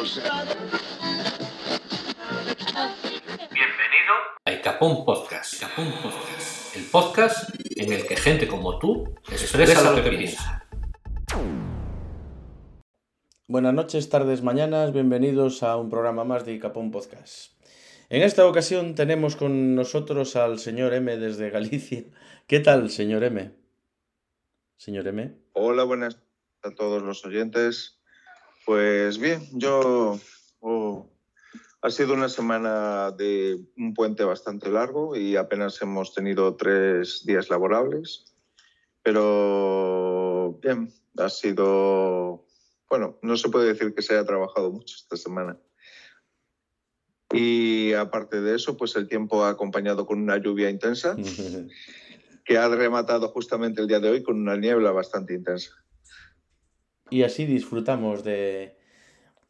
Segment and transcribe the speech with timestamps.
[0.00, 0.24] Bienvenido
[4.46, 5.56] a Icapón Podcast.
[5.56, 6.74] Icapón Podcast.
[6.74, 10.66] El podcast en el que gente como tú expresa lo que piensa.
[13.46, 17.52] Buenas noches, tardes, mañanas, bienvenidos a un programa más de Icapón Podcast.
[18.08, 22.04] En esta ocasión tenemos con nosotros al señor M desde Galicia.
[22.46, 23.52] ¿Qué tal, señor M?
[24.78, 25.36] Señor M.
[25.52, 26.18] Hola, buenas
[26.62, 27.99] a todos los oyentes.
[28.70, 30.16] Pues bien, yo
[30.60, 31.10] oh,
[31.82, 37.50] ha sido una semana de un puente bastante largo y apenas hemos tenido tres días
[37.50, 38.32] laborables,
[39.02, 40.88] pero bien,
[41.18, 42.46] ha sido,
[42.88, 45.58] bueno, no se puede decir que se haya trabajado mucho esta semana.
[47.32, 51.16] Y aparte de eso, pues el tiempo ha acompañado con una lluvia intensa
[52.44, 55.72] que ha rematado justamente el día de hoy con una niebla bastante intensa.
[57.10, 58.74] Y así disfrutamos de,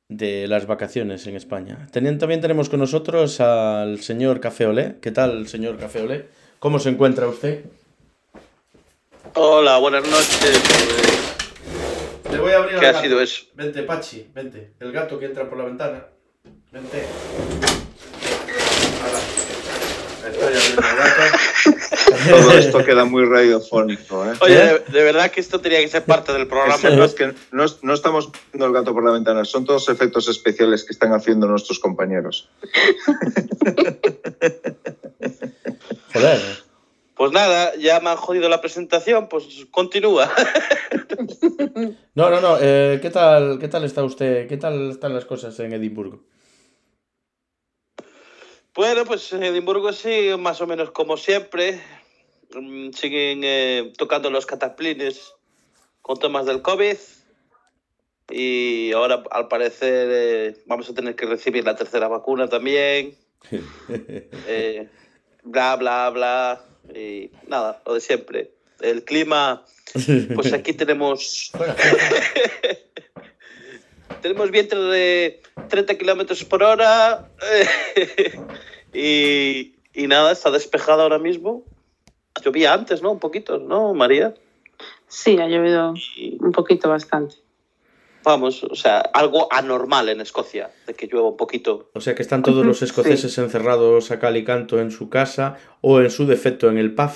[0.08, 1.86] de las vacaciones en España.
[1.92, 4.96] Teniendo, también tenemos con nosotros al señor Café Olé.
[5.00, 6.26] ¿Qué tal, señor Café Olé?
[6.58, 7.64] ¿Cómo se encuentra usted?
[9.34, 10.62] Hola, buenas noches.
[12.32, 13.04] Le voy a abrir ¿Qué ha gato.
[13.04, 13.44] sido eso?
[13.54, 14.72] Vente, Pachi, vente.
[14.80, 16.04] El gato que entra por la ventana.
[16.72, 17.04] Vente.
[19.02, 19.18] Hala.
[20.30, 21.36] Estoy abriendo el gato.
[22.28, 24.24] Todo esto queda muy radiofónico.
[24.24, 24.34] ¿eh?
[24.40, 26.90] Oye, de, de verdad que esto tenía que ser parte del programa.
[26.90, 30.28] No, es que no, no estamos viendo el gato por la ventana, son todos efectos
[30.28, 32.48] especiales que están haciendo nuestros compañeros.
[36.12, 36.40] Joder.
[37.14, 40.30] Pues nada, ya me han jodido la presentación, pues continúa.
[42.14, 42.56] No, no, no.
[42.60, 44.48] eh, ¿qué, tal, ¿Qué tal está usted?
[44.48, 46.24] ¿Qué tal están las cosas en Edimburgo?
[48.74, 51.80] Bueno, pues en Edimburgo sí, más o menos como siempre.
[52.54, 55.34] Mm, Siguen eh, tocando los cataplines
[56.02, 56.96] con temas del COVID.
[58.30, 63.16] Y ahora, al parecer, eh, vamos a tener que recibir la tercera vacuna también.
[64.46, 64.88] Eh,
[65.42, 66.64] bla, bla, bla.
[66.94, 68.52] Y nada, lo de siempre.
[68.80, 69.64] El clima,
[70.34, 71.52] pues aquí tenemos
[74.22, 77.30] tenemos viento de 30 kilómetros por hora
[78.94, 81.64] y, y nada, está despejado ahora mismo.
[82.42, 83.12] Llovía antes, ¿no?
[83.12, 84.34] Un poquito, ¿no, María?
[85.08, 87.36] Sí, ha llovido Y un poquito bastante.
[88.22, 91.90] vamos, o sea, algo anormal en Escocia, de que llueva un poquito.
[91.94, 92.84] o sea que están todos los Sí.
[92.84, 96.94] escoceses encerrados a cal y canto en su casa o en su defecto en el
[96.94, 97.10] pub,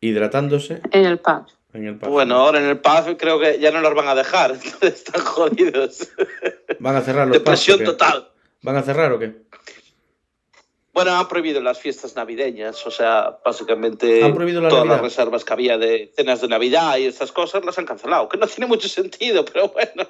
[0.00, 1.46] hidratándose En el pub.
[1.74, 2.08] en el pub.
[2.10, 5.22] Bueno, ahora en el pub creo que ya no los van a dejar, entonces están
[5.24, 6.08] jodidos.
[6.78, 7.44] ¿Van a cerrar los pubs?
[7.44, 8.28] Depresión total.
[8.62, 9.32] ¿Van a cerrar o qué?
[10.92, 15.02] Bueno, han prohibido las fiestas navideñas, o sea, básicamente Han prohibido la todas Navidad.
[15.02, 18.36] las reservas que había de cenas de Navidad y estas cosas las han cancelado, que
[18.36, 20.06] no tiene mucho sentido, pero bueno.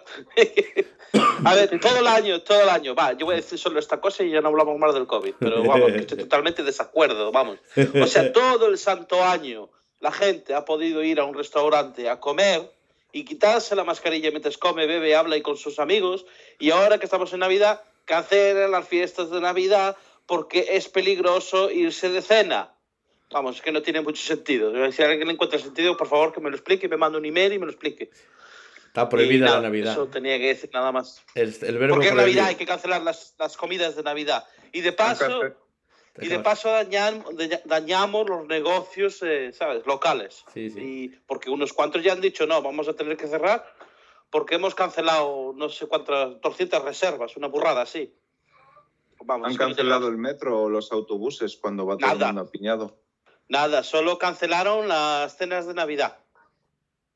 [1.45, 4.01] A ver, todo el año, todo el año, va, yo voy a decir solo esta
[4.01, 7.59] cosa y ya no hablamos más del COVID, pero vamos, que estoy totalmente desacuerdo, vamos.
[8.03, 9.71] O sea, todo el santo año
[10.01, 12.73] la gente ha podido ir a un restaurante a comer
[13.13, 16.27] y quitarse la mascarilla mientras come, bebe, habla y con sus amigos,
[16.59, 19.97] y ahora que estamos en Navidad, cancelan las fiestas de Navidad
[20.27, 22.75] porque es peligroso irse de cena.
[23.31, 24.73] Vamos, es que no tiene mucho sentido.
[24.93, 27.53] Si alguien le encuentra sentido, por favor que me lo explique, me manda un email
[27.55, 28.11] y me lo explique.
[28.87, 29.93] Está prohibida nada, la Navidad.
[29.93, 31.23] Eso tenía que decir nada más.
[31.35, 32.17] El, el verbo Porque en.
[32.17, 34.45] Navidad hay que cancelar las, las comidas de Navidad.
[34.71, 35.41] Y de paso,
[36.21, 39.87] y de paso dañan- daña- dañamos los negocios, eh, ¿sabes?
[39.87, 40.45] Locales.
[40.53, 40.81] Sí, sí.
[40.81, 43.65] Y porque unos cuantos ya han dicho, no, vamos a tener que cerrar
[44.29, 48.15] porque hemos cancelado no sé cuántas, 200 reservas, una burrada así.
[49.25, 52.33] Vamos, Han cancelado el metro o los autobuses cuando va todo el Nada.
[52.33, 52.97] mundo apiñado.
[53.49, 56.19] Nada, solo cancelaron las cenas de Navidad.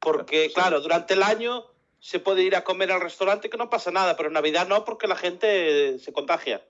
[0.00, 0.55] Porque, Sí.
[0.55, 1.65] claro, durante el año
[1.99, 4.84] se puede ir a comer al restaurante que no pasa nada, pero en Navidad no,
[4.84, 6.62] porque la gente se contagia.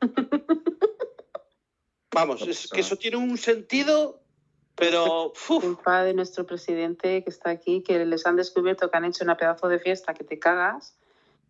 [2.14, 4.20] Vamos, es que eso tiene un sentido,
[4.74, 5.32] pero...
[5.48, 9.24] uf, Culpa de nuestro presidente que está aquí, que les han descubierto que han hecho
[9.24, 10.94] una pedazo de fiesta que te cagas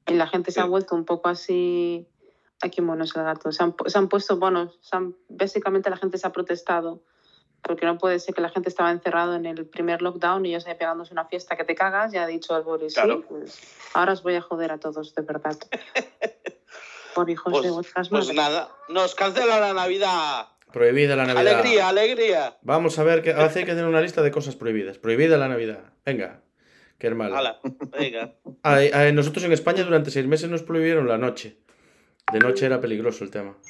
[0.06, 2.06] y la gente se ha vuelto un poco así.
[2.62, 3.50] Aquí monos el gato.
[3.52, 4.78] Se han, se han puesto bonos.
[4.82, 7.02] Se han- básicamente la gente se ha protestado
[7.62, 10.66] porque no puede ser que la gente estaba encerrado en el primer lockdown y ellos
[10.66, 12.12] ahí pegándose una fiesta que te cagas.
[12.12, 13.18] Ya ha dicho el Boris, Claro.
[13.18, 13.60] sí, pues
[13.94, 15.56] ahora os voy a joder a todos, de verdad.
[17.14, 18.36] Por hijos Pues- de vuestras pues madres.
[18.36, 20.46] nada, nos cancela la Navidad.
[20.72, 21.46] Prohibida la Navidad.
[21.58, 22.58] Alegría, alegría.
[22.62, 24.96] Vamos a ver, que hace hay que tener una lista de cosas prohibidas.
[24.98, 25.80] Prohibida la Navidad.
[26.06, 26.40] Venga,
[26.98, 27.36] qué hermano.
[27.36, 27.60] Hala,
[27.90, 28.32] venga.
[29.12, 31.58] nosotros en España durante seis meses nos prohibieron la noche.
[32.30, 33.56] De noche era peligroso el tema.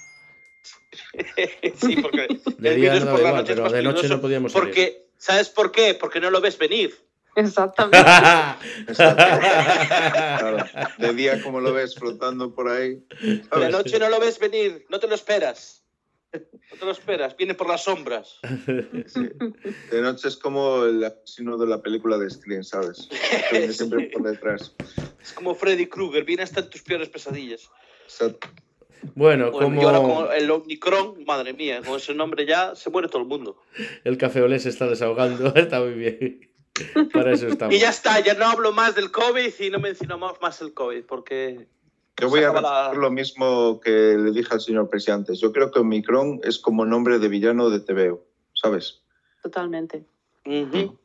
[1.77, 2.29] Sí, porque
[2.59, 4.69] De día no por da la igual, noche es pero de noche no podíamos salir.
[4.69, 5.95] Porque, ¿sabes por qué?
[5.95, 6.95] Porque no lo ves venir.
[7.35, 7.99] Exactamente.
[8.95, 10.65] Claro.
[10.99, 13.03] De día, como lo ves flotando por ahí.
[13.21, 15.83] De noche no lo ves venir, no te lo esperas.
[16.33, 18.39] No te lo esperas, viene por las sombras.
[19.07, 19.31] Sí.
[19.91, 23.09] De noche es como el asesino de la película de Scream, ¿sabes?
[23.51, 24.75] Que viene siempre por detrás.
[25.21, 27.71] Es como Freddy Krueger, viene hasta en tus peores pesadillas.
[29.15, 32.89] Bueno, Bueno, Y ahora como con el Omicron, madre mía, con ese nombre ya se
[32.91, 33.57] muere todo el mundo.
[34.05, 36.49] el café olé se está desahogando, está muy bien.
[37.13, 37.75] Para eso estamos.
[37.75, 41.05] Y ya está, ya no hablo más del COVID y no mencionamos más el COVID,
[41.05, 41.67] porque
[42.21, 45.35] Yo voy a la- lo mismo que le dije al señor presidente.
[45.35, 48.25] Yo creo que Omicron es como nombre de villano de TVO,
[48.55, 49.03] ¿sabes?
[49.43, 50.05] Totalmente.
[50.47, 50.97] ujú,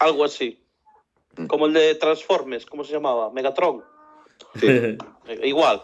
[0.00, 0.62] algo así.
[1.48, 3.30] Como el de Transformers, ¿cómo se llamaba?
[3.30, 3.84] Megatron.
[4.58, 4.66] Sí.
[5.28, 5.82] Eh, Igual.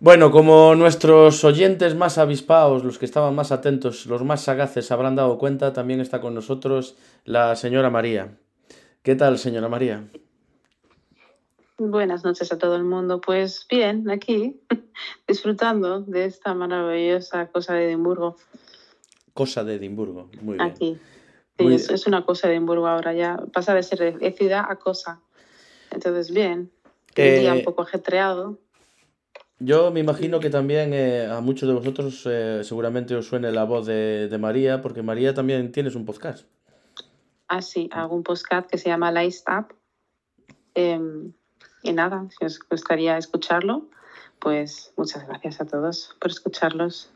[0.00, 5.16] Bueno, como nuestros oyentes más avispados, los que estaban más atentos, los más sagaces habrán
[5.16, 8.36] dado cuenta, también está con nosotros la señora María.
[9.02, 10.08] ¿Qué tal, señora María?
[11.78, 13.20] Buenas noches a todo el mundo.
[13.20, 14.60] Pues bien, aquí,
[15.28, 18.36] disfrutando de esta maravillosa cosa de Edimburgo.
[19.32, 20.30] Cosa de Edimburgo.
[20.40, 20.60] Muy bien.
[20.70, 20.98] Aquí.
[21.58, 23.36] Sí, Muy es, una cosa de Edimburgo ahora ya.
[23.52, 25.20] Pasa de ser de, de ciudad a cosa.
[25.90, 26.58] Entonces, bien.
[26.60, 26.70] Un
[27.16, 28.58] Eh, día un poco ajetreado.
[29.64, 33.64] Yo me imagino que también eh, a muchos de vosotros eh, seguramente os suene la
[33.64, 36.46] voz de, de María, porque María también tienes un podcast.
[37.48, 39.74] Así, hago un podcast que se llama Lice Up.
[40.74, 41.32] Em,
[41.82, 43.88] y nada, si os gustaría escucharlo,
[44.38, 47.10] pues muchas gracias a todos por escucharlos.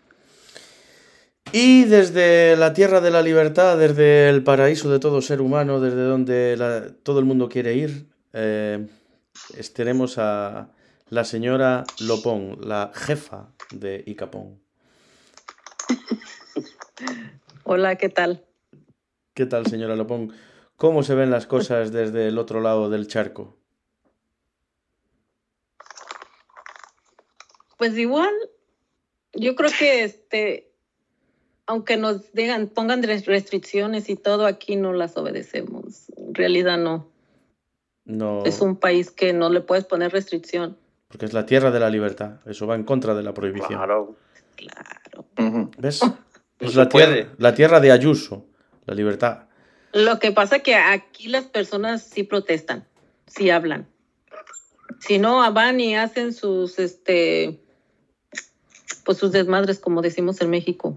[1.52, 6.02] Y desde la tierra de la libertad, desde el paraíso de todo ser humano, desde
[6.04, 8.86] donde la- todo el mundo quiere ir, eh,
[9.56, 10.70] es- tenemos a
[11.10, 14.60] la señora Lopón, la jefa de Icapón.
[17.64, 18.44] Hola, ¿qué tal?
[19.34, 20.32] ¿Qué tal, señora Lopón?
[20.76, 23.56] ¿Cómo se ven las cosas desde el otro lado del charco?
[27.76, 28.32] Pues igual,
[29.34, 30.72] yo creo que este,
[31.66, 36.10] aunque nos digan, pongan res- restricciones y todo, aquí no las obedecemos.
[36.16, 37.08] En realidad no.
[38.04, 40.76] No, Es un país que no le puedes poner restricción.
[41.08, 42.40] Porque es la tierra de la libertad.
[42.46, 43.78] Eso va en contra de la prohibición.
[43.78, 44.16] Claro.
[44.56, 45.70] Claro.
[45.78, 46.00] ¿Ves?
[46.58, 48.46] Es se la tierra, la tierra de Ayuso,
[48.86, 49.44] la libertad.
[49.92, 52.86] Lo que pasa que aquí las personas sí protestan,
[53.26, 53.86] sí hablan.
[55.00, 57.60] Si no, van y hacen sus, este,
[59.04, 60.96] pues sus desmadres, como decimos en México.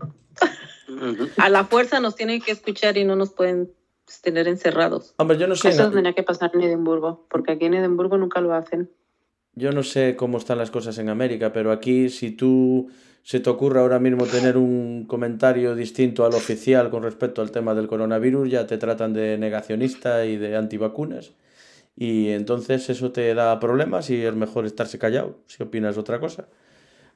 [1.37, 3.71] A la fuerza nos tienen que escuchar y no nos pueden
[4.05, 5.13] pues, tener encerrados.
[5.17, 5.69] Hombre, yo no sé.
[5.69, 8.89] Eso en- tendría que pasar en Edimburgo, porque aquí en Edimburgo nunca lo hacen.
[9.55, 12.89] Yo no sé cómo están las cosas en América, pero aquí si tú
[13.23, 17.75] se te ocurre ahora mismo tener un comentario distinto al oficial con respecto al tema
[17.75, 21.33] del coronavirus, ya te tratan de negacionista y de antivacunas.
[21.95, 26.47] Y entonces eso te da problemas y es mejor estarse callado si opinas otra cosa.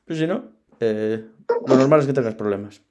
[0.03, 0.45] Pero si no,
[0.79, 1.23] eh,
[1.67, 2.81] lo normal es que tengas problemas.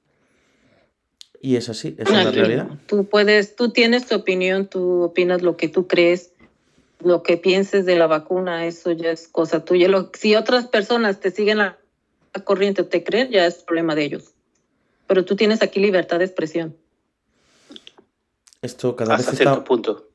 [1.41, 2.67] Y es así, es la Aquí, realidad.
[2.87, 6.33] Tú puedes, tú tienes tu opinión, tú opinas lo que tú crees,
[6.99, 9.87] lo que pienses de la vacuna, eso ya es cosa tuya.
[9.89, 11.77] Lo- si otras personas te siguen la,
[12.33, 14.33] la corriente o te creen, ya es problema de ellos.
[15.07, 16.75] Pero tú tienes aquí libertad de expresión.
[18.61, 19.63] Esto cada Hasta vez cierto está...
[19.63, 20.09] punto.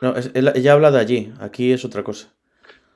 [0.00, 2.32] No, es- él- ella habla de allí, aquí es otra cosa.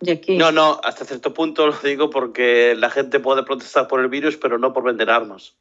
[0.01, 4.01] Y aquí, No, no, hasta cierto punto lo digo porque la gente puede protestar por
[4.01, 5.55] el virus, pero no por vender armas.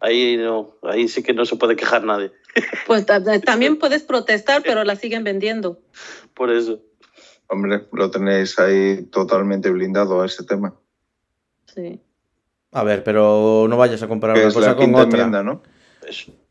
[0.00, 2.32] Ahí no, ahí sí que no se puede quejar nadie.
[2.86, 5.80] pues ta- también puedes protestar, pero la siguen vendiendo.
[6.34, 6.80] Por eso.
[7.48, 10.74] Hombre, lo tenéis ahí totalmente blindado a ese tema.
[11.74, 12.00] Sí.
[12.72, 15.04] A ver, pero no vayas a comparar una cosa la con otra.
[15.04, 15.62] enmienda, ¿no?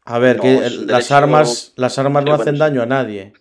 [0.05, 3.33] A ver, No, que las derecho- armas, las armas no hacen daño a nadie.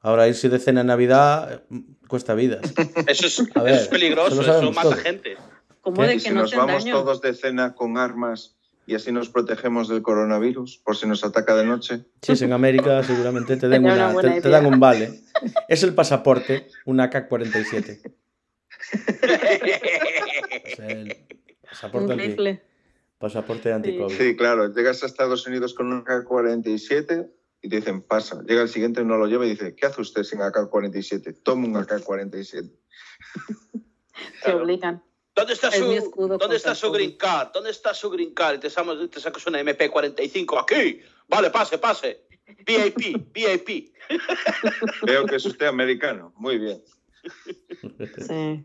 [0.00, 2.60] Ahora irse de cena en Navidad eh, cuesta vidas.
[3.06, 5.36] Eso es, A ver, eso es peligroso, eso mata gente.
[5.80, 6.08] Como ¿Qué?
[6.08, 6.94] de que si no nos vamos daño.
[6.94, 11.54] todos de cena con armas y así nos protegemos del coronavirus, por si nos ataca
[11.56, 12.04] de noche.
[12.22, 15.20] Si es en América, seguramente te, den una- te, dan un vale.
[15.68, 18.12] Es el pasaporte, una AK-47.
[20.64, 21.16] Es el
[21.68, 24.16] pasaporte, Un anti, anti-COVID.
[24.16, 27.30] Sí, claro, llegas a Estados Unidos con un AK-47
[27.62, 28.42] y te dicen, pasa.
[28.46, 31.38] Llega el siguiente, no lo lleva y dice, ¿qué hace usted sin AK-47?
[31.42, 32.70] Toma un AK-47.
[33.72, 33.80] Te
[34.42, 34.62] Claro.
[34.62, 35.02] obligan.
[35.34, 37.48] ¿Dónde está Es su, escudo ¿dónde está su green card?
[37.52, 38.56] ¿Dónde está su green card?
[38.56, 41.00] Y te, sacas- te sacas una MP45 aquí.
[41.28, 42.26] Vale, pase, pase.
[42.66, 43.94] VIP, VIP.
[45.02, 46.32] Veo que es usted americano.
[46.36, 46.82] Muy bien.
[48.18, 48.64] Sí.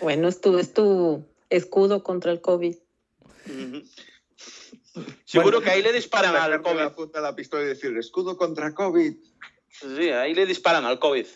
[0.00, 2.76] Bueno, es tu, es tu escudo contra el COVID.
[5.24, 5.60] Seguro Bueno.
[5.62, 6.94] que ahí le disparan al la COVID.
[6.94, 9.14] punta de la pistola y decir, escudo contra COVID.
[9.70, 11.26] Sí, ahí le disparan al COVID.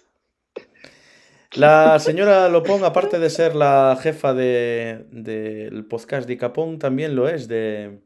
[1.56, 7.28] La señora Lopón, aparte de ser la jefa de- del podcast de Icapón, también lo
[7.28, 7.98] es de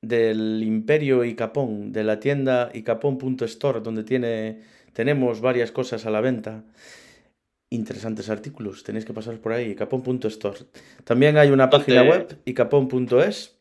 [0.00, 6.62] del Imperio Icapón, de la tienda icapón.store, donde tiene, tenemos varias cosas a la venta.
[7.70, 10.60] Interesantes artículos, tenéis que pasar por ahí, icapón.store.
[11.04, 13.58] También hay una página web, icapón.es.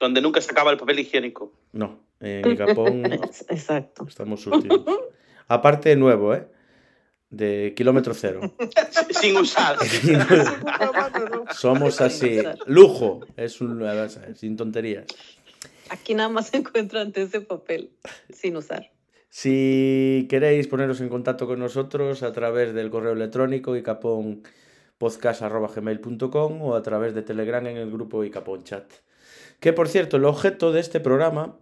[0.00, 1.52] Donde nunca se acaba el papel higiénico.
[1.72, 3.04] No, en Icapón
[3.50, 4.06] Exacto.
[4.08, 4.84] estamos surtidos.
[5.48, 6.46] Aparte, nuevo, ¿eh?
[7.30, 8.40] De kilómetro cero.
[9.20, 9.76] Sin usar.
[11.54, 12.38] Somos así.
[12.66, 13.20] Lujo.
[13.36, 13.82] Es un.
[14.36, 15.04] Sin tonterías.
[15.90, 17.90] Aquí nada más se encuentran ese papel
[18.32, 18.90] sin usar.
[19.28, 26.82] Si queréis poneros en contacto con nosotros a través del correo electrónico icaponpodcast.gmail.com o a
[26.82, 28.84] través de Telegram en el grupo Icapón Chat.
[29.60, 31.58] Que por cierto, el objeto de este programa,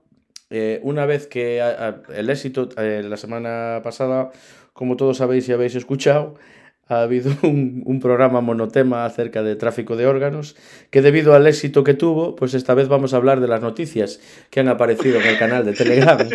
[0.51, 4.31] eh, una vez que a- a- el éxito, eh, la semana pasada,
[4.73, 6.35] como todos sabéis y habéis escuchado,
[6.89, 10.57] ha habido un, un programa monotema acerca de tráfico de órganos,
[10.91, 14.21] que debido al éxito que tuvo, pues esta vez vamos a hablar de las noticias
[14.51, 16.19] que han aparecido en el canal de Telegram.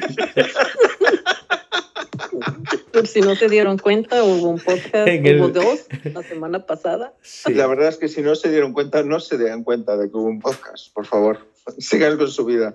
[2.92, 6.66] Por si no se dieron cuenta, hubo un podcast, En el- hubo dos la semana
[6.66, 7.14] pasada.
[7.22, 7.54] Sí.
[7.54, 10.18] La verdad es que si no se dieron cuenta, no se den cuenta de que
[10.18, 11.48] hubo un podcast, por favor.
[11.78, 12.74] Sigan con su vida.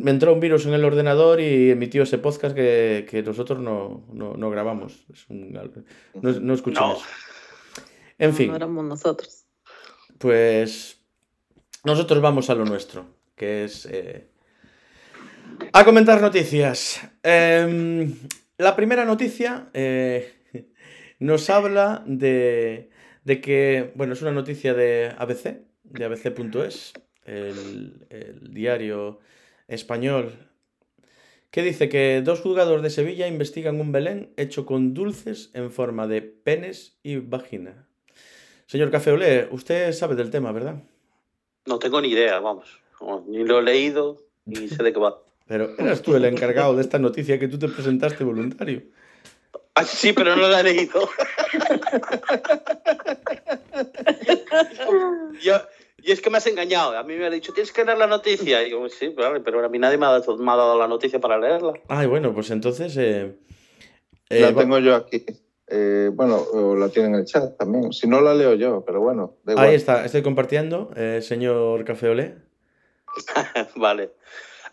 [0.00, 4.06] Me entró un virus en el ordenador y emitió ese podcast que, que nosotros no,
[4.12, 5.06] no- no grabamos.
[5.12, 7.02] Es un- no, no escuchamos.
[8.18, 9.44] En fin, No éramos nosotros.
[10.18, 11.00] pues
[11.84, 14.26] nosotros vamos a lo nuestro, que es eh,
[15.72, 17.00] a comentar noticias.
[17.22, 18.14] Em,
[18.58, 20.34] la primera noticia eh,
[21.20, 22.90] nos habla de,
[23.24, 26.92] de que, bueno, es una noticia de ABC, de abc.es,
[27.24, 29.20] el, el diario
[29.68, 30.32] español,
[31.50, 36.06] que dice que dos juzgados de Sevilla investigan un Belén hecho con dulces en forma
[36.06, 37.86] de penes y vagina.
[38.66, 40.82] Señor Café Olé, usted sabe del tema, ¿verdad?
[41.64, 42.80] No tengo ni idea, vamos.
[43.26, 45.22] Ni lo he leído, ni sé de qué va.
[45.46, 48.82] Pero eras tú el encargado de esta noticia que tú te presentaste voluntario.
[49.74, 51.08] Ah, sí, pero no la he leído.
[55.42, 55.60] Yo-
[56.08, 56.96] y es que me has engañado.
[56.96, 58.62] A mí me ha dicho, tienes que leer la noticia.
[58.62, 60.88] Y digo, sí, vale, pero a mí nadie me ha, dado, me ha dado la
[60.88, 61.74] noticia para leerla.
[61.86, 62.96] Ay, bueno, pues entonces...
[62.96, 63.36] eh,
[64.30, 65.26] eh, la tengo yo aquí.
[65.66, 67.92] Eh, bueno, o la tienen en el chat también.
[67.92, 69.68] Si no, la leo yo, pero bueno, da igual.
[69.68, 72.36] Ahí está, estoy compartiendo, eh, señor Café Olé.
[73.76, 74.12] vale.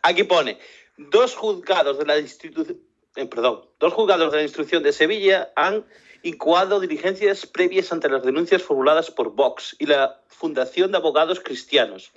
[0.03, 0.57] Aquí pone,
[0.95, 2.79] dos juzgados de la institución...
[3.13, 5.83] perdón, dos juzgados de la instrucción de Sevilla han
[6.25, 12.12] incoado diligencias previas ante las denuncias formuladas por Vox y la Fundación de Abogados Cristianos.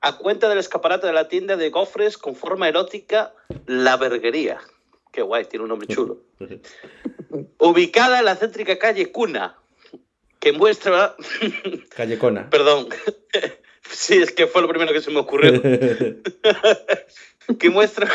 [0.00, 3.34] A cuenta del escaparate de la tienda de gofres con forma erótica
[3.66, 4.60] La Verguería.
[5.12, 6.22] Qué guay, tiene un nombre chulo.
[7.58, 9.58] Ubicada en la céntrica calle Cuna,
[10.40, 11.14] que muestra...
[11.94, 12.48] Callecona.
[12.50, 12.88] Perdón.
[13.90, 15.62] Sí, es que fue lo primero que se me ocurrió.
[17.58, 18.06] que muestra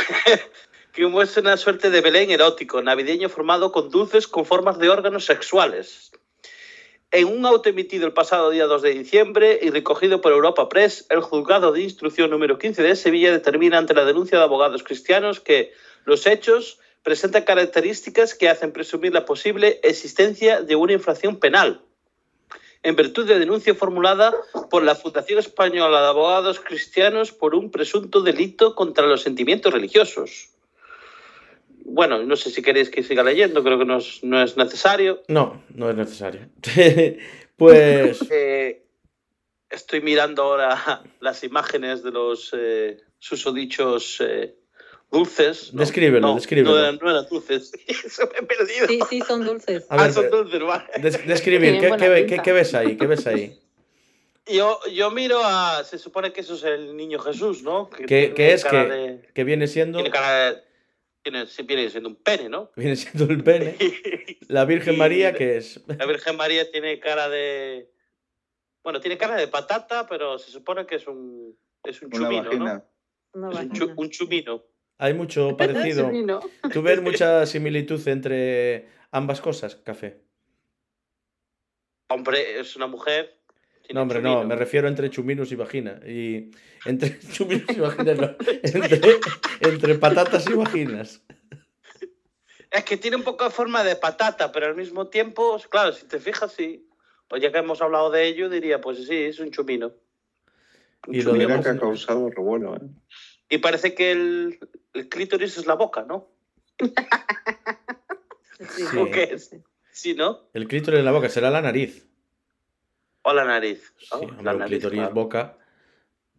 [0.93, 5.25] que muestra una suerte de Belén erótico, navideño formado con dulces con formas de órganos
[5.25, 6.11] sexuales.
[7.09, 11.07] En un auto emitido el pasado día 2 de diciembre y recogido por Europa Press,
[11.09, 15.39] el juzgado de instrucción número 15 de Sevilla determina ante la denuncia de abogados cristianos
[15.39, 15.73] que
[16.05, 21.81] los hechos presentan características que hacen presumir la posible existencia de una infracción penal
[22.83, 24.31] en virtud de denuncia formulada
[24.69, 30.52] por la Fundación Española de Abogados Cristianos por un presunto delito contra los sentimientos religiosos.
[31.85, 35.21] Bueno, no sé si queréis que siga leyendo, creo que no es, no es necesario.
[35.27, 36.49] No, no es necesario.
[37.57, 38.19] pues...
[38.31, 38.83] Eh,
[39.69, 44.55] estoy mirando ahora las imágenes de los eh, susodichos eh,
[45.11, 45.73] dulces.
[45.73, 45.81] ¿no?
[45.81, 46.71] Descríbelo, No, descríbelo.
[46.71, 47.71] No eran, no eran dulces.
[48.07, 48.87] Se me he perdido.
[48.87, 49.85] Sí, sí, son dulces.
[49.89, 50.85] A ah, son dulces, vale.
[51.01, 52.97] des- describir, ¿qué, ves ahí?
[52.97, 53.59] ¿Qué ves ahí?
[54.45, 55.83] Yo, yo miro a.
[55.83, 57.89] Se supone que eso es el niño Jesús, ¿no?
[57.89, 59.99] Que ¿Qué, es que, de- que viene siendo...
[59.99, 60.72] Tiene cara de.
[61.23, 62.71] Tiene, sí, viene siendo un pene, ¿no?
[62.75, 63.77] Viene siendo el pene.
[64.49, 65.81] La Virgen María, que es...
[65.87, 67.89] La Virgen María tiene cara de.
[68.83, 71.57] Bueno, tiene cara de patata, pero se supone que es un.
[71.83, 72.85] Es un Una chumino, vagina.
[73.33, 73.51] ¿no?
[73.51, 74.63] Es un, chu- un chumino.
[74.97, 76.11] Hay mucho parecido.
[76.71, 80.21] ¿Tú ves mucha similitud entre ambas cosas, Café?
[82.09, 83.39] Hombre, es una mujer.
[83.91, 85.99] No, hombre, no, me refiero entre chuminos y vagina.
[86.07, 86.51] Y
[86.85, 88.35] entre chuminos y vaginas, no.
[88.63, 89.19] Entre,
[89.59, 91.21] entre patatas y vaginas.
[92.71, 96.07] Es que tiene un poco de forma de patata, pero al mismo tiempo, claro, si
[96.07, 96.87] te fijas, sí.
[97.29, 99.93] O ya que hemos hablado de ello, diría, pues sí, es un chumino.
[101.07, 101.61] Un Y lo chumino.
[101.61, 102.81] Que ha causado revuelo, ¿eh?
[103.49, 104.59] Y parece que el,
[104.93, 106.31] el clítoris es la boca, ¿no?
[108.69, 108.83] Sí.
[108.97, 109.53] ¿O qué es?
[109.91, 110.47] Sí, ¿no?
[110.53, 112.07] El clítoris en la boca será la nariz.
[113.23, 113.93] O la nariz.
[113.97, 115.13] Sí, Oh, hombre, la nariz, claro.
[115.13, 115.57] boca.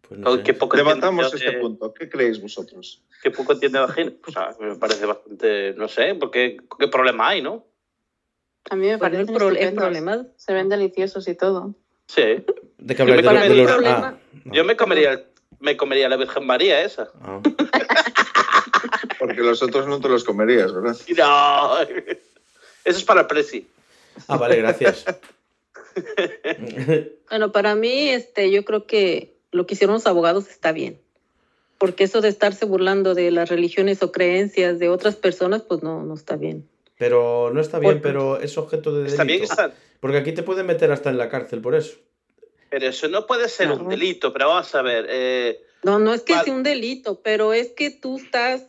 [0.07, 0.43] Pues no sé.
[0.43, 1.93] qué poco Levantamos este de- punto.
[1.93, 3.01] ¿Qué creéis vosotros?
[3.23, 4.11] Qué poco tiene vagina.
[4.23, 7.65] Pues, ah, me parece bastante, no sé, porque qué problema hay, ¿no?
[8.69, 10.25] A mí me Pues el, pro- el problema.
[10.37, 11.73] Se ven deliciosos y todo.
[12.07, 12.43] Sí.
[12.77, 13.23] ¿De qué habláis?
[13.23, 14.53] Yo me ¿De, comería de los- ah, no.
[14.53, 15.25] Yo me comería,
[15.59, 17.09] me comería la Virgen María esa.
[17.21, 17.41] Ah.
[19.19, 20.95] Porque los otros no te los comerías, ¿verdad?
[21.17, 21.79] No.
[22.85, 23.67] Eso es para el Presi.
[24.27, 25.03] Ah, vale, gracias.
[27.29, 31.01] Bueno, para mí, este, yo creo que lo que hicieron los abogados está bien.
[31.77, 36.03] Porque eso de estarse burlando de las religiones o creencias de otras personas, pues no,
[36.03, 36.69] no está bien.
[36.97, 39.13] Pero no está bien, Por- pero es objeto de delito.
[39.13, 39.73] Está bien, está.
[39.99, 41.97] Porque aquí te pueden meter hasta en la cárcel por eso.
[42.69, 43.89] Pero eso no puede ser un Claro.
[43.89, 45.05] delito, pero vamos a ver.
[45.09, 48.67] eh, No, no es que sea un delito, pero es que tú estás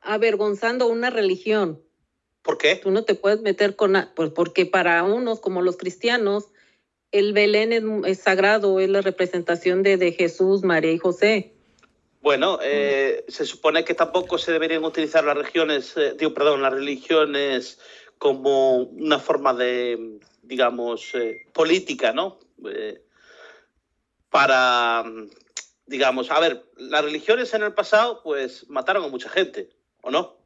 [0.00, 1.80] avergonzando una religión.
[2.42, 2.76] ¿Por qué?
[2.76, 3.96] Tú no te puedes meter con...
[4.14, 6.48] Pues porque para unos, como los cristianos,
[7.12, 11.52] el Belén es, es sagrado, es la representación de, de Jesús, María y José.
[12.22, 16.72] Bueno, eh, se supone que tampoco se deberían utilizar las regiones, eh, digo, perdón, las
[16.72, 17.78] religiones
[18.18, 22.38] como una forma de, digamos, eh, política, ¿no?
[22.66, 23.02] Eh,
[24.28, 25.30] para, mm,
[25.86, 29.70] digamos, a ver, las religiones en el pasado, pues mataron a mucha gente,
[30.02, 30.36] ¿o no?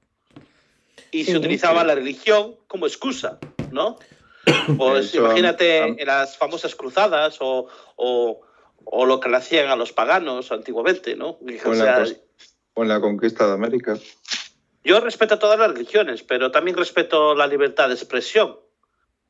[1.11, 1.87] Y se Sí, utilizaba sí.
[1.87, 3.39] la religión como excusa,
[3.71, 3.99] ¿no?
[4.79, 8.41] Pues Eso, imagínate en las famosas cruzadas o, o,
[8.85, 11.31] o lo que le hacían a los paganos antiguamente, ¿no?
[11.31, 12.09] O O en, sea, la,
[12.77, 13.97] en la conquista de América.
[14.85, 18.59] yo respeto todas las religiones, pero también respeto la libertad de expresión.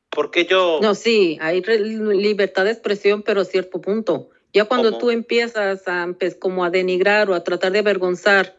[0.09, 0.79] Porque yo...
[0.81, 4.29] No, sí, hay libertad de expresión, pero a cierto punto.
[4.53, 4.99] Ya cuando ¿Cómo?
[4.99, 8.55] tú empiezas a, pues, como a denigrar o a tratar de avergonzar,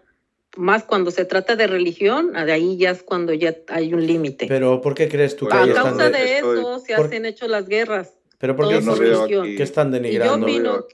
[0.56, 4.46] más cuando se trata de religión, de ahí ya es cuando ya hay un límite.
[4.48, 7.26] Pero ¿por qué crees tú que A causa de- de estoy- eso se por- hacen
[7.26, 8.14] hecho las guerras.
[8.38, 10.46] Pero ¿por qué, no que están Y yo denigrando?
[10.46, 10.86] opino-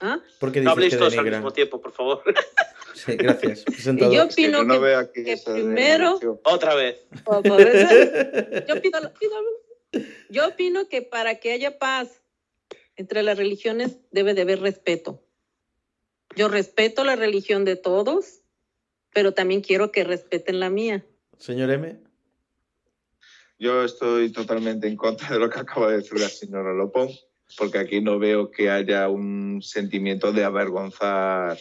[0.00, 0.20] ¿Ah?
[0.40, 2.22] ¿Por qué no dices habléis que todos al mismo tiempo, por favor.
[2.94, 3.64] Sí, gracias.
[3.66, 4.80] Y yo Es que opino yo no
[5.12, 6.20] que, que primero-.
[6.44, 6.98] Otra vez.
[8.68, 12.22] yo, opino, opino- yo opino que para que haya paz
[12.96, 15.24] entre las religiones debe de haber respeto.
[16.36, 18.41] Yo respeto la religión de todos,
[19.12, 21.04] pero también quiero que respeten la mía.
[21.38, 21.98] Señor M.
[23.58, 27.10] Yo estoy totalmente en contra de lo que acaba de decir la señora Lopón,
[27.56, 31.58] porque aquí no veo que haya un sentimiento de avergonzar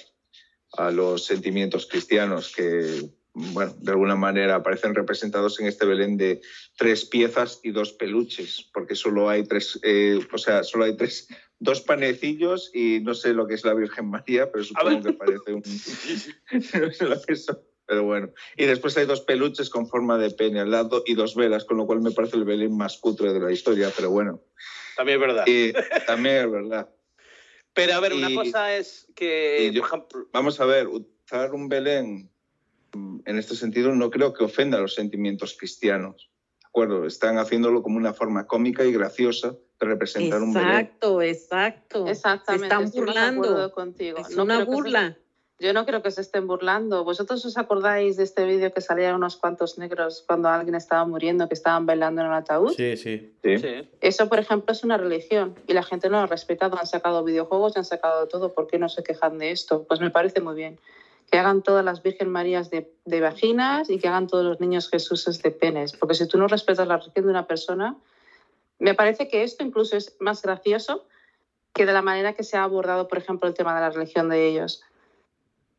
[0.73, 6.41] a los sentimientos cristianos que, bueno, de alguna manera aparecen representados en este Belén de
[6.77, 11.27] tres piezas y dos peluches, porque solo hay tres, eh, o sea, solo hay tres,
[11.61, 15.53] dos panecillos y no sé lo que es la Virgen María, pero supongo que parece
[15.53, 15.61] un,
[17.85, 18.31] pero bueno.
[18.57, 21.77] Y después hay dos peluches con forma de pene al lado y dos velas, con
[21.77, 24.41] lo cual me parece el Belén más cutre de la historia, pero bueno.
[24.97, 25.45] También es verdad.
[25.47, 25.71] Y
[26.07, 26.89] también es verdad.
[27.73, 31.53] Pero a ver, una y- cosa es que, yo- por ejemplo, Vamos a ver, utilizar
[31.53, 32.29] un Belén
[32.93, 36.31] mm, en este sentido no creo que ofenda los sentimientos cristianos.
[36.59, 37.05] ¿De acuerdo?
[37.05, 39.55] Están haciéndolo como una forma cómica y graciosa
[39.87, 40.69] representar un Belén.
[40.69, 42.07] Exacto, exacto.
[42.07, 42.67] Exactamente.
[42.67, 43.43] Se están estoy más de burlando.
[43.49, 44.17] acuerdo contigo.
[44.19, 45.17] Es No una se- burla.
[45.59, 47.03] yo no creo que se estén burlando.
[47.03, 51.47] ¿Vosotros os acordáis de este vídeo que salían unos cuantos negros cuando alguien estaba muriendo,
[51.47, 52.73] que estaban bailando en el ataúd?
[52.75, 53.35] Sí, sí.
[53.43, 53.57] Sí.
[53.59, 53.89] sí.
[54.01, 56.77] Eso, por ejemplo, es una religión y la gente no lo ha respetado.
[56.79, 58.53] Han sacado videojuegos y han sacado todo.
[58.53, 59.83] ¿Por qué no se quejan de esto?
[59.87, 60.79] Pues me parece muy bien.
[61.31, 64.89] Que hagan todas las Virgen Marías de, de vaginas y que hagan todos los niños
[64.89, 65.93] Jesuses de penes.
[65.93, 67.95] Porque si tú no respetas la religión de una persona,
[68.81, 71.05] me parece que esto incluso es más gracioso
[71.71, 74.27] que de la manera que se ha abordado, por ejemplo, el tema de la religión
[74.27, 74.81] de ellos.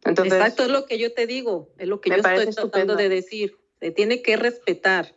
[0.05, 2.97] Entonces, Exacto, es lo que yo te digo, es lo que yo estoy tratando estupendo.
[2.97, 3.59] de decir.
[3.81, 5.15] Se tiene que respetar.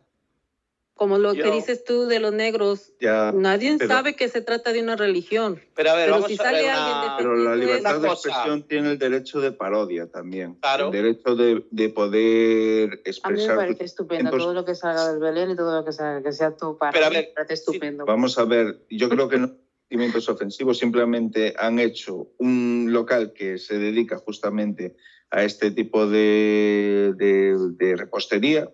[0.96, 4.72] Como lo que dices tú de los negros, Ya, nadie pero- sabe que se trata
[4.72, 5.60] de una religión.
[5.76, 8.08] Pero a ver, Pero vamos si a sale ver alguien una- pero la libertad de
[8.08, 8.30] cosa.
[8.30, 10.56] expresión tiene el derecho de parodia también.
[10.62, 10.86] Claro.
[10.86, 13.56] El derecho de, de poder a mí me expresar.
[13.58, 16.56] parece estupendo todo lo que salga del Belén y todo lo que, salga, que sea
[16.56, 18.06] tú para Pero a ver, me parece estupendo.
[18.06, 19.52] Vamos a ver, yo creo que no
[19.90, 24.96] sentimientos ofensivos, simplemente han hecho un local que se dedica justamente
[25.30, 28.72] a este tipo de, de- de repostería,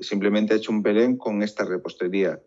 [0.00, 2.40] simplemente ha hecho un Belén con esta repostería,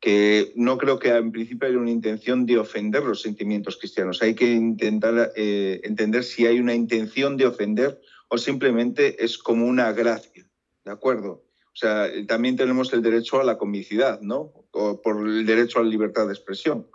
[0.00, 4.20] que no creo que en principio haya una intención de ofender los sentimientos cristianos.
[4.22, 9.66] Hay que intentar eh, entender si hay una intención de ofender o simplemente es como
[9.66, 10.44] una gracia,
[10.84, 11.44] ¿de acuerdo?
[11.66, 14.52] O sea, también tenemos el derecho a la comicidad, ¿no?
[14.72, 16.86] O por el derecho a la libertad de expresión.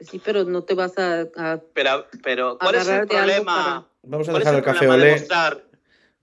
[0.00, 3.88] Sí, pero no te vas a, a- Pero, pero ¿cuál es el problema?
[4.02, 5.26] Vamos a ¿Cuál es dejar el el café olé.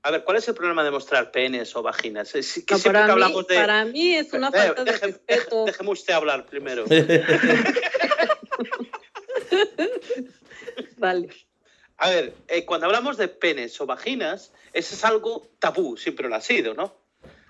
[0.09, 2.33] A ver, ¿cuál es el problema de mostrar penes o vaginas?
[2.33, 3.55] Es que No, siempre para, que mí, hablamos de...
[3.55, 5.65] para mí es una Eh, falta de respeto.
[5.67, 6.83] Déjeme usted hablar primero.
[10.97, 11.29] Vale.
[11.97, 16.33] A ver, eh, cuando hablamos de penes o vaginas, eso es algo tabú, siempre lo
[16.35, 16.95] ha sido, ¿no?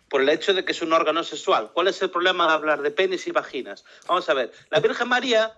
[0.10, 1.72] Por el hecho de que es un órgano sexual.
[1.74, 3.86] ¿Cuál es el problema de hablar de penes y vaginas?
[4.06, 5.54] Vamos a ver, la Virgen María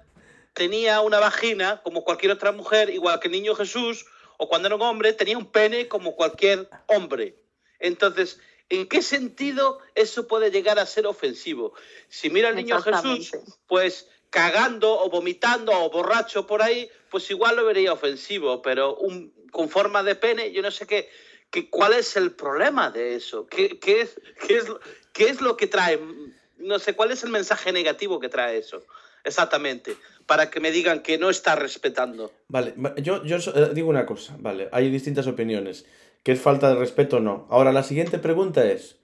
[0.54, 4.06] tenía una vagina como cualquier otra mujer, igual que el niño Jesús,
[4.42, 7.36] o cuando era un hombre tenía un pene como cualquier hombre.
[7.78, 11.76] Entonces, ¿en qué sentido eso puede llegar a ser ofensivo?
[12.10, 13.34] Si mira al niño Jesús,
[13.68, 19.32] pues cagando o vomitando o borracho por ahí, pues igual lo vería ofensivo, pero un,
[19.52, 21.08] con forma de pene, yo no sé qué,
[21.52, 24.66] qué cuál es el problema de eso, ¿Qué, qué es, qué, es,
[25.14, 26.00] qué es lo que trae,
[26.58, 28.84] no sé, cuál es el mensaje negativo que trae eso,
[29.24, 32.32] exactamente, para que me digan que no está respetando.
[32.48, 35.86] Vale, va- yo, yo so- eh, digo una cosa, vale, hay distintas opiniones.
[36.24, 37.48] ¿Que es falta de respeto o no?
[37.50, 38.98] Ahora, la siguiente pregunta es,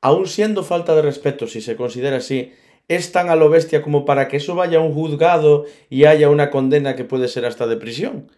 [0.00, 2.52] aún siendo falta de respeto, si se considera así,
[2.88, 6.28] ¿es tan a lo bestia como para que eso vaya a un juzgado y haya
[6.28, 8.32] una condena que puede ser hasta de prisión?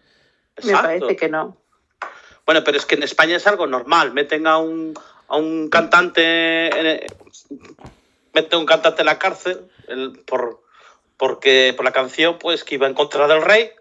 [0.63, 1.57] Me parece que no.
[2.45, 4.13] Bueno, pero es que en España es algo normal.
[4.13, 4.93] Meten a un,
[5.27, 6.67] a un cantante.
[6.67, 7.07] en-
[8.33, 10.61] meten a un cantante en la cárcel el- por,
[11.27, 13.71] porque por la canción pues que iba en contra del rey.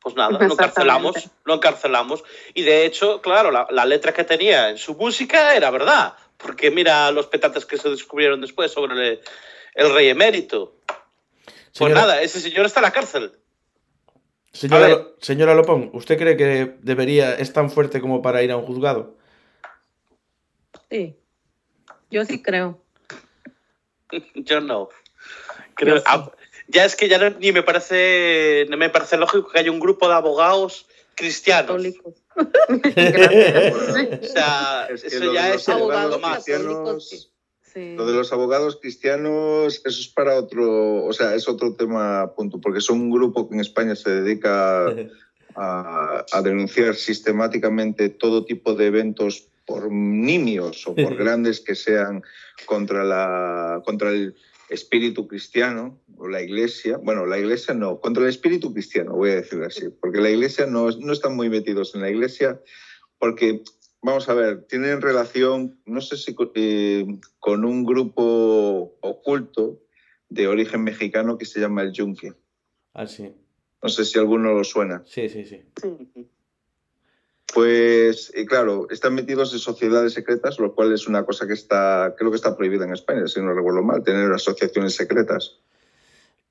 [0.00, 2.22] Pues nada, lo encarcelamos, lo encarcelamos.
[2.52, 6.12] Y de hecho, claro, la, la letra que tenía en su música era verdad.
[6.36, 9.20] Porque mira los petates que se descubrieron después sobre el,
[9.76, 10.76] el rey emérito.
[10.84, 13.32] Pues Señora- nada, ese señor está en la cárcel.
[14.52, 18.66] Señora, señora Lopón, ¿usted cree que debería, es tan fuerte como para ir a un
[18.66, 19.16] juzgado?
[20.90, 21.16] Sí.
[22.10, 22.78] Yo sí creo.
[24.34, 24.90] Yo no.
[25.76, 26.30] Creo- Yo sí.
[26.68, 29.80] Ya es que ya no- ni me parece, no me parece lógico que haya un
[29.80, 31.66] grupo de abogados cristianos.
[31.66, 32.14] Católicos.
[32.68, 33.74] Gracias.
[34.22, 36.44] O sea, Es que eso ya es abogados más.
[36.44, 37.94] Sí.
[37.96, 42.60] Lo de los abogados cristianos, eso es para otro, o sea, es otro tema punto,
[42.60, 44.86] porque son un grupo que en España se dedica
[45.56, 52.22] a, a denunciar sistemáticamente todo tipo de eventos por nimios o por grandes que sean
[52.64, 54.36] contra, la, contra el
[54.68, 56.98] espíritu cristiano o la iglesia.
[56.98, 60.66] Bueno, la iglesia no, contra el espíritu cristiano, voy a decirlo así, porque la iglesia
[60.66, 62.60] no, no están muy metidos en la iglesia
[63.18, 63.62] porque,
[64.02, 67.06] vamos a ver, tienen relación, no sé si con, eh,
[67.38, 69.80] con un grupo oculto
[70.28, 72.32] de origen mexicano que se llama el Yunque.
[72.92, 73.32] Ah, sí.
[73.82, 75.02] No sé si alguno lo suena.
[75.06, 75.62] Sí, sí, sí.
[75.80, 76.28] Sí.
[77.54, 82.14] Pues, y claro, están metidos en sociedades secretas, lo cual es una cosa que está,
[82.18, 85.60] creo que está prohibida en España, si no recuerdo mal, tener asociaciones secretas.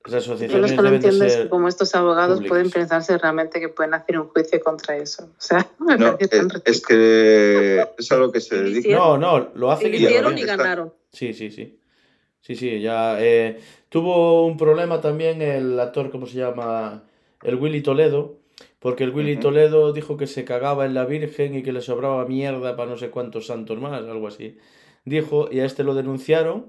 [0.06, 3.58] Las Yo lo asociaciones que no entiendo es que como estos abogados pueden pensarse realmente
[3.58, 5.24] que pueden hacer un juicio contra eso.
[5.24, 8.96] O sea, me No, parece tan es, es que es a lo que se dedica.
[8.96, 10.92] No, no, lo hace Y Y hicieron ganaron.
[11.10, 11.78] Sí, sí, sí.
[12.42, 13.16] Sí, sí, ya.
[13.22, 17.04] eh, tuvo un problema también el actor, ¿cómo se llama?
[17.42, 18.36] El Willy Toledo,
[18.80, 19.38] porque el Willy.
[19.38, 22.98] Toledo dijo que se cagaba en la Virgen y que le sobraba mierda para no
[22.98, 24.58] sé cuántos santos más, algo así.
[25.06, 26.66] Dijo, y a este lo denunciaron,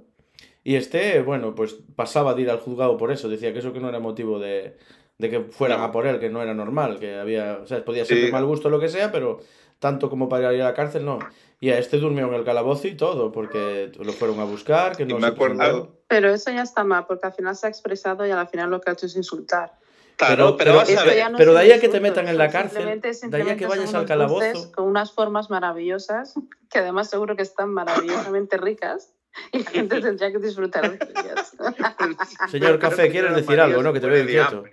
[0.65, 3.79] y este, bueno, pues pasaba de ir al juzgado por eso, decía que eso que
[3.79, 4.75] no era motivo de,
[5.17, 8.03] de que fueran a por él, que no era normal, que había, o sea, podía
[8.03, 8.23] ser Sí.
[8.25, 9.39] de mal gusto o lo que sea, pero
[9.79, 11.19] tanto como para ir a la cárcel, no.
[11.59, 15.03] Y a este durmió en el calabozo y todo, porque lo fueron a buscar, que
[15.03, 18.25] Y no me se Pero eso ya está mal, porque al final se ha expresado
[18.25, 19.73] y al final lo que ha hecho es insultar.
[20.17, 21.29] Claro, pero, pero- vas a ver.
[21.31, 23.45] no pero de ahí a que te metan en la cárcel, simplemente- de ahí a
[23.55, 24.71] que simplemente vayas al calabozo.
[24.71, 26.33] Con unas formas maravillosas,
[26.69, 29.13] que además seguro que están maravillosamente ricas,
[29.51, 31.55] y la gente tendría que disfrutar de ellas.
[32.49, 33.93] Señor Café, ¿quieres decir algo, no?
[33.93, 34.63] Que te veo inquieto.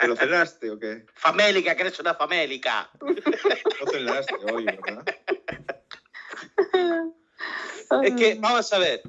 [0.00, 1.06] ¿Te lo cenaste o qué?
[1.14, 2.90] Famélica, que eres una famélica.
[3.00, 5.04] No cenaste hoy, ¿verdad?
[8.02, 9.02] Es que, vamos a ver,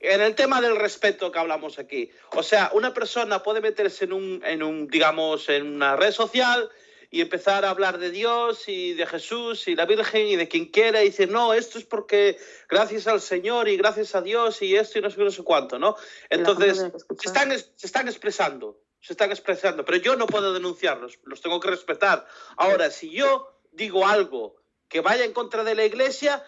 [0.00, 4.12] en el tema del respeto que hablamos aquí, o sea, una persona puede meterse en
[4.12, 6.70] un, en un, digamos, en una red social
[7.10, 10.66] y empezar a hablar de Dios y de Jesús y la Virgen y de quien
[10.66, 14.76] quiera y decir, no, esto es porque gracias al Señor y gracias a Dios y
[14.76, 15.96] esto y no sé no sé cuánto, ¿no?
[16.28, 16.78] Entonces,
[17.18, 21.40] se están, es- se están expresando, se están expresando, pero yo no puedo denunciarlos, los
[21.40, 22.26] tengo que respetar.
[22.56, 24.56] Ahora, si yo digo algo
[24.88, 26.44] que vaya en contra de la iglesia,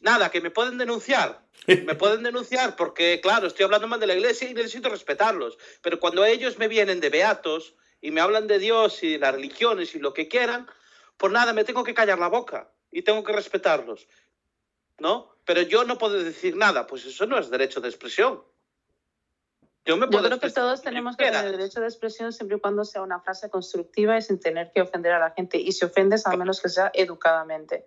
[0.00, 1.48] nada, que me pueden denunciar.
[1.84, 5.58] Me pueden denunciar porque, claro, estoy hablando mal de la iglesia y necesito respetarlos.
[5.82, 9.34] Pero cuando ellos me vienen de beatos y me hablan de Dios y de las
[9.34, 10.66] religiones y lo que quieran,
[11.16, 14.08] pues nada, me tengo que callar la boca y tengo que respetarlos.
[14.98, 15.34] ¿No?
[15.44, 18.42] Pero yo no puedo decir nada, pues eso no es derecho de expresión.
[19.86, 22.60] Yo me Yo puedo creo que todos tenemos que tener derecho de expresión siempre y
[22.60, 25.58] cuando sea una frase constructiva y sin tener que ofender a la gente.
[25.58, 27.86] Y si ofendes, al menos que sea educadamente.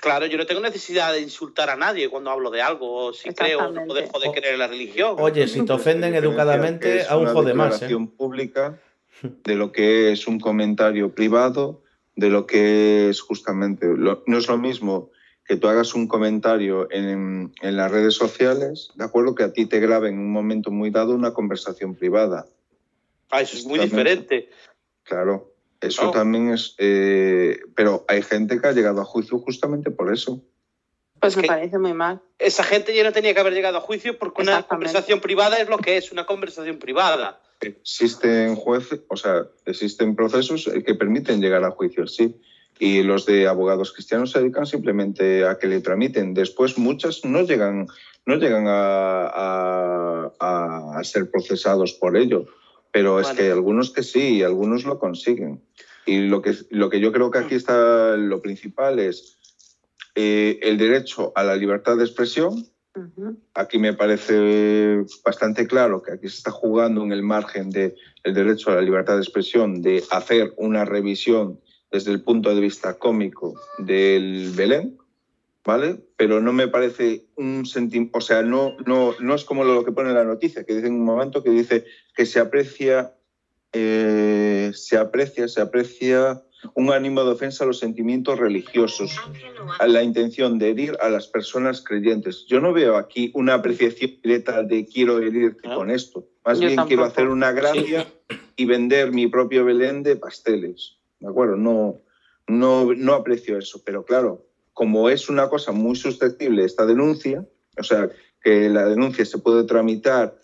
[0.00, 3.32] Claro, yo no tengo necesidad de insultar a nadie cuando hablo de algo, o si
[3.34, 5.16] creo o no dejo de creer en la religión.
[5.18, 7.88] Oye, si te ofenden educadamente, aún jode más, ¿eh?
[8.16, 8.78] pública
[9.22, 11.82] de lo que es un comentario privado,
[12.16, 13.86] de lo que es justamente.
[13.86, 15.10] lo- no es lo mismo
[15.46, 19.34] que tú hagas un comentario en, en las redes sociales, ¿de acuerdo?
[19.34, 22.46] Que a ti te grabe en un momento muy dado una conversación privada.
[23.30, 24.48] Ah, eso es muy diferente.
[25.02, 26.12] Claro, eso Claro.
[26.18, 26.74] también es.
[26.78, 30.40] eh, pero hay gente que ha llegado a juicio justamente por eso.
[31.20, 32.20] Pues me parece muy mal.
[32.38, 35.68] Esa gente ya no tenía que haber llegado a juicio porque una conversación privada es
[35.68, 37.42] lo que es, una conversación privada.
[37.60, 42.34] Existen jueces, o sea, existen procesos eh, que permiten llegar a juicio, sí.
[42.78, 46.32] Y los de abogados cristianos se dedican simplemente a que le tramiten.
[46.32, 47.86] Después muchas no llegan,
[48.24, 52.46] no llegan a, a- a ser procesados por ello.
[52.92, 55.60] Pero es que hay algunos que sí y algunos lo consiguen.
[56.06, 59.38] Y lo que, lo que yo creo que aquí está lo principal es
[60.14, 62.66] eh, el derecho a la libertad de expresión,
[63.54, 68.70] Aquí me parece bastante claro que aquí se está jugando en el margen del derecho
[68.70, 73.54] a la libertad de expresión de hacer una revisión desde el punto de vista cómico
[73.78, 74.98] del Belén,
[75.64, 76.00] ¿vale?
[76.16, 79.92] Pero no me parece un sentimiento, o sea, no, no, no es como lo que
[79.92, 81.84] pone la noticia, que dice en un momento que dice
[82.16, 83.14] que se aprecia,
[83.72, 86.42] eh, se aprecia, se aprecia
[86.74, 89.16] un ánimo de ofensa a los sentimientos religiosos
[89.78, 92.46] a la intención de herir a las personas creyentes.
[92.46, 95.76] Yo no veo aquí una apreciación directa de quiero herirte ¿No?
[95.76, 96.26] con esto.
[96.44, 98.06] Más Yo bien quiero hacer una gracia
[98.56, 100.96] y vender mi propio Belén de pasteles.
[101.18, 101.56] ¿De acuerdo?
[101.56, 102.00] No,
[102.46, 103.82] no, no aprecio eso.
[103.84, 107.46] Pero claro, como es una cosa muy susceptible esta denuncia,
[107.78, 108.10] o sea,
[108.42, 110.34] que la denuncia se puede tramitar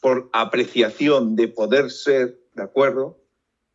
[0.00, 3.18] por apreciación de poder ser, ¿de acuerdo?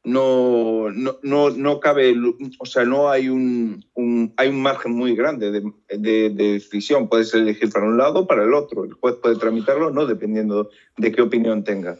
[0.03, 2.15] No, no, no, no cabe,
[2.59, 7.07] o sea, no hay un, un- hay un margen muy grande de, de- de decisión.
[7.07, 8.83] Puedes elegir para un lado o para el otro.
[8.83, 11.97] El juez puede tramitarlo o no, dependiendo de qué opinión tenga.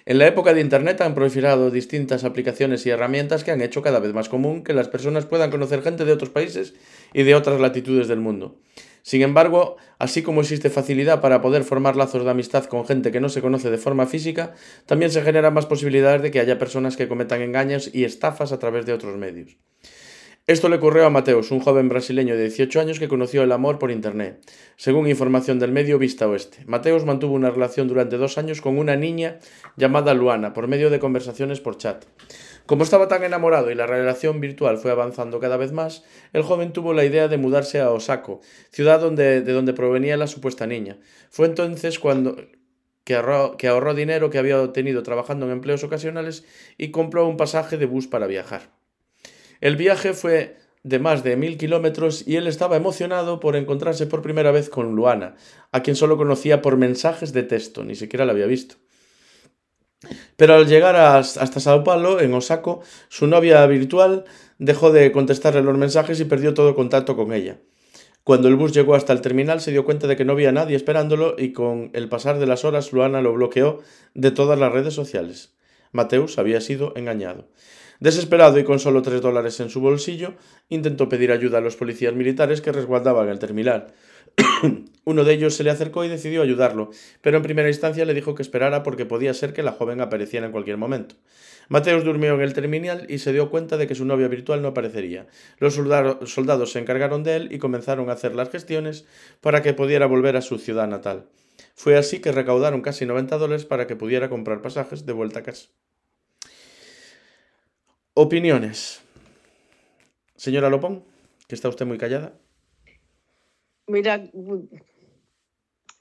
[0.05, 3.99] En la época de Internet han proliferado distintas aplicaciones y herramientas que han hecho cada
[3.99, 6.73] vez más común que las personas puedan conocer gente de otros países
[7.13, 8.59] y de otras latitudes del mundo.
[9.01, 13.21] Sin embargo, así como existe facilidad para poder formar lazos de amistad con gente que
[13.21, 14.53] no se conoce de forma física,
[14.86, 18.59] también se generan más posibilidades de que haya personas que cometan engaños y estafas a
[18.59, 19.57] través de otros medios.
[20.45, 23.79] Esto le ocurrió a Mateus, un joven brasileño de 18 años que conoció el amor
[23.79, 24.41] por Internet.
[24.75, 28.97] Según información del medio Vista Oeste, Mateus mantuvo una relación durante dos años con una
[28.97, 29.39] niña
[29.77, 32.03] llamada Luana por medio de conversaciones por chat.
[32.65, 36.03] Como estaba tan enamorado y la relación virtual fue avanzando cada vez más,
[36.34, 40.27] el joven tuvo la idea de mudarse a Osako, ciudad donde, de donde provenía la
[40.27, 40.97] supuesta niña.
[41.29, 42.36] Fue entonces cuando
[43.15, 46.43] ahorró, que ahorró dinero que había obtenido trabajando en empleos ocasionales
[46.77, 48.83] y compró un pasaje de bus para viajar.
[49.63, 54.21] El viaje fue de más de mil kilómetros y él estaba emocionado por encontrarse por
[54.21, 55.36] primera vez con Luana,
[55.71, 58.76] a quien solo conocía por mensajes de texto, ni siquiera la había visto.
[60.36, 64.26] Pero al llegar hasta Sao Paulo, en Osako, su novia virtual
[64.58, 67.62] dejó de contestarle los mensajes y perdió todo contacto con ella.
[68.26, 70.76] Cuando el bus llegó hasta el terminal se dio cuenta de que no había nadie
[70.76, 73.80] esperándolo y con el pasar de las horas Luana lo bloqueó
[74.13, 75.54] de todas las redes sociales.
[75.93, 77.47] Mateus había sido engañado.
[78.03, 80.33] Desesperado y con solo tres dólares en su bolsillo,
[80.67, 83.93] intentó pedir ayuda a los policías militares que resguardaban el terminal.
[85.05, 86.89] Uno de ellos se le acercó y decidió ayudarlo,
[87.21, 90.45] pero en primera instancia le dijo que esperara porque podía ser que la joven apareciera
[90.45, 91.15] en cualquier momento.
[91.69, 94.67] Mateus durmió en el terminal y se dio cuenta de que su novia virtual no
[94.67, 95.27] aparecería.
[95.59, 99.05] Los soldados se encargaron de él y comenzaron a hacer las gestiones
[99.39, 101.29] para que pudiera volver a su ciudad natal.
[101.73, 105.43] Fue así que recaudaron casi 90 dólares para que pudiera comprar pasajes de vuelta a
[105.43, 105.69] casa.
[108.15, 109.02] Opiniones.
[110.36, 111.04] Señora Lopón,
[111.47, 112.34] que está usted muy callada.
[113.88, 114.30] Mira,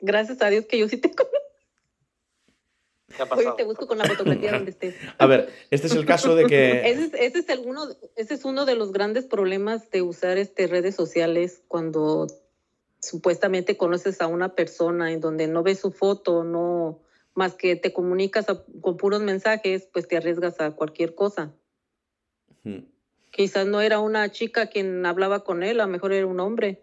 [0.01, 1.25] gracias a Dios que yo sí tengo
[3.31, 4.94] Hoy te busco con la fotografía donde estés.
[5.18, 6.81] A ver, este es el caso de que...
[6.90, 10.38] Ese es, ese es, el uno, ese es uno de los grandes problemas de usar
[10.38, 12.27] este, redes sociales cuando
[13.01, 17.01] supuestamente conoces a una persona en donde no ves su foto, no
[17.35, 18.46] más que te comunicas
[18.81, 21.53] con puros mensajes, pues te arriesgas a cualquier cosa.
[23.31, 26.83] Quizás no era una chica quien hablaba con él, a lo mejor era un hombre.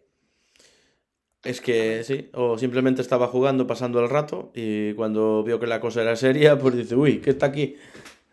[1.43, 5.79] Es que sí, o simplemente estaba jugando, pasando el rato, y cuando vio que la
[5.79, 7.77] cosa era seria, pues dice, uy, ¿qué está aquí?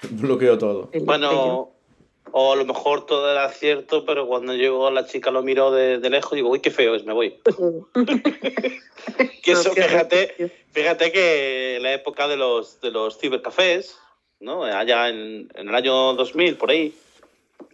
[0.10, 0.90] Bloqueó todo.
[1.02, 1.72] Bueno,
[2.32, 5.98] o a lo mejor todo era cierto, pero cuando llegó la chica lo miró de,
[6.10, 7.38] lejos y digo, uy, qué feo es, me voy.
[9.42, 13.98] que eso, fíjate, fíjate que en la época de los, de los cibercafés,
[14.40, 14.64] ¿no?
[14.64, 16.92] Allá en, en el año 2000, por ahí,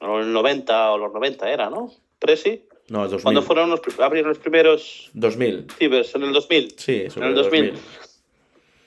[0.00, 1.92] el 90 o los 90 era, ¿no?
[2.18, 2.64] Presi.
[2.88, 3.22] No, 2000.
[3.22, 5.66] ¿Cuándo fueron los, abrieron los primeros 2000.
[5.78, 6.14] cibers?
[6.14, 6.74] ¿En el 2000?
[6.76, 7.74] Sí, en el 2000.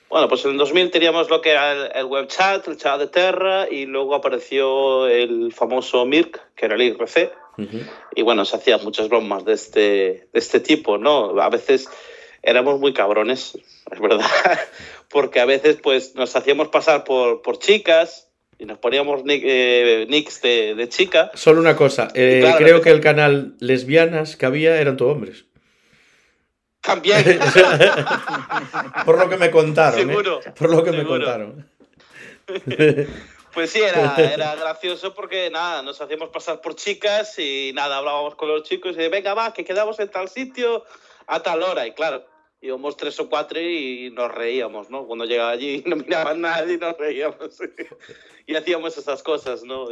[0.08, 3.08] Bueno, pues en el 2000 teníamos lo que era el, web chat, el chat de
[3.08, 7.32] Terra, y luego apareció el famoso Mirk, que era el IRC.
[8.14, 9.80] Y bueno, se hacían muchas bromas de este,
[10.32, 11.40] de este tipo, ¿no?
[11.40, 11.88] A veces
[12.42, 13.58] éramos muy cabrones,
[13.90, 14.26] es verdad,
[15.10, 18.25] porque a veces pues nos hacíamos pasar por, por chicas,
[18.58, 21.30] y nos poníamos eh, nicks de, chica.
[21.34, 25.44] Solo una cosa, eh, creo que el canal lesbianas que había eran todos hombres.
[26.80, 27.22] También.
[29.04, 29.98] Por lo que me contaron.
[29.98, 30.02] ¿eh?
[30.06, 30.40] Seguro.
[30.56, 31.68] Por lo que me contaron.
[33.56, 38.34] Pues sí, era, era gracioso porque nada, nos hacíamos pasar por chicas y nada, hablábamos
[38.34, 40.84] con los chicos y de venga, va, que quedamos en tal sitio
[41.26, 41.86] a tal hora.
[41.86, 42.26] Y claro,
[42.66, 45.06] íbamos tres o cuatro y nos reíamos, ¿no?
[45.06, 47.58] Cuando llegaba allí no miraban nadie y nos reíamos.
[48.46, 49.86] y hacíamos esas cosas, ¿no?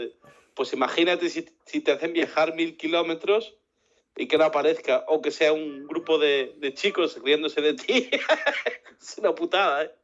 [0.54, 3.56] Pues imagínate si, si te hacen viajar mil kilómetros
[4.16, 8.10] y que no aparezca, o que sea un grupo de, de chicos riéndose de ti.
[9.00, 9.94] es una putada, ¿eh?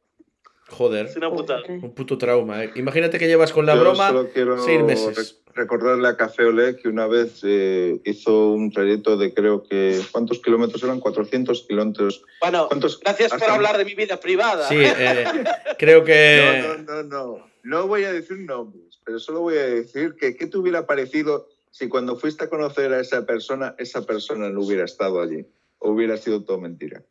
[0.71, 1.05] Joder.
[1.05, 1.61] Es una putada.
[1.67, 2.71] Un puto trauma, ¿eh?
[2.75, 4.11] Imagínate que llevas con la broma
[4.65, 9.63] seis meses recordarle a Café Olé que una vez eh, hizo un trayecto de creo
[9.63, 10.01] que...
[10.11, 10.99] ¿Cuántos kilómetros eran?
[10.99, 12.23] 400 kilómetros.
[12.39, 12.69] Bueno,
[13.01, 14.67] gracias por hablar de mi vida privada.
[14.67, 15.25] Sí, eh,
[15.77, 16.61] creo que...
[16.61, 17.51] No, no, no, no.
[17.63, 21.47] No voy a decir nombres, pero solo voy a decir que qué te hubiera parecido
[21.69, 25.45] si cuando fuiste a conocer a esa persona, esa persona no hubiera estado allí.
[25.77, 27.03] O hubiera sido todo mentira.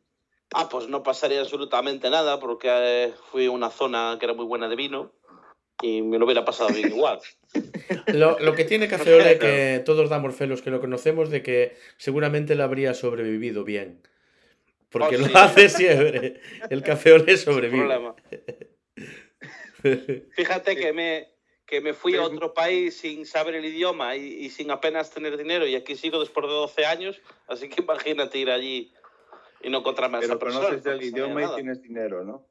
[0.54, 4.44] Ah, pues no pasaría absolutamente nada porque eh, fui a una zona que era muy
[4.44, 5.12] buena de vino
[5.82, 7.20] y me lo hubiera pasado bien igual.
[8.06, 11.76] Lo, que tiene Café Ole, que todos damos fe los que lo conocemos, de que
[11.96, 14.02] seguramente le habría sobrevivido bien.
[14.90, 16.40] Porque oh, lo hace siempre.
[16.70, 18.12] El Café Ole sobrevive.
[20.32, 21.28] Fíjate que me,
[21.64, 25.66] que me fui a otro país sin saber el idioma y, sin apenas tener dinero
[25.66, 28.92] y aquí sigo después de 12 años, así que imagínate ir allí
[29.62, 30.66] y no encontrarme a esa persona.
[30.68, 32.46] Pero conoces el idioma y tienes dinero, ¿no?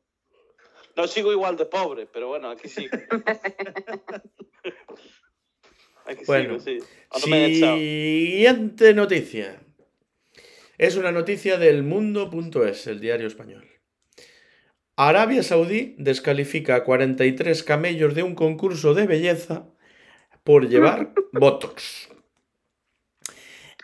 [0.95, 2.89] No sigo igual de pobre, pero bueno, aquí sí.
[6.05, 6.79] aquí bueno, sí.
[7.15, 9.61] Siguiente noticia.
[10.77, 13.67] Es una noticia del mundo.es, el diario español.
[14.95, 19.69] Arabia Saudí descalifica a 43 camellos de un concurso de belleza
[20.43, 22.09] por llevar Botox.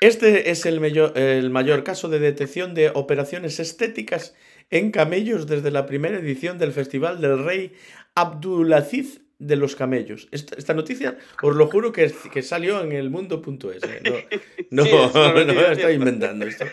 [0.02, 4.36] Este es el mayor, el mayor caso de detección de operaciones estéticas
[4.70, 7.74] en camellos desde la primera edición del Festival del Rey
[8.14, 10.28] Abdulaziz de los camellos.
[10.32, 13.84] Esta, noticia, os lo juro que, que salió en el mundo.es.
[13.84, 14.28] ¿eh?
[14.70, 16.66] No, no, no, estoy inventando esto.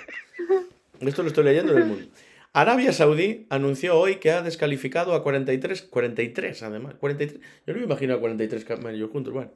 [1.01, 2.07] Esto lo estoy leyendo del mundo.
[2.55, 7.87] Arabia Saudí anunció hoy que ha descalificado a 43, 43 además, 43, yo no me
[7.87, 9.53] imagino a 43 camellos juntos, bueno,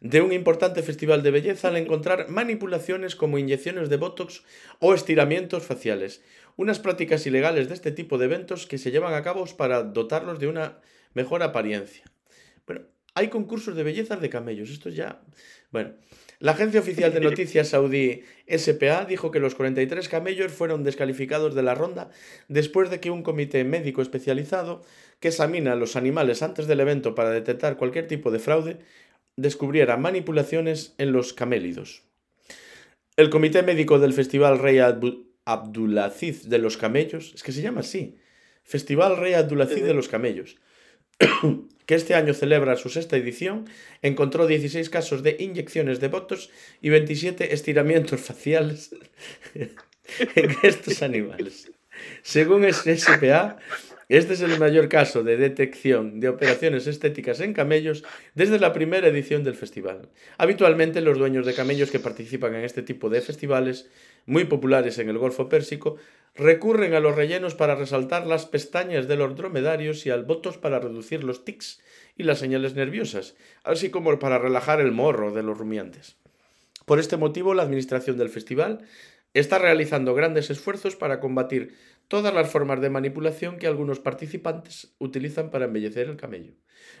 [0.00, 4.44] de un importante festival de belleza al encontrar manipulaciones como inyecciones de Botox
[4.78, 6.22] o estiramientos faciales,
[6.54, 10.38] unas prácticas ilegales de este tipo de eventos que se llevan a cabo para dotarlos
[10.38, 10.78] de una
[11.14, 12.04] mejor apariencia.
[12.64, 12.82] Bueno,
[13.14, 15.20] hay concursos de bellezas de camellos, esto ya...
[15.72, 15.94] Bueno,
[16.38, 21.62] la agencia oficial de noticias saudí SPA dijo que los 43 camellos fueron descalificados de
[21.62, 22.10] la ronda
[22.48, 24.82] después de que un comité médico especializado
[25.20, 28.78] que examina los animales antes del evento para detectar cualquier tipo de fraude
[29.36, 32.02] descubriera manipulaciones en los camélidos.
[33.16, 34.78] El comité médico del Festival Rey
[35.44, 38.18] Abdulaziz de los Camellos, es que se llama así,
[38.62, 40.56] Festival Rey Abdulaziz de los Camellos,
[41.86, 43.66] que este año celebra su sexta edición,
[44.02, 46.50] encontró 16 casos de inyecciones de botos
[46.82, 48.94] y 27 estiramientos faciales
[49.54, 51.70] en estos animales.
[52.22, 53.58] Según SPA,
[54.08, 59.08] este es el mayor caso de detección de operaciones estéticas en camellos desde la primera
[59.08, 60.10] edición del festival.
[60.38, 63.88] Habitualmente los dueños de camellos que participan en este tipo de festivales,
[64.26, 65.96] muy populares en el Golfo Pérsico,
[66.34, 70.78] recurren a los rellenos para resaltar las pestañas de los dromedarios y al botos para
[70.78, 71.80] reducir los tics
[72.16, 76.16] y las señales nerviosas, así como para relajar el morro de los rumiantes.
[76.84, 78.86] Por este motivo, la administración del festival
[79.34, 81.74] está realizando grandes esfuerzos para combatir
[82.08, 86.52] todas las formas de manipulación que algunos participantes utilizan para embellecer el camello.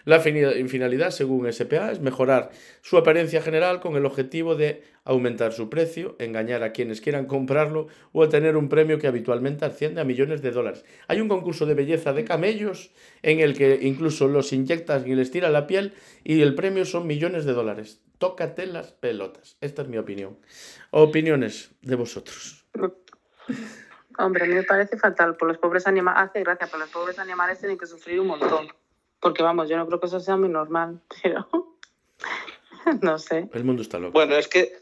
[0.06, 2.50] La finalidad, según SPA, es mejorar
[2.80, 7.88] su apariencia general con el objetivo de aumentar su precio, engañar a quienes quieran comprarlo
[8.12, 10.84] o obtener un premio que habitualmente asciende a millones de dólares.
[11.08, 12.92] Hay un concurso de belleza de camellos
[13.22, 15.92] en el que incluso los inyectas y les tira la piel
[16.22, 18.00] y el premio son millones de dólares.
[18.18, 19.56] Tócate las pelotas.
[19.60, 20.38] Esta es mi opinión.
[20.92, 22.64] Opiniones de vosotros.
[24.18, 25.36] Hombre, a mí me parece fatal.
[25.36, 28.68] Por los pobres animales, hace gracia, pero los pobres animales tienen que sufrir un montón.
[29.20, 31.48] Porque vamos, yo no creo que eso sea muy normal, pero
[33.02, 33.48] no sé.
[33.52, 34.12] El mundo está loco.
[34.12, 34.72] Bueno, es que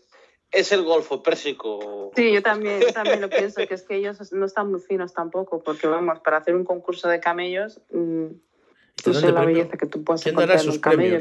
[0.51, 2.13] es el Golfo Pérsico.
[2.15, 5.13] Sí, yo también, yo también lo pienso, que es que ellos no están muy finos
[5.13, 8.27] tampoco, porque vamos, para hacer un concurso de camellos, mmm,
[9.07, 11.19] no sé la belleza que tú puedes encontrar en un camello.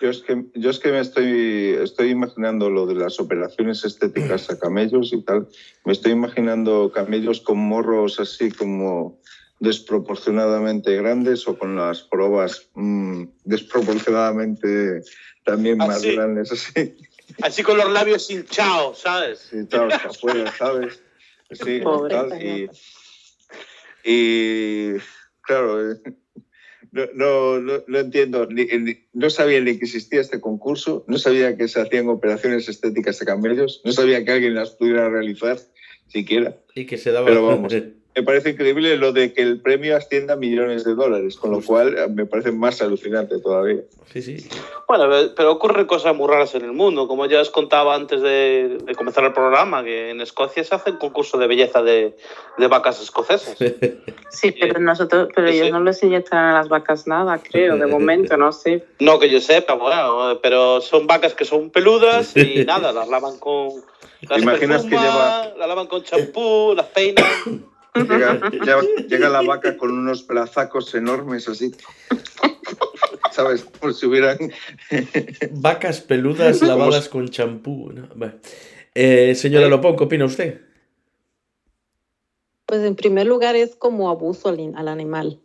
[0.00, 4.50] Yo es que, yo es que me estoy, estoy imaginando lo de las operaciones estéticas
[4.50, 5.46] a camellos y tal.
[5.84, 9.20] Me estoy imaginando camellos con morros así como
[9.62, 15.02] desproporcionadamente grandes o con las probas mmm, desproporcionadamente
[15.44, 16.14] también más Así.
[16.16, 16.96] grandes así.
[17.40, 19.48] Así con los labios hinchados, ¿sabes?
[19.50, 21.00] Sí, para afuera, ¿sabes?
[21.52, 22.68] Sí, Pobre tal, y,
[24.04, 24.92] y
[25.42, 25.96] claro, eh,
[26.90, 31.18] no, no, no, no entiendo, ni- ni- no sabía ni que existía este concurso, no
[31.18, 35.58] sabía que se hacían operaciones estéticas a camellos, no sabía que alguien las pudiera realizar
[36.08, 36.56] siquiera.
[36.74, 37.26] Y que se daba...
[37.26, 37.72] Pero vamos.
[38.14, 41.62] Me parece increíble lo de que el premio ascienda a millones de dólares, con lo
[41.62, 43.80] cual eh, me parece más alucinante todavía.
[44.12, 44.48] Sí, sí.
[44.86, 47.08] Bueno, pero ocurren cosas muy raras en el mundo.
[47.08, 50.90] Como ya os contaba antes de, de comenzar el programa, que en Escocia se hace
[50.90, 52.14] un concurso de belleza de,
[52.58, 53.56] de vacas escocesas.
[54.32, 55.72] Sí, pero nosotros, pero Sí, ellos sí.
[55.72, 58.82] no les inyectan a las vacas nada, creo, de momento, no sé.
[58.98, 63.38] No que yo sepa, bueno, pero son vacas que son peludas y nada, las lavan
[63.38, 63.68] con.
[64.22, 67.26] Las imaginas que perfuman, las lavan con champú, las peinan.
[67.94, 71.72] Llega, llega, llega la vaca con unos brazacos enormes así.
[73.32, 73.64] ¿Sabes?
[73.64, 74.38] Como si hubieran.
[75.52, 77.90] Vacas peludas lavadas con champú.
[77.92, 78.08] ¿no?
[78.14, 78.34] Bueno.
[78.94, 80.60] Eh, señora Lopón, ¿qué opina usted?
[82.66, 85.40] Pues en primer lugar es como abuso al animal.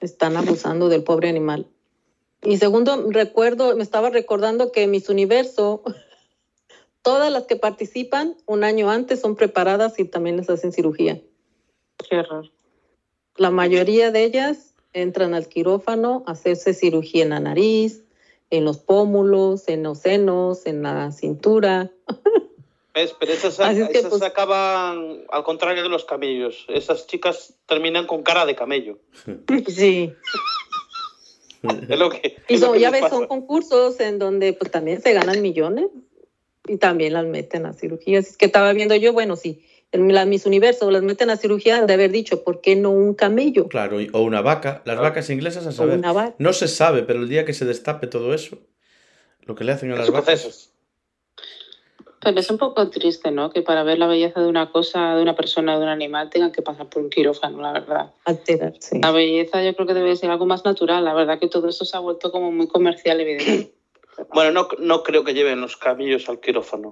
[0.00, 1.66] Están abusando del pobre animal.
[2.42, 5.82] Y segundo, recuerdo, me estaba recordando que Miss Universo,
[7.02, 11.20] todas las que participan un año antes son preparadas y también les hacen cirugía.
[12.08, 12.50] Qué horror.
[13.36, 18.02] La mayoría de ellas entran al quirófano a hacerse cirugía en la nariz,
[18.50, 21.90] en los pómulos, en los senos, en la cintura.
[22.94, 23.14] ¿Ves?
[23.20, 26.64] Pero esas, Así es que, esas pues- acaban al contrario de los camellos.
[26.68, 28.98] Esas chicas terminan con cara de camello.
[29.68, 30.12] Sí.
[31.88, 32.36] Es lo que.
[32.48, 33.16] Y es lo son- que ya ves, pasa.
[33.16, 35.86] son concursos en donde pues también se ganan millones
[36.68, 38.28] y también las meten a cirugías.
[38.28, 39.64] Es que estaba viendo yo, bueno, sí,
[39.96, 43.14] en la Miss Universo las meten a cirugía de haber dicho, ¿por qué no un
[43.14, 44.82] camello Claro, o una vaca.
[44.84, 45.02] Las Ah.
[45.02, 45.98] vacas inglesas a saber.
[45.98, 46.34] una vaca?
[46.38, 48.58] No se sabe, pero el día que se destape todo eso,
[49.42, 50.70] lo que le hacen a las vacas.
[52.20, 53.50] Pero es un poco triste, ¿no?
[53.50, 56.50] Que para ver la belleza de una cosa, de una persona, de un animal, tengan
[56.50, 58.10] que pasar por un quirófano, la verdad.
[58.24, 58.98] Alterar, sí.
[59.00, 61.04] La belleza yo creo que debe ser algo más natural.
[61.04, 63.72] La verdad que todo esto se ha vuelto como muy comercial, evidente.
[64.32, 66.90] Bueno, no, no creo que lleven los camellos al quirófano.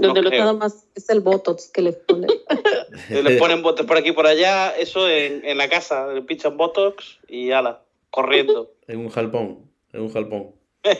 [0.00, 2.30] Donde no lo nada más es el botox que le ponen.
[3.08, 6.56] Le ponen botes por aquí y por allá, eso en, en la casa, le pinchan
[6.56, 8.72] botox y ala, corriendo.
[8.88, 9.70] En un jalpón.
[9.92, 10.50] En un jalpón.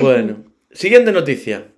[0.00, 1.68] bueno, siguiente noticia.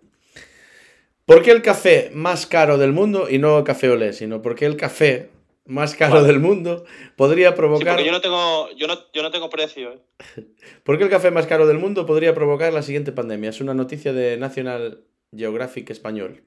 [1.27, 4.67] ¿Por qué el café más caro del mundo, y no café olé, sino por qué
[4.67, 5.31] el café
[5.67, 6.27] más caro Vale.
[6.27, 6.85] del mundo
[7.17, 8.03] podría provocar...
[8.03, 9.93] yo no tengo, yo no, yo no tengo precio.
[9.93, 10.45] ¿eh?
[10.83, 13.51] ¿Por qué el café más caro del mundo podría provocar la siguiente pandemia?
[13.51, 15.05] Es una noticia de National
[15.37, 16.43] Geographic español.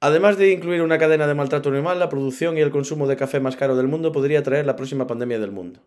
[0.00, 3.40] Además de incluir una cadena de maltrato animal, la producción y el consumo de café
[3.40, 5.80] más caro del mundo podría traer la próxima pandemia del mundo.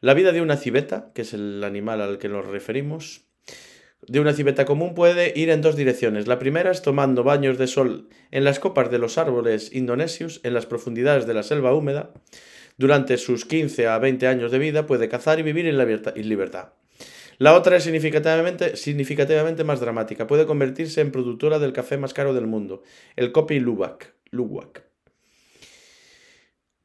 [0.00, 3.24] La vida de una civeta, que es el animal al que nos referimos,
[4.06, 6.26] de una civeta común puede ir en dos direcciones.
[6.26, 10.54] La primera es tomando baños de sol en las copas de los árboles indonesios en
[10.54, 12.12] las profundidades de la selva húmeda.
[12.76, 16.72] Durante sus 15 a 20 años de vida puede cazar y vivir en, libertad.
[17.38, 20.26] La otra es significativamente, más dramática.
[20.26, 22.82] Puede convertirse en productora del café más caro del mundo,
[23.16, 23.60] el Kopi.
[23.60, 24.84] Luwak.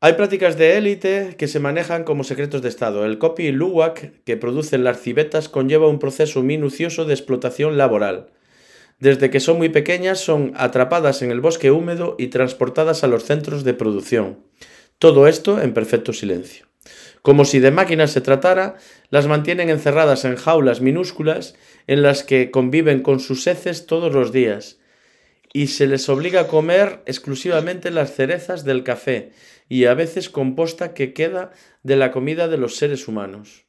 [0.02, 3.06] Hay prácticas de élite que se manejan como secretos de Estado.
[3.06, 8.28] El Kopi Luwak que producen las civetas conlleva un proceso minucioso de explotación laboral.
[9.00, 13.26] Desde que son muy pequeñas son atrapadas en el bosque húmedo y transportadas a los
[13.26, 14.40] centros de producción.
[15.00, 16.69] Todo esto en perfecto silencio.
[17.22, 18.78] Como si de máquinas se tratara,
[19.10, 21.56] las mantienen encerradas en jaulas minúsculas
[21.88, 24.80] en las que conviven con sus heces todos los días
[25.54, 29.32] y se les obliga a comer exclusivamente las cerezas del café
[29.68, 31.52] y a veces composta que queda
[31.84, 33.66] de la comida de los seres humanos.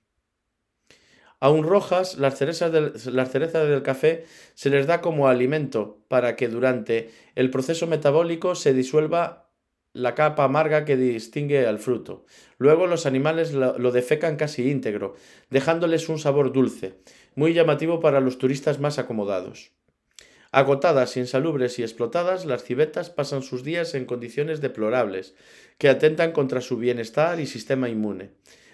[1.42, 6.36] Aún rojas, las cerezas, del, las cerezas del café se les da como alimento para
[6.36, 9.49] que durante el proceso metabólico se disuelva
[9.92, 12.24] la capa amarga que distingue al fruto.
[12.58, 15.16] Luego los animales lo, defecan casi íntegro,
[15.50, 16.94] dejándoles un sabor dulce,
[17.34, 19.72] muy llamativo para los turistas más acomodados.
[20.52, 25.34] Agotadas, insalubres y explotadas, las civetas pasan sus días en condiciones deplorables,
[25.78, 28.30] que atentan contra su bienestar y sistema inmune.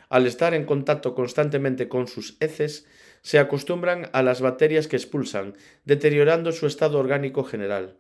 [0.09, 2.87] Al estar en contacto constantemente con sus heces,
[3.23, 5.55] se acostumbran a las bacterias que expulsan,
[5.85, 7.97] deteriorando su estado orgánico general.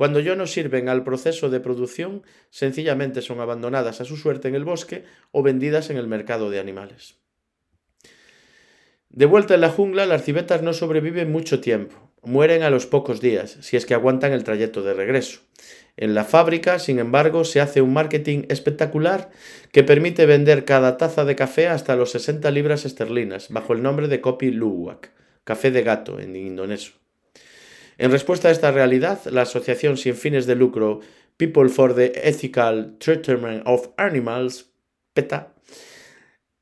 [0.00, 4.54] Cuando ya no sirven al proceso de producción, sencillamente son abandonadas a su suerte en
[4.54, 7.16] el bosque o vendidas en el mercado de animales.
[9.10, 11.96] De vuelta en la jungla, las civetas no sobreviven mucho tiempo.
[12.22, 15.40] Mueren a los pocos días, si es que aguantan el trayecto de regreso.
[15.98, 19.28] En la fábrica, sin embargo, se hace un marketing espectacular
[19.70, 24.08] que permite vender cada taza de café hasta los 60 libras esterlinas, bajo el nombre
[24.08, 25.12] de Kopi Luwak,
[25.44, 26.99] café de gato en indonesio.
[28.00, 31.00] En respuesta a esta realidad, la asociación sin fines de lucro
[31.36, 34.70] People for the Ethical Treatment of Animals,
[35.12, 35.52] PETA,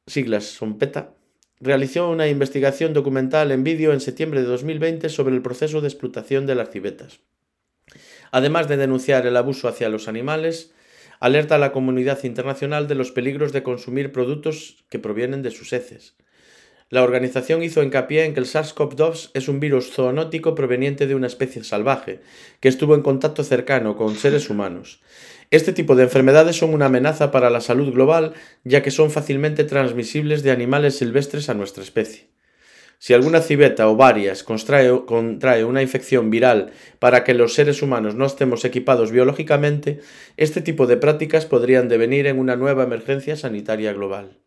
[0.04, 1.14] siglas son PETA,
[1.60, 6.44] realizó una investigación documental en vídeo en septiembre de 2020 sobre el proceso de explotación
[6.44, 7.20] de las civetas.
[8.32, 10.74] Además de denunciar el abuso hacia los animales,
[11.20, 15.72] alerta a la comunidad internacional de los peligros de consumir productos que provienen de sus
[15.72, 16.16] heces.
[16.90, 21.26] La organización hizo hincapié en que el SARS-CoV-2 es un virus zoonótico proveniente de una
[21.26, 22.20] especie salvaje,
[22.60, 25.02] que estuvo en contacto cercano con seres humanos.
[25.50, 28.32] Este tipo de enfermedades son una amenaza para la salud global,
[28.64, 32.28] ya que son fácilmente transmisibles de animales silvestres a nuestra especie.
[32.98, 38.14] Si alguna civeta o varias contrae, contrae, una infección viral para que los seres humanos
[38.14, 40.00] no estemos equipados biológicamente,
[40.38, 44.38] este tipo de prácticas podrían devenir en una nueva emergencia sanitaria global.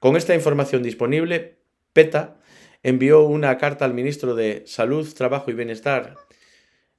[0.00, 1.59] Con esta información disponible,
[1.92, 2.40] PETA
[2.82, 6.16] envió una carta al ministro de Salud, Trabajo y Bienestar,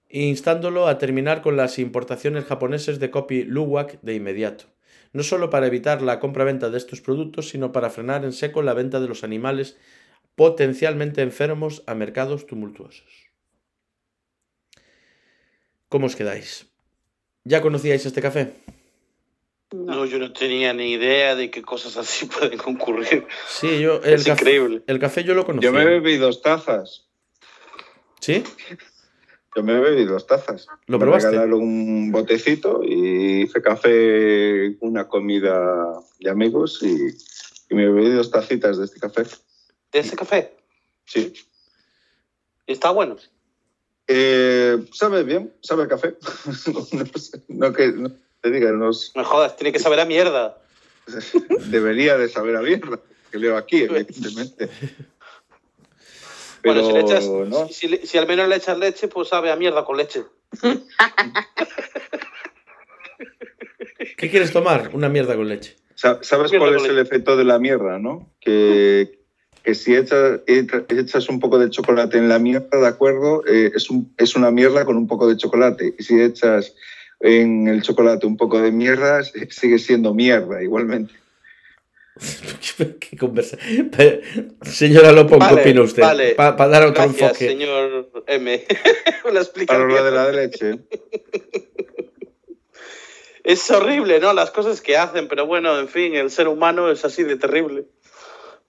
[0.10, 4.66] instándolo a terminar con las importaciones japonesas de Kopi Luwak de inmediato,
[5.14, 8.74] no solo para evitar la compra-venta de estos productos, sino para frenar en seco la
[8.74, 9.78] venta de los animales
[10.36, 13.32] potencialmente enfermos a mercados tumultuosos.
[15.88, 16.68] ¿Cómo os quedáis?
[17.44, 18.54] ¿Ya conocíais este café?
[19.72, 23.26] No, yo no tenía ni idea de que cosas así pueden ocurrir.
[23.48, 24.84] Sí, yo el es café, increíble.
[24.88, 25.70] El café yo lo conocía.
[25.70, 27.08] Yo me bebí dos tazas.
[28.20, 28.44] ¿Sí?
[29.56, 30.68] Yo me bebí dos tazas.
[30.88, 31.30] ¿Lo me probaste?
[31.30, 37.08] regalaron un botecito y hice café, una comida de amigos y,
[37.70, 39.24] y me bebí dos tacitas de este café.
[39.92, 40.56] ¿De ese café?
[41.06, 41.34] Sí.
[42.68, 43.18] ¿Y está bueno?
[44.08, 46.16] Eh, sabe bien, sabe a café.
[46.74, 48.12] no, sé, no que no
[48.50, 48.92] diga, no
[49.24, 50.58] jodas, tiene que saber a mierda.
[51.70, 53.00] debería de saber a mierda,
[53.32, 54.70] que leo aquí, evidentemente.
[56.64, 57.68] Pero, bueno, si, le echas, ¿no?
[57.68, 60.24] si, si- si al menos le echas leche, pues sabe a mierda con leche.
[64.18, 64.92] ¿Qué quieres tomar?
[64.94, 65.76] Una mierda con leche.
[65.96, 68.30] Sa- ¿Sabes Mierda cuál es el efecto de la mierda, no?
[68.40, 69.20] Que,
[69.64, 73.44] que si echas, echas un poco de chocolate en la mierda, ¿de acuerdo?
[73.48, 75.96] Eh, es, un- es una mierda con un poco de chocolate.
[75.98, 76.74] Y si echas
[77.22, 81.14] en el chocolate un poco de mierda, eh, sigue siendo mierda igualmente.
[83.00, 83.58] ¿Qué conversa?
[84.62, 86.02] Señora Lopón, ¿qué Vale, opina usted?
[86.02, 86.36] vale.
[86.36, 87.48] Para dar otro Gracias, enfoque.
[87.48, 88.66] señor M.
[89.32, 90.80] la Para lo de la leche.
[93.44, 94.34] Es horrible, ¿no?
[94.34, 97.86] Las cosas que hacen, pero bueno, en fin, el ser humano es así de terrible.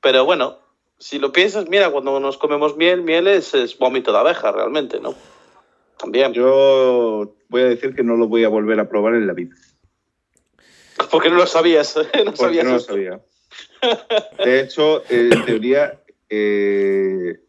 [0.00, 0.58] Pero bueno,
[0.98, 4.98] si lo piensas, mira, cuando nos comemos miel, miel es, es vómito de abeja, realmente,
[4.98, 5.14] ¿no?
[6.02, 6.32] También.
[6.32, 9.54] Yo voy a decir que no lo voy a volver a probar en la vida.
[11.10, 11.96] Porque no lo sabías.
[12.14, 13.20] No Porque sabías no lo sabía.
[14.44, 17.40] De hecho, eh, en teoría, eh,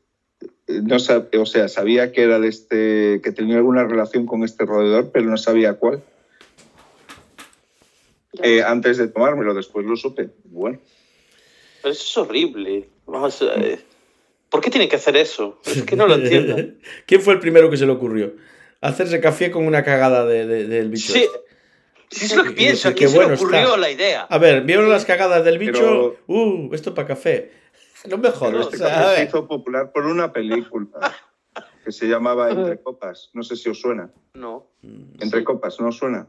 [0.68, 5.12] no o sea, sabía que era de este, que tenía alguna relación con este roedor,
[5.12, 6.04] pero no sabía cuál.
[8.42, 10.30] Eh, antes de tomármelo, después lo supe.
[10.46, 10.80] Bueno,
[11.82, 12.88] Pero eso es horrible.
[13.06, 13.80] Vamos, eh,
[14.54, 15.60] ¿Por qué tienen que hacer eso?
[15.66, 16.56] Es que no lo entiendo.
[17.08, 18.36] ¿Quién fue el primero que se le ocurrió?
[18.82, 21.12] Hacerse café con una cagada de- de- del bicho.
[21.12, 21.40] Sí, este.
[22.12, 22.88] sí es lo que Y- pienso.
[22.88, 23.78] y ¿A qué quién se bueno le ocurrió está.
[23.78, 24.22] la idea?
[24.30, 25.74] A ver, ¿vieron las cagadas del bicho?
[25.80, 27.52] Pero- Uh, esto para café.
[28.08, 28.66] No me jodas.
[28.72, 30.88] este o sea, se hizo popular por una película
[31.84, 33.32] que se llamaba Entre Copas.
[33.34, 34.12] No sé si os suena.
[34.36, 34.70] No.
[35.20, 35.44] Entre Sí.
[35.44, 36.28] Copas, ¿no os suena?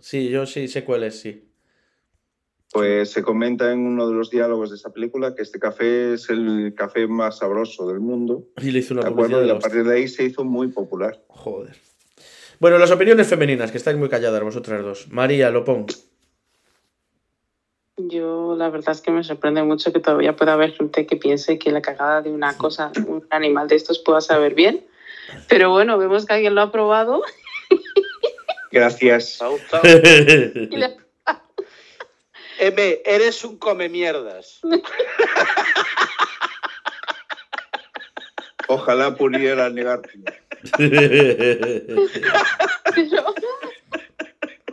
[0.00, 1.48] Sí, yo sí sé cuál es, sí.
[2.74, 6.28] Pues se comenta en uno de los diálogos de esa película que este café es
[6.28, 8.48] el café más sabroso del mundo.
[8.60, 9.38] Y le hizo una ¿De publicidad acuerdo?
[9.38, 9.70] de Y la a hostia.
[9.70, 11.22] partir de ahí se hizo muy popular.
[11.28, 11.76] Joder.
[12.58, 15.06] Bueno, las opiniones femeninas, que estáis muy calladas vosotras dos.
[15.12, 15.86] María, lo pongo.
[17.96, 21.60] Yo la verdad es que me sorprende mucho que todavía pueda haber gente que piense
[21.60, 24.84] que la cagada de una cosa, un animal de estos pueda saber bien.
[25.48, 27.22] Pero bueno, vemos que alguien lo ha probado
[28.72, 29.38] Gracias.
[29.84, 30.96] Y le
[32.58, 34.60] M, eres un come mierdas.
[38.68, 39.70] Ojalá pudiera.
[42.94, 43.34] Pero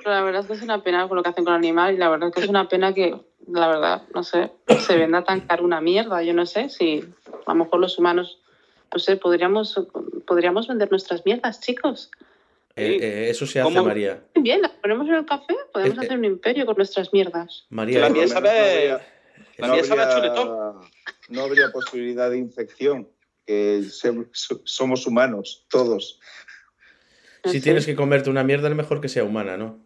[0.03, 1.93] pero la verdad es que es una pena con lo que hacen con el animal
[1.93, 3.15] y la verdad es que es una pena que,
[3.47, 6.23] la verdad, no sé, se venda tan caro una mierda.
[6.23, 7.03] Yo no sé si
[7.45, 8.39] a lo mejor los humanos,
[8.91, 9.79] no sé, podríamos,
[10.25, 12.09] podríamos vender nuestras mierdas, chicos.
[12.75, 13.85] Eh, eh, eso se hace, ¿Cómo?
[13.85, 14.23] María.
[14.35, 17.65] Bien, las ponemos en el café, podemos Eh, hacer un imperio con nuestras mierdas.
[17.69, 18.97] María, La miel sabe-
[19.57, 20.81] la no sabe a habría- chuletón.
[21.29, 23.09] no habría posibilidad de infección,
[23.45, 26.19] que se- so- somos humanos, todos.
[27.43, 27.61] si Sí.
[27.61, 29.83] tienes que comerte una mierda, es mejor que sea humana, ¿no?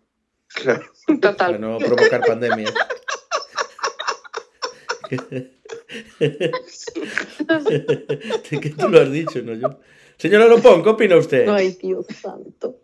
[0.47, 0.85] Claro.
[1.07, 1.61] Para Total.
[1.61, 2.71] no provocar pandemia.
[8.49, 9.79] que tú lo has dicho, no yo.
[10.17, 11.47] Señora Lopón, ¿qué opina usted?
[11.47, 12.79] Ay, Dios santo.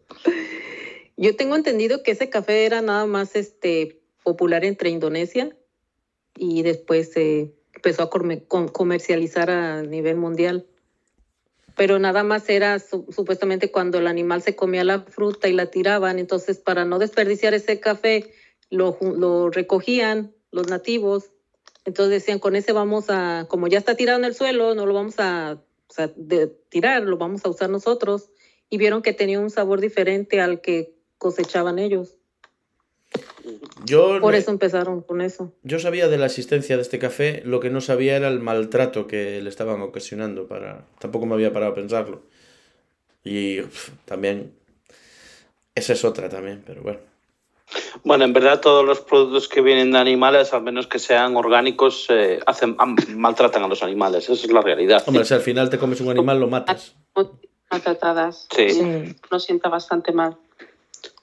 [1.17, 5.55] Yo tengo entendido que ese café era nada más este, popular entre Indonesia
[6.35, 8.09] y después se empezó a
[8.71, 10.65] comercializar a nivel mundial.
[11.75, 15.67] Pero nada más era su- supuestamente cuando el animal se comía la fruta y la
[15.67, 16.19] tiraban.
[16.19, 18.33] Entonces, para no desperdiciar ese café,
[18.69, 21.31] lo, lo recogían los nativos.
[21.85, 24.93] Entonces decían, con ese vamos a, como ya está tirado en el suelo, no lo
[24.93, 25.61] vamos a,
[25.91, 28.29] o sea, de tirar, lo vamos a usar nosotros.
[28.69, 32.15] Y vieron que tenía un sabor diferente al que cosechaban ellos.
[33.83, 35.53] Yo, Por eso empezaron con eso.
[35.63, 39.05] yo sabía de la existencia de este café, lo que no sabía era el maltrato
[39.05, 40.47] que le estaban ocasionando.
[40.47, 40.87] Para...
[40.99, 42.23] Tampoco me había parado a pensarlo.
[43.25, 43.59] Y
[44.05, 44.53] también...
[45.75, 46.99] Esa es otra también, pero bueno.
[48.03, 52.07] Bueno, en verdad todos los productos que vienen de animales, al menos que sean orgánicos,
[52.09, 52.75] eh, hacen,
[53.15, 54.29] maltratan a los animales.
[54.29, 55.03] Esa es la realidad.
[55.05, 56.95] Hombre, si al final te comes un animal, lo matas.
[57.69, 58.47] Maltratadas.
[58.53, 58.69] Sí.
[58.71, 59.15] Sí.
[59.31, 60.35] Nos sienta bastante mal.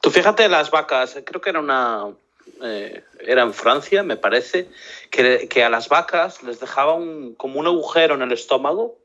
[0.01, 2.07] Tú fíjate las vacas, creo que era una...
[2.63, 4.71] eh, era en Francia, me parece,
[5.11, 8.97] que, que a las vacas les dejaban como un agujero en el estómago,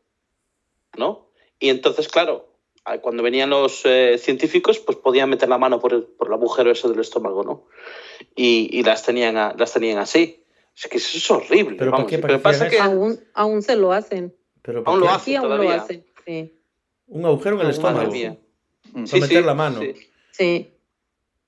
[0.95, 1.27] ¿no?
[1.59, 2.52] Y entonces, claro,
[3.01, 6.71] cuando venían los eh, científicos, pues podían meter la mano por el, por el agujero
[6.71, 7.65] ese del estómago, ¿no?
[8.35, 10.43] Y, y las, tenían a- las tenían así.
[10.75, 11.75] Es que eso es horrible.
[11.77, 12.09] ¿Pero para vamos.
[12.09, 12.17] qué?
[12.19, 12.79] ¿Para Pero que pasa que...
[12.79, 14.33] Aún, aún se lo hacen.
[14.61, 15.11] Pero Aún ¿por lo qué?
[15.11, 15.21] hace.
[15.21, 16.05] Aquí aún lo hacen.
[16.25, 16.53] Sí.
[17.07, 18.11] Un agujero en el Madre estómago.
[18.11, 18.37] mía.
[18.93, 19.03] Mm.
[19.05, 19.79] Para meter la mano.
[19.81, 19.93] sí.
[20.31, 20.69] Sí.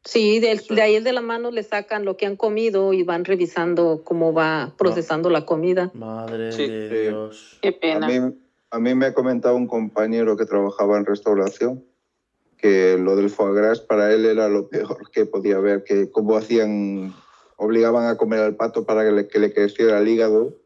[0.04, 3.26] Sí, del- de, ahí de la mano le sacan lo que han comido y van
[3.26, 5.90] revisando cómo va procesando la comida.
[5.96, 6.68] Madre Sí.
[6.68, 6.96] de Sí.
[7.10, 7.58] Dios.
[7.64, 8.08] Qué A pena.
[8.08, 8.36] mí,
[8.76, 11.86] a mí me ha comentado un compañero que trabajaba en restauración
[12.58, 16.36] que lo del foie gras para él era lo peor que podía haber, que cómo
[16.36, 17.16] hacían,
[17.56, 20.58] obligaban a comer al pato para que le, que le creciera el hígado.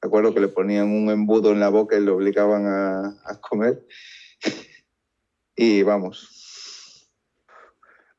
[0.00, 3.40] De acuerdo que le ponían un embudo en la boca y le obligaban a, a
[3.40, 3.84] comer.
[5.58, 7.08] Y vamos,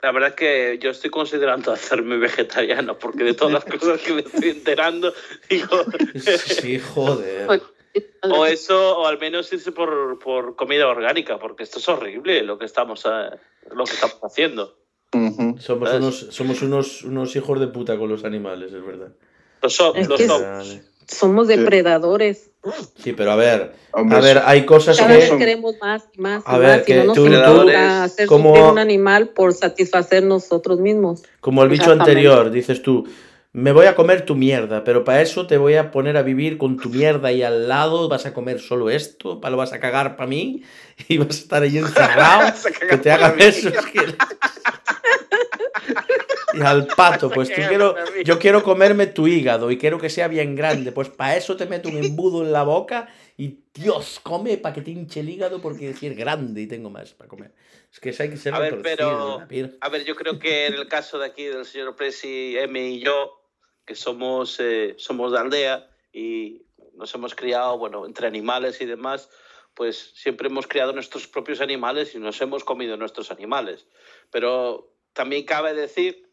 [0.01, 4.13] La verdad es que yo estoy considerando hacerme vegetariano, porque de todas las cosas que
[4.13, 5.13] me estoy enterando,
[5.47, 5.85] digo,
[6.15, 7.61] Sí, joder.
[8.23, 12.57] O eso, o al menos irse por, por comida orgánica, porque esto es horrible lo
[12.57, 13.03] que estamos,
[13.71, 14.75] lo que estamos haciendo.
[15.11, 15.93] Somos ¿Sabes?
[16.01, 19.09] unos, somos unos, unos hijos de puta con los animales, es verdad.
[19.61, 20.41] Lo son, Es lo que es- son.
[20.43, 20.83] Vale.
[21.07, 22.51] Somos depredadores.
[22.97, 25.37] Sí, pero a ver, Hombre, a ver, hay cosas Cada vez que...
[25.37, 26.85] queremos más y más y A ver, más.
[26.85, 31.23] que no nos tú- tú- importa hacer como- un animal por satisfacer nosotros mismos.
[31.39, 33.07] Como el bicho anterior, dices tú,
[33.57, 36.59] me voy a comer tu mierda, pero para eso te voy a poner a vivir
[36.59, 39.79] con tu mierda y al lado vas a comer solo esto, para lo vas a
[39.79, 40.61] cagar para mí
[41.07, 42.53] y vas a estar ahí encerrado,
[42.89, 44.15] que te es que-
[46.53, 50.27] Y al pato, pues tú quiero, yo quiero comerme tu hígado y quiero que sea
[50.27, 50.91] bien grande.
[50.91, 54.81] Pues para eso te meto un embudo en la boca y Dios, come para que
[54.81, 57.53] te hinche el hígado porque es grande y tengo más para comer.
[57.91, 59.41] Es que eso hay que ser A ver, pero.
[59.81, 62.99] A ver, yo creo que en el caso de aquí del señor Presi, M y
[62.99, 63.46] yo,
[63.87, 66.61] que somos, eh, somos de aldea y
[66.93, 69.29] nos hemos criado, bueno, entre animales y demás,
[69.73, 73.87] pues siempre hemos criado nuestros propios animales y nos hemos comido nuestros animales.
[74.29, 76.27] Pero también cabe decir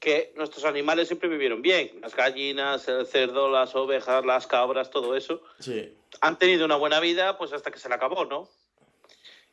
[0.00, 2.00] que nuestros animales siempre vivieron bien.
[2.02, 5.40] Las gallinas, el cerdo, las ovejas, las cabras, todo eso.
[5.60, 5.94] Sí.
[6.20, 8.48] Han tenido una buena vida pues hasta que se le acabó, ¿no?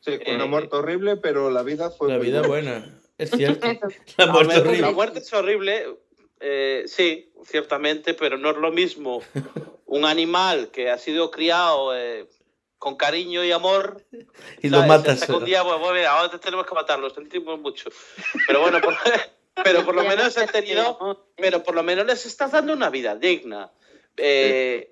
[0.00, 2.80] Sí, con una Eh, muerte horrible, pero la vida fue La vida buena.
[2.80, 2.98] buena.
[3.18, 3.66] Es cierto.
[4.18, 4.80] La muerte ver, horrible.
[4.80, 5.86] La muerte es horrible,
[6.42, 9.22] eh, sí, ciertamente, pero no es lo mismo
[9.86, 12.26] un animal que ha sido criado eh,
[12.78, 14.02] con cariño y amor.
[14.60, 14.88] Y lo ¿sabes?
[14.88, 15.14] matas.
[15.22, 17.90] Hasta que un día, bueno, bueno, mira, ahora tenemos que matarlo, sentimos mucho.
[18.46, 18.94] Pero bueno, por,
[19.64, 23.14] pero por lo menos he tenido, pero por lo menos les estás dando una vida
[23.16, 23.70] digna.
[24.16, 24.88] Eh,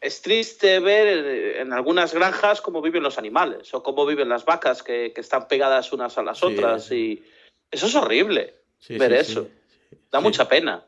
[0.00, 4.44] es triste ver en, en algunas granjas cómo viven los animales o cómo viven las
[4.44, 6.84] vacas que, que están pegadas unas a las Sí, otras.
[6.86, 6.94] sí.
[6.94, 7.24] Y
[7.70, 8.54] eso es horrible.
[8.78, 9.42] Sí, ver sí, eso.
[9.90, 9.96] sí.
[10.10, 10.24] Da Sí.
[10.24, 10.84] mucha pena.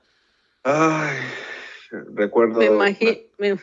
[0.65, 1.17] Ay,
[2.15, 2.59] recuerdo.
[2.59, 3.55] Me, imagi- me,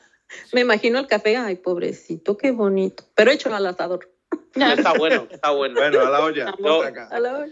[0.52, 3.04] me imagino el café, ay, pobrecito, qué bonito.
[3.14, 4.08] Pero hecho al asador.
[4.54, 5.74] Está bueno, está bueno.
[5.80, 6.50] Bueno, a la olla.
[7.10, 7.46] A la hora.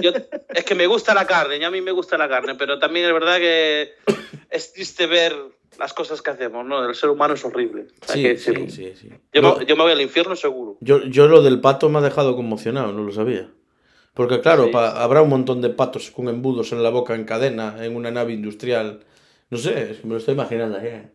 [0.00, 0.12] Yo-
[0.54, 3.06] es que me gusta la carne, y a mí me gusta la carne, pero también
[3.06, 3.92] es verdad que
[4.50, 5.34] es triste ver
[5.78, 6.88] las cosas que hacemos, ¿no?
[6.88, 7.88] El ser humano es horrible.
[8.06, 9.08] Sí, sí, sí, sí.
[9.32, 10.76] Yo, me, yo me voy al infierno seguro.
[10.80, 13.50] Yo, yo lo del pato me ha dejado conmocionado, no lo sabía.
[14.14, 14.70] Porque claro, Sí.
[14.70, 18.10] pa- habrá un montón de patos con embudos en la boca en cadena, en una
[18.10, 19.00] nave industrial.
[19.50, 20.86] No sé, es que me lo estoy imaginando ahí.
[20.88, 21.10] ¿eh?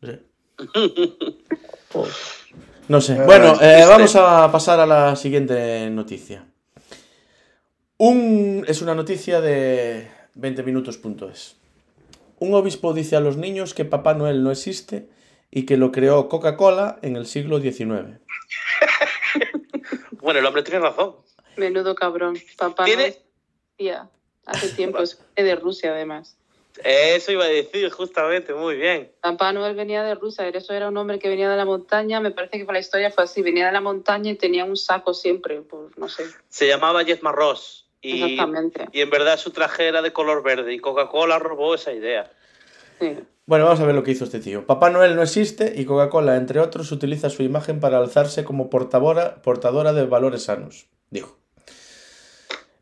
[0.00, 0.20] No sé.
[1.94, 2.06] Oh.
[2.88, 3.12] No sé.
[3.12, 3.86] Ay, Bueno, eh, triste.
[3.86, 6.44] vamos a pasar a la siguiente noticia.
[7.96, 11.56] Un, es una noticia de 20minutos.es.
[12.40, 15.08] Un obispo dice a los niños que Papá Noel no existe
[15.50, 18.16] y que lo creó Coca-Cola en el siglo XIX.
[20.20, 21.14] Bueno, el hombre tiene razón.
[21.56, 22.36] Menudo cabrón.
[22.56, 23.14] Papá Tiene- no
[23.76, 24.08] tía,
[24.46, 26.36] hace tiempo, es de Rusia además.
[26.82, 29.12] Eso iba a decir, justamente, muy bien.
[29.20, 32.30] Papá Noel venía de Rusia, eso era un hombre que venía de la montaña, me
[32.30, 35.60] parece que la historia fue así, venía de la montaña y tenía un saco siempre,
[35.60, 38.88] pues no sé, Se llamaba Jet Ross y, exactamente.
[38.90, 42.32] y en verdad su traje era de color verde y Coca-Cola robó esa idea.
[42.98, 43.18] Sí.
[43.44, 44.64] Bueno, vamos a ver lo que hizo este tío.
[44.66, 49.42] Papá Noel no existe y Coca-Cola, entre otros, utiliza su imagen para alzarse como portadora,
[49.42, 51.38] portadora de valores sanos, dijo.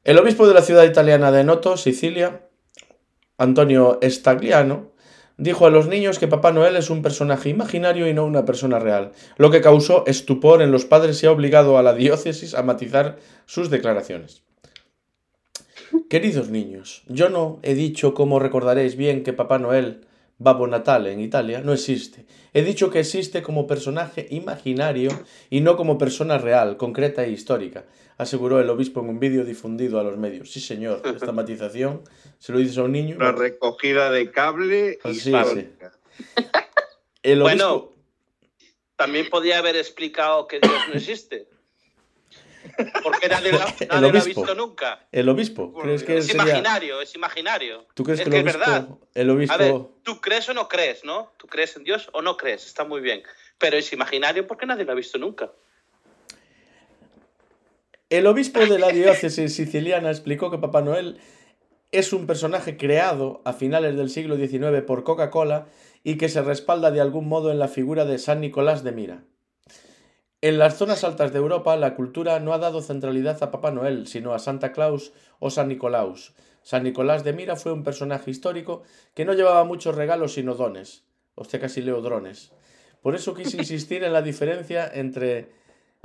[0.03, 2.49] El obispo de la ciudad italiana de Noto, Sicilia,
[3.37, 4.93] Antonio Stagliano,
[5.37, 8.79] dijo a los niños que Papá Noel es un personaje imaginario y no una persona
[8.79, 12.63] real, lo que causó estupor en los padres y ha obligado a la diócesis a
[12.63, 14.43] matizar sus declaraciones.
[16.09, 20.07] Queridos niños, yo no he dicho, como recordaréis bien, que Papá Noel,
[20.41, 22.25] Babbo Natale en Italia, no existe.
[22.55, 25.11] He dicho que existe como personaje imaginario
[25.51, 27.85] y no como persona real, concreta e histórica,
[28.17, 30.51] aseguró el obispo en un vídeo difundido a los medios.
[30.51, 32.05] Sí, señor, esta matización
[32.39, 33.17] se lo dices a un niño.
[33.17, 35.33] Una recogida de cable Ah, sí.
[37.23, 37.93] El Bueno,
[38.97, 41.49] También podía haber explicado que Dios no existe.
[43.03, 45.07] Porque nadie, lo- El nadie lo ha visto nunca.
[45.13, 46.25] el obispo, Por ¿crees que Dios.
[46.27, 46.45] Es sería...
[46.45, 47.87] imaginario, es imaginario.
[47.95, 48.89] ¿Tú crees es que es verdad.
[49.15, 49.55] el obispo...
[49.55, 51.33] A ver, tú crees o no crees, ¿no?
[51.37, 53.23] Tú crees en Dios o no crees, está muy bien.
[53.59, 55.51] Pero es imaginario porque nadie lo ha visto nunca.
[58.09, 61.19] El obispo de la diócesis siciliana explicó que Papá Noel
[61.93, 65.67] es un personaje creado a finales del siglo XIX por Coca-Cola
[66.03, 69.23] y que se respalda de algún modo en la figura de San Nicolás de Mira.
[70.43, 74.07] En las zonas altas de Europa, la cultura no ha dado centralidad a Papá Noel,
[74.07, 76.33] sino a Santa Claus o San Nicolaus.
[76.63, 78.83] San Nicolás de Mira fue un personaje histórico
[79.15, 81.05] que no llevaba muchos regalos sino dones.
[81.35, 82.53] Hostia, casi leo drones.
[83.03, 85.53] Por eso quise insistir en la diferencia entre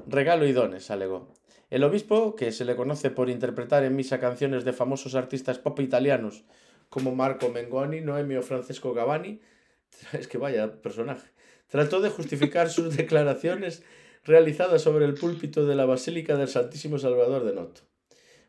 [0.06, 1.30] regalo y dones, alegó.
[1.70, 5.80] El obispo, que se le conoce por interpretar en misa canciones de famosos artistas pop
[5.80, 6.44] italianos
[6.90, 9.40] como Marco Mengoni, Noemio Francesco Gavani,
[10.12, 11.30] es que vaya personaje,
[11.70, 13.82] trató de justificar sus declaraciones
[14.26, 17.82] realizadas sobre el púlpito de la Basílica del Santísimo Salvador de Noto.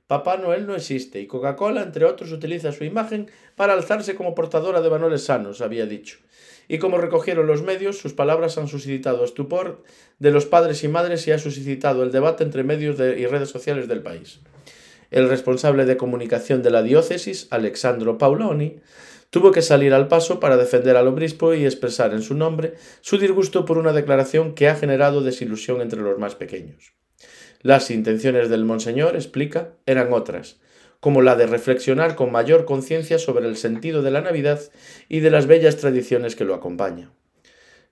[0.06, 4.80] Papá Noel no existe y Coca-Cola, entre otros, utiliza su imagen para alzarse como portadora
[4.80, 6.18] de valores sanos, había dicho.
[6.68, 9.82] Y como recogieron los medios, sus palabras han suscitado estupor
[10.18, 13.88] de los padres y madres y ha suscitado el debate entre medios y redes sociales
[13.88, 14.40] del país.
[15.10, 18.80] El responsable de comunicación de la diócesis, Alexandro Pauloni,
[19.30, 23.18] tuvo que salir al paso para defender al obispo y expresar en su nombre su
[23.18, 26.92] disgusto por una declaración que ha generado desilusión entre los más pequeños.
[27.62, 30.58] Las intenciones del monseñor, explica, eran otras.
[31.00, 34.60] como la de reflexionar con mayor conciencia sobre el sentido de la Navidad
[35.08, 37.12] y de las bellas tradiciones que lo acompañan.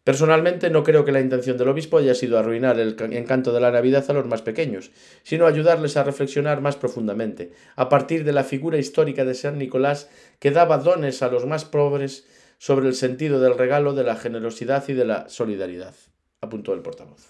[0.05, 3.71] Personalmente no creo que la intención del obispo haya sido arruinar el encanto de la
[3.71, 4.91] Navidad a los más pequeños,
[5.23, 10.11] sino ayudarles a reflexionar más profundamente, a partir de la figura histórica de San Nicolás
[10.41, 12.29] que daba dones a los más pobres
[12.59, 15.95] sobre el sentido del regalo, de la generosidad y de la solidaridad,
[16.43, 17.27] apuntó el portavoz.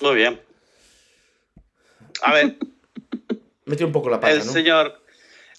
[0.00, 0.40] Muy bien.
[2.22, 2.56] A ver.
[3.66, 4.98] Metió un poco la pata, el señor.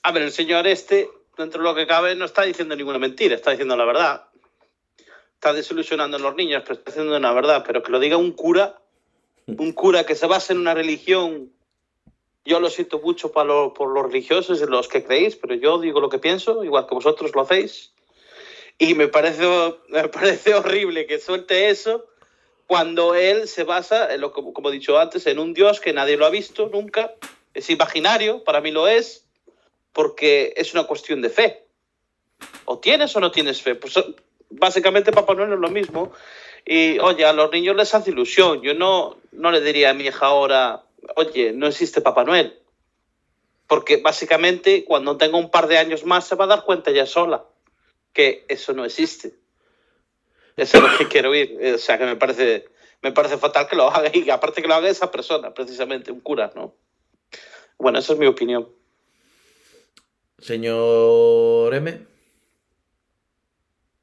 [0.01, 1.07] A ver, el señor este,
[1.37, 4.25] dentro de lo que cabe, no está diciendo ninguna mentira, está diciendo la verdad
[5.45, 8.31] está desilusionando a los niños, pero está haciendo una verdad, pero que lo diga un
[8.31, 8.81] cura,
[9.45, 11.51] un cura que se basa en una religión,
[12.43, 15.99] yo lo siento mucho para por los religiosos y los que creéis, pero yo digo
[15.99, 17.93] lo que pienso, igual que vosotros lo hacéis,
[18.79, 19.45] y me parece,
[19.89, 22.07] me parece horrible que suelte eso
[22.65, 25.93] cuando él se basa, en lo, como, como he dicho antes, en un Dios que
[25.93, 27.13] nadie lo ha visto nunca,
[27.53, 29.27] es imaginario, para mí lo es,
[29.93, 31.67] porque es una cuestión de fe.
[32.65, 33.75] O tienes o no tienes fe.
[33.75, 33.93] Pues
[34.59, 36.11] básicamente Papá Noel es lo mismo.
[36.65, 38.61] Y oye, a los niños les hace ilusión.
[38.61, 40.83] Yo no, no le diría a mi hija ahora,
[41.15, 42.59] oye, no existe Papá Noel.
[43.67, 47.05] Porque básicamente cuando tenga un par de años más se va a dar cuenta ya
[47.05, 47.45] sola
[48.13, 49.33] que eso no existe.
[50.55, 51.59] Eso es lo que quiero oír.
[51.75, 52.65] O sea, que me parece,
[53.01, 56.21] me parece fatal que lo haga y aparte que lo haga esa persona, precisamente, un
[56.21, 56.73] cura, ¿no?
[57.77, 58.69] Bueno, esa es mi opinión.
[60.39, 62.14] Señor M.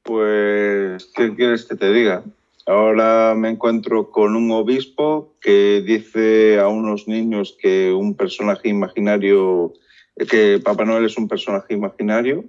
[0.03, 2.23] Pues, ¿qué quieres que te diga?
[2.65, 9.73] Ahora me encuentro con un obispo que dice a unos niños que un personaje imaginario,
[10.29, 12.45] que Papá Noel es un personaje imaginario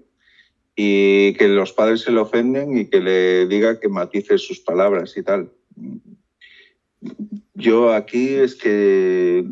[0.77, 5.17] y que los padres se le ofenden y que le diga que matice sus palabras
[5.17, 5.51] y tal.
[7.55, 9.47] Yo aquí es que,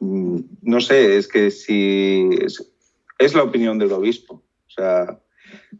[0.00, 2.28] no sé, es que si
[3.18, 4.42] es, la opinión del obispo.
[4.66, 5.20] O sea,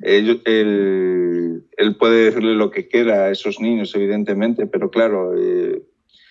[0.01, 1.65] él,
[1.99, 5.83] puede decirle lo que quiera a esos niños, evidentemente, pero claro, eh,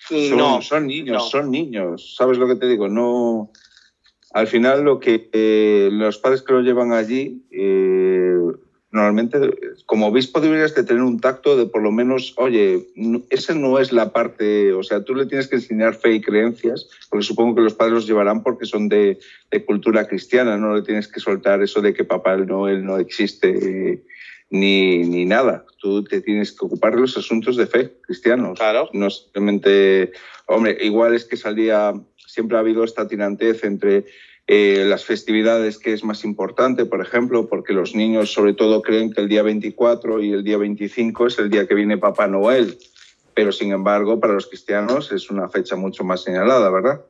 [0.07, 2.15] son, son, niños, son niños.
[2.17, 2.87] ¿Sabes lo que te digo?
[2.87, 3.51] No.
[4.33, 8.37] Al final, lo que eh, los padres que lo llevan allí eh,
[8.91, 9.39] normalmente
[9.85, 12.87] como obispo deberías de tener un tacto de por lo menos, oye,
[13.29, 16.89] esa no es la parte, o sea, tú le tienes que enseñar fe y creencias,
[17.09, 19.17] porque supongo que los padres los llevarán porque son de,
[19.65, 24.03] cultura cristiana, no le tienes que soltar eso de que Papá Noel no existe
[24.49, 25.65] ni, ni, nada.
[25.79, 28.59] Tú te tienes que ocupar de los asuntos de fe cristianos.
[28.59, 28.89] Claro.
[28.93, 30.11] No simplemente,
[30.47, 34.05] hombre, igual es que salía, siempre ha habido esta tirantez entre
[34.47, 39.13] eh, las festividades que es más importante, por ejemplo, porque los niños sobre todo creen
[39.13, 42.77] que el día 24 y el día 25 es el día que viene Papá Noel,
[43.33, 47.01] pero sin embargo para los cristianos es una fecha mucho más señalada, ¿verdad?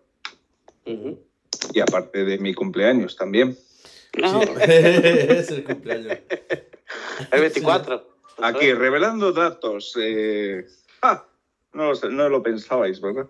[1.73, 3.57] Y aparte de mi cumpleaños también.
[4.13, 6.19] es el cumpleaños.
[7.31, 8.11] El 24.
[8.41, 9.95] Aquí, revelando datos.
[9.99, 10.65] Eh,
[11.01, 11.25] ah,
[11.73, 13.27] no, no lo pensabais, ¿verdad?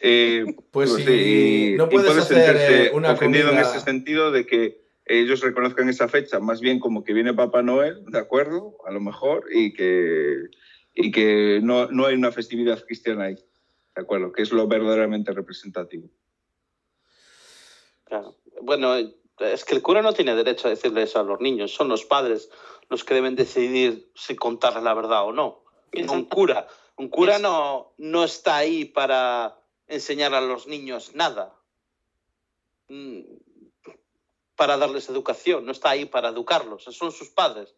[0.00, 4.84] Eh, pues, pues sí, no puedes hacer eh, una ofendido en ese sentido de que
[5.06, 8.78] ellos reconozcan esa fecha más bien como que viene Papá Noel, ¿de acuerdo?
[8.86, 10.36] A lo mejor, y que,
[10.94, 14.32] y que no, no hay una festividad cristiana ahí, ¿de acuerdo?
[14.32, 16.08] Que es lo verdaderamente representativo.
[18.04, 18.36] Claro.
[18.62, 21.88] Bueno, es que el cura no tiene derecho a decirle eso a los niños, son
[21.88, 22.50] los padres
[22.88, 25.64] los que deben decidir si contarles la verdad o no.
[25.92, 26.66] un cura.
[26.96, 29.58] Un cura no, no está ahí para
[29.94, 31.54] enseñar a los niños nada,
[32.88, 33.22] mm,
[34.56, 37.74] para darles educación, no está ahí para educarlos, son sus padres,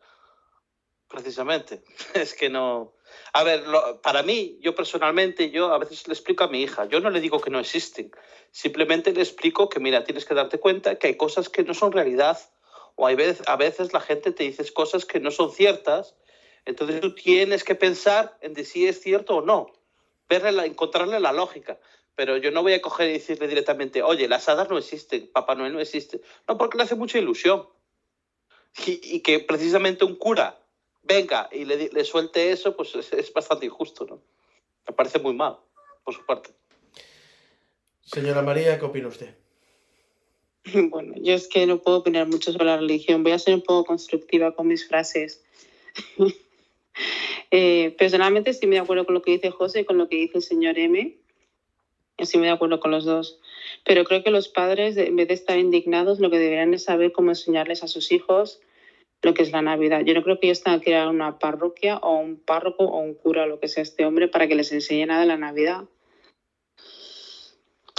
[1.08, 1.82] precisamente.
[2.14, 2.94] Es que no...
[3.32, 3.64] A ver,
[4.02, 7.20] para mí, yo personalmente, yo a veces le explico a mi hija, yo no le
[7.20, 8.10] digo que no existen,
[8.50, 11.92] simplemente le explico que, mira, tienes que darte cuenta que hay cosas que no son
[11.92, 12.38] realidad,
[12.96, 16.16] o hay a veces la gente te dice cosas que no son ciertas,
[16.64, 19.66] entonces tú tienes que pensar en si es cierto o no,
[20.28, 21.78] verle encontrarle la lógica
[22.16, 25.54] pero yo no voy a coger y decirle directamente, oye, las hadas no existen, Papá
[25.54, 26.22] Noel no existe.
[26.48, 27.68] No, porque le hace mucha ilusión.
[28.86, 30.58] Y, que precisamente un cura
[31.02, 34.22] venga y le, suelte eso, pues es, bastante injusto, ¿no?
[34.86, 35.56] Me parece muy mal,
[36.04, 36.50] por su parte.
[38.02, 39.34] Señora María, ¿qué opina usted?
[40.90, 43.22] Bueno, yo es que no puedo opinar mucho sobre la religión.
[43.22, 45.44] Voy a ser un poco constructiva con mis frases.
[47.50, 50.16] Eh, personalmente estoy muy de acuerdo con lo que dice José y con lo que
[50.16, 51.16] dice el señor M.
[52.18, 53.38] Estoy muy de acuerdo con los dos.
[53.84, 57.12] Pero creo que los padres, en vez de estar indignados, lo que deberían es saber
[57.12, 58.60] cómo enseñarles a sus hijos
[59.22, 60.02] lo que es la Navidad.
[60.04, 62.98] Yo no creo que ellos tengan que ir a una parroquia o un párroco o
[63.00, 65.84] un cura, lo que sea este hombre, para que les enseñe nada de la Navidad.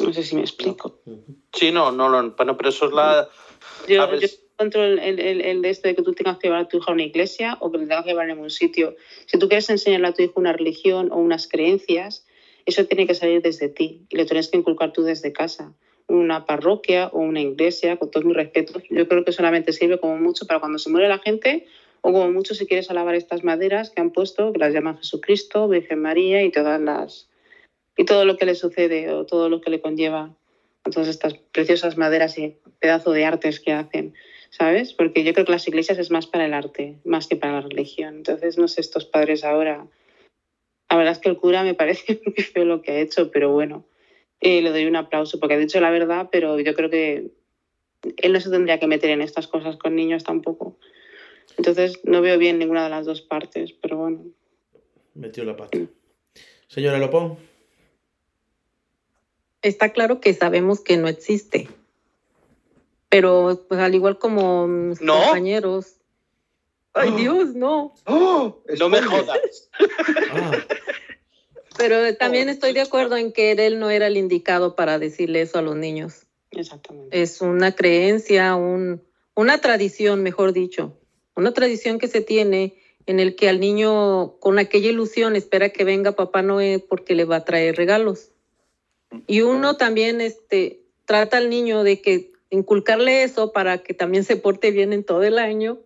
[0.02, 1.00] No sé si me explico.
[1.54, 3.28] Sí, no, no, no, bueno, pero eso es la...
[3.88, 6.62] Yo, yo encuentro el, el, el- el de esto de que tú tengas que llevar
[6.62, 8.96] a tu hijo a una iglesia o que le tengas que llevar a ningún sitio.
[9.26, 12.27] Si tú quieres enseñarle a tu hijo una religión o unas creencias,
[12.68, 15.74] eso tiene que salir desde ti y lo tienes que inculcar tú desde casa.
[16.08, 20.18] Una parroquia o una iglesia, con todos mis respetos, yo creo que solamente sirve como
[20.18, 21.66] mucho para cuando se muere la gente
[22.02, 25.68] o como mucho si quieres alabar estas maderas que han puesto, que las llaman Jesucristo,
[25.70, 27.30] Virgen María y todas las
[27.96, 30.36] y todo lo que le sucede o todo lo que le conlleva
[30.84, 34.14] a todas estas preciosas maderas y pedazo de artes que hacen,
[34.50, 34.94] ¿sabes?
[34.94, 37.62] Porque yo creo que las iglesias es más para el arte, más que para la
[37.62, 38.18] religión.
[38.18, 39.88] Entonces, no sé, estos padres ahora...
[40.90, 43.52] La verdad es que el cura me parece muy feo lo que ha hecho, pero
[43.52, 43.86] bueno,
[44.40, 47.32] eh, le doy un aplauso porque ha dicho la verdad, pero yo creo que
[48.18, 50.78] él no se tendría que meter en estas cosas con niños tampoco.
[51.58, 54.26] Entonces, no veo bien ninguna de las dos partes, pero bueno.
[55.16, 55.78] Metió la pata.
[56.68, 57.38] Señora Lopón.
[59.64, 61.68] Está claro que sabemos que no existe.
[63.10, 65.16] Pero pues al igual como mis ¿No?
[65.16, 65.96] compañeros.
[66.94, 67.94] Ay Dios, no.
[68.06, 68.62] ¡Oh!
[68.78, 69.70] No me jodas.
[70.32, 70.52] Ah,
[71.78, 75.60] Pero también estoy de acuerdo en que él no era el indicado para decirle eso
[75.60, 76.28] a los niños.
[76.52, 77.22] Exactamente.
[77.22, 79.04] Es una creencia, un,
[79.36, 80.98] una tradición, mejor dicho.
[81.36, 82.76] Una tradición que se tiene
[83.06, 87.26] en el que al niño con aquella ilusión espera que venga Papá Noé porque le
[87.26, 88.32] va a traer regalos.
[89.28, 94.36] Y uno también este, trata al niño de que inculcarle eso para que también se
[94.36, 95.80] porte bien en todo el año,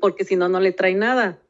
[0.00, 1.40] porque si no, no le trae nada.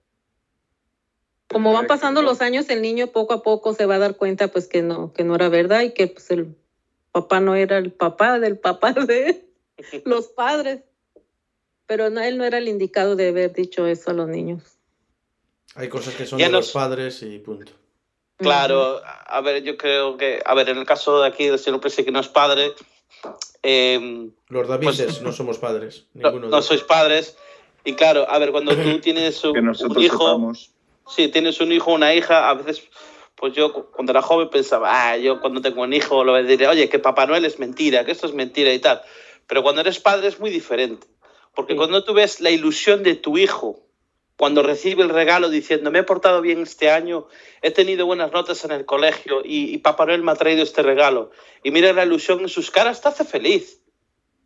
[1.53, 4.49] Como van pasando los años, el niño poco a poco se va a dar cuenta
[4.49, 6.55] pues que no, que no era verdad y que pues el
[7.13, 9.45] papá no era el papá del papá de
[10.05, 10.83] los padres.
[11.87, 14.63] Pero no, él no era el indicado de haber dicho eso a los niños.
[15.75, 17.73] hay cosas que son Ya de nos- los padres y punto.
[18.37, 21.79] Claro, a ver, yo creo que, a ver, en el caso de aquí del señor
[21.83, 22.73] Presi, que no es padre,
[23.63, 26.07] eh, Los Davides Pues- no somos padres.
[26.15, 27.37] no, Ninguno de no sois padres,
[27.85, 30.71] y claro, a ver, cuando tú tienes un, Que un nosotros hijo, sepamos.
[31.09, 32.83] Si tienes un hijo o una hija, a veces,
[33.35, 36.69] pues yo cu- cuando era joven pensaba, ah, yo cuando tengo un hijo lo diré,
[36.69, 39.01] oye, que Papá Noel es mentira, que esto es mentira y tal.
[39.47, 41.07] Pero cuando eres padre es muy diferente,
[41.55, 41.77] porque Sí.
[41.79, 43.81] cuando tú ves la ilusión de tu hijo,
[44.37, 47.27] cuando recibe el regalo diciendo, me he portado bien este año,
[47.61, 50.83] he tenido buenas notas en el colegio y, y Papá Noel me ha traído este
[50.83, 51.31] regalo,
[51.63, 53.81] y mira la ilusión en sus caras, te hace feliz.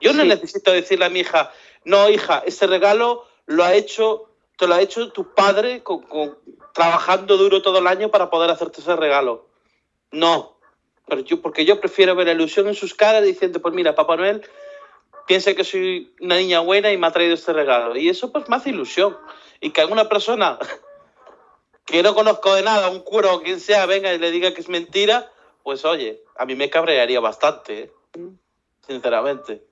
[0.01, 0.29] Yo no Sí.
[0.29, 1.53] necesito decirle a mi hija,
[1.85, 6.39] no, hija, este regalo lo ha hecho, te lo ha hecho tu padre con- con-
[6.73, 9.47] trabajando duro todo el año para poder hacerte ese regalo.
[10.11, 10.59] No,
[11.07, 14.17] pero yo, porque yo prefiero ver la ilusión en sus caras diciendo, pues mira, Papá
[14.17, 14.43] Noel
[15.27, 17.97] piensa que soy una niña buena y me ha traído este regalo.
[17.97, 19.17] Y eso pues me hace ilusión.
[19.61, 20.59] Y que alguna persona
[21.85, 24.61] que no conozco de nada, un cura o quien sea, venga y le diga que
[24.61, 25.31] es mentira,
[25.63, 27.93] pues oye, a mí me cabrearía bastante, ¿eh?
[28.87, 29.65] sinceramente.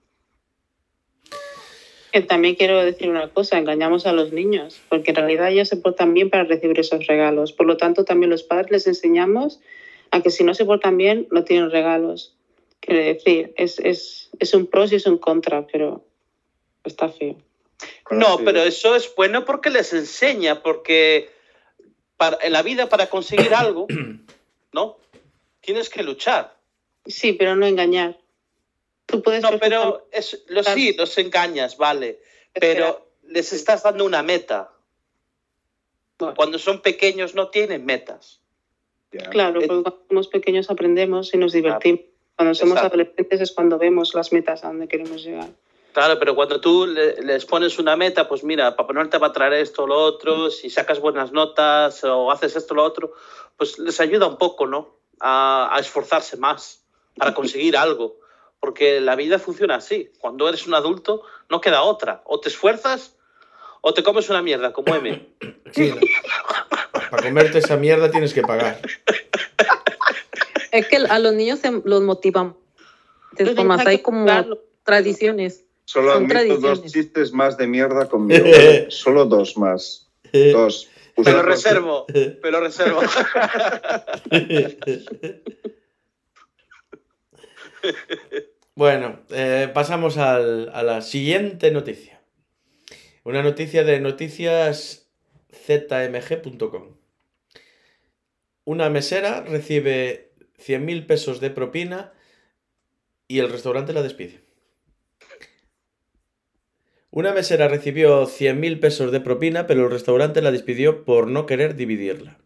[2.12, 5.78] Que también quiero decir una cosa, engañamos a los niños, porque en realidad ellos se
[5.78, 7.52] portan bien para recibir esos regalos.
[7.52, 9.60] Por lo tanto, también los padres les enseñamos
[10.10, 12.36] a que si no se portan bien, no tienen regalos.
[12.80, 16.04] Quiere decir, es, es, es un pros y es un contra, pero
[16.84, 17.36] está feo.
[18.10, 18.76] No, pero es.
[18.76, 21.30] eso es bueno porque les enseña, porque
[22.16, 23.86] para, en la vida para conseguir algo,
[24.72, 24.98] ¿no?
[25.60, 26.56] Tienes que luchar.
[27.06, 28.18] Sí, pero no engañar.
[29.12, 32.20] Tú puedes No, pero es, lo, sí, los engañas, vale,
[32.54, 34.72] pero les estás dando una meta.
[36.18, 36.34] Bueno.
[36.34, 38.40] Cuando son pequeños no tienen metas.
[39.12, 39.28] Ya.
[39.28, 42.00] Claro, Eh, porque cuando somos pequeños aprendemos y nos divertimos.
[42.36, 42.94] Cuando somos Exacto.
[42.96, 45.50] adolescentes es cuando vemos las metas a donde queremos llegar.
[45.92, 49.26] Claro, pero cuando tú le- les pones una meta, pues mira, Papá Noel te va
[49.26, 52.84] a traer esto o lo otro, si sacas buenas notas o haces esto o lo
[52.84, 53.12] otro,
[53.58, 54.96] pues les ayuda un poco, ¿no?
[55.20, 56.82] A, a esforzarse más
[57.18, 58.16] para conseguir algo.
[58.62, 60.12] Porque la vida funciona así.
[60.20, 62.22] Cuando eres un adulto, no queda otra.
[62.26, 63.16] O te esfuerzas
[63.80, 65.28] o te comes una mierda, como M.
[65.74, 65.92] Sí,
[67.10, 68.78] Para comerte esa mierda tienes que pagar.
[70.70, 72.54] Es que a los niños se los motivan.
[73.38, 74.26] Los Es como niños hay como
[74.84, 75.64] tradiciones.
[75.86, 78.44] Solo son admito dos chistes más de mierda conmigo.
[78.44, 78.86] ¿vale?
[78.90, 80.08] Solo dos más.
[80.32, 80.88] Dos.
[81.16, 82.06] Te lo Ustedes reservo,
[82.42, 83.00] lo reservo.
[88.74, 92.20] Bueno, eh, pasamos al- a la siguiente noticia.
[93.24, 96.96] Una noticia de noticiaszmg.com.
[98.64, 102.12] Una mesera recibe 100.000 pesos de propina
[103.28, 104.40] y el restaurante la despide.
[107.10, 111.76] Una mesera recibió 100.000 pesos de propina, pero el restaurante la despidió por no querer
[111.76, 112.38] dividirla.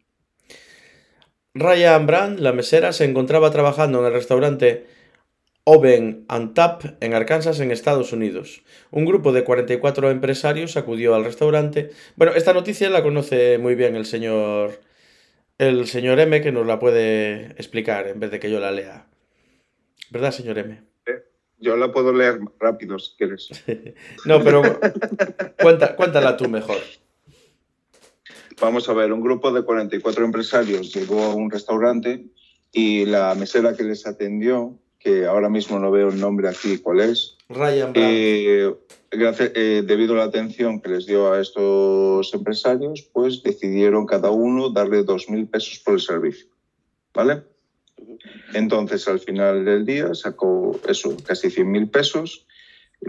[1.54, 4.86] Ryan Brand, la mesera, se encontraba trabajando en el restaurante
[5.68, 8.62] Oven and Tap en Arkansas, en Estados Unidos.
[8.92, 11.90] Un grupo de 44 empresarios acudió al restaurante.
[12.14, 14.78] Bueno, esta noticia la conoce muy bien el señor
[15.58, 19.08] el señor M que nos la puede explicar en vez de que yo la lea.
[20.10, 20.82] ¿Verdad, señor M?
[21.58, 23.48] Yo la puedo leer rápido si quieres.
[24.24, 24.62] no, pero
[25.60, 26.78] cuenta, cuéntala tú mejor.
[28.60, 32.26] Vamos a ver, un grupo de 44 empresarios llegó a un restaurante
[32.70, 36.98] y la mesera que les atendió, que ahora mismo no veo el nombre aquí cuál
[36.98, 38.74] es, Ryan eh,
[39.12, 44.32] gracias- eh, debido a la atención que les dio a estos empresarios, pues decidieron cada
[44.32, 46.48] uno darle 2.000 pesos por el servicio.
[47.14, 47.44] ¿Vale?
[48.52, 52.44] Entonces, al final del día sacó eso, casi 100.000 pesos.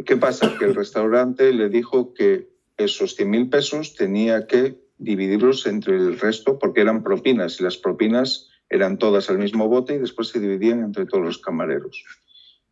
[0.06, 0.56] ¿Qué pasa?
[0.60, 6.60] Que el restaurante le dijo que esos 100.000 pesos tenía que dividirlos entre el resto
[6.60, 10.84] porque eran propinas y las propinas eran todas al mismo bote y después se dividían
[10.84, 12.04] entre todos los camareros.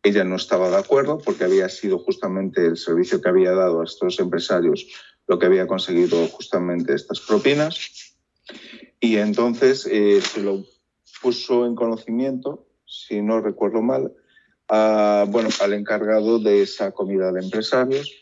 [0.02, 3.84] Ella no estaba de acuerdo porque había sido justamente el servicio que había dado a
[3.84, 4.86] estos empresarios
[5.26, 8.14] lo que había conseguido justamente estas propinas.
[9.00, 10.64] Y entonces eh, se lo
[11.20, 14.12] puso en conocimiento, si no recuerdo mal,
[14.68, 18.12] bueno, al encargado de esa comida de empresarios,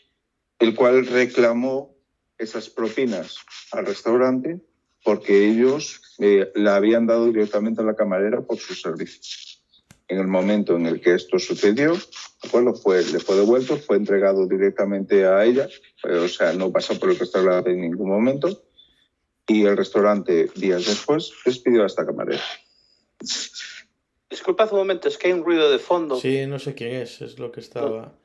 [0.59, 1.95] el cual reclamó
[2.37, 3.37] esas propinas
[3.71, 4.61] al restaurante
[5.05, 9.21] porque ellos eh, la habían dado directamente a la camarera por su servicio.
[10.07, 12.73] En el momento en el que esto sucedió, ¿de acuerdo?
[12.73, 15.69] Fue, le fue devuelto, fue entregado directamente a ella,
[16.03, 18.63] eh, o sea, no pasó por el restaurante en ningún momento,
[19.47, 22.41] y el restaurante, días después, despidió a esta camarera.
[24.29, 26.19] Disculpad un momento, es que hay un ruido de fondo.
[26.19, 28.17] Sí, no sé quién es, es lo que estaba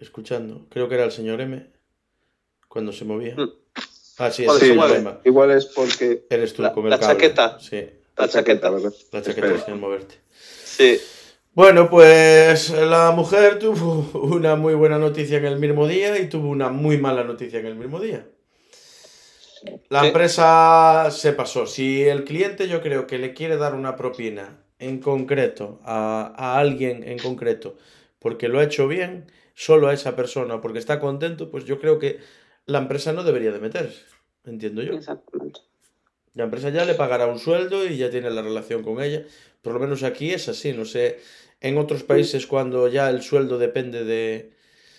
[0.00, 0.66] escuchando.
[0.70, 1.70] Creo que era el señor M
[2.68, 3.36] cuando se movía.
[3.36, 3.65] Mm.
[4.18, 4.94] Ah, sí, ese es el mueve.
[4.94, 5.20] problema.
[5.24, 7.14] Igual es porque Eres tú La- con el la cable.
[7.14, 7.58] chaqueta.
[7.60, 7.84] Sí,
[8.16, 8.70] La chaqueta.
[8.70, 8.92] ¿verdad?
[9.12, 9.64] la chaqueta Espera.
[9.66, 10.14] sin moverte.
[10.64, 10.98] Sí.
[11.52, 16.48] Bueno, pues la mujer tuvo una muy buena noticia en el mismo día y tuvo
[16.48, 18.26] una muy mala noticia en el mismo día.
[19.88, 20.06] La Sí.
[20.08, 21.66] empresa se pasó.
[21.66, 26.58] Si el cliente yo creo que le quiere dar una propina en concreto a, a
[26.58, 27.76] alguien en concreto
[28.18, 31.98] porque lo ha hecho bien, solo a esa persona porque está contento, pues yo creo
[31.98, 32.18] que
[32.66, 34.02] la empresa no debería de meterse.
[34.44, 34.94] Entiendo yo.
[34.94, 35.60] Exactamente.
[36.34, 39.24] La empresa ya le pagará un sueldo y ya tiene la relación con ella.
[39.62, 41.18] Por lo menos aquí es así, no sé.
[41.60, 44.52] En otros países cuando ya el sueldo depende de...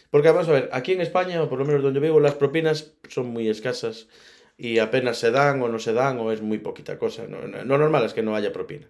[0.09, 2.93] Porque vamos a ver, aquí en España, o por lo menos donde vivo, las propinas
[3.09, 4.07] son muy escasas
[4.57, 7.27] y apenas se dan o no se dan o es muy poquita cosa.
[7.27, 8.87] No, no- normal es que no haya propina.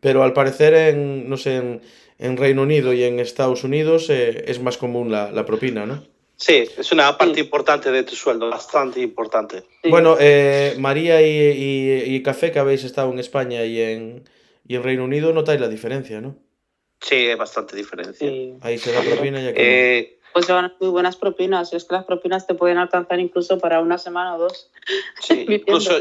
[0.00, 1.80] Pero al parecer en, no sé, en,
[2.18, 6.04] en Reino Unido y en Estados Unidos eh, es más común la, la propina, ¿no?
[6.38, 7.40] Sí, es una parte Sí.
[7.40, 9.62] importante de tu sueldo, bastante importante.
[9.82, 9.88] Sí.
[9.90, 14.28] Bueno, eh, María y, y- y Café, que habéis estado en España y en,
[14.66, 16.36] y en Reino Unido, notáis la diferencia, ¿no?
[17.00, 18.28] Sí, hay bastante diferencia.
[18.28, 18.54] Sí.
[18.60, 21.72] Ahí se da propina y aquí Eh, Pues llevan muy buenas propinas.
[21.72, 24.70] Es que las propinas te pueden alcanzar incluso para una semana o dos.
[25.22, 25.92] sí, incluso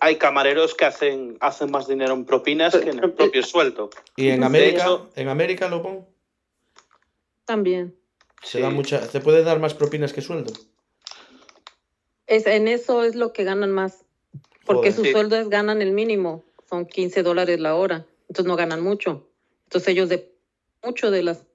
[0.00, 3.90] hay camareros que hacen, hacen más dinero en propinas que en el propio sueldo.
[4.16, 6.06] Y en América, hecho- en América, Lopón,
[7.44, 7.94] También.
[8.44, 8.62] Se Sí.
[8.62, 10.52] da mucha, se puede dar más propinas que sueldo.
[12.26, 14.04] Es, en eso es lo que ganan más.
[14.64, 14.92] Porque Joder.
[14.94, 15.12] su Sí.
[15.12, 16.44] sueldo es ganan el mínimo.
[16.68, 18.06] Son 15 dólares la hora.
[18.28, 19.28] Entonces no ganan mucho.
[19.64, 20.32] Entonces ellos de
[20.82, 21.46] mucho de las...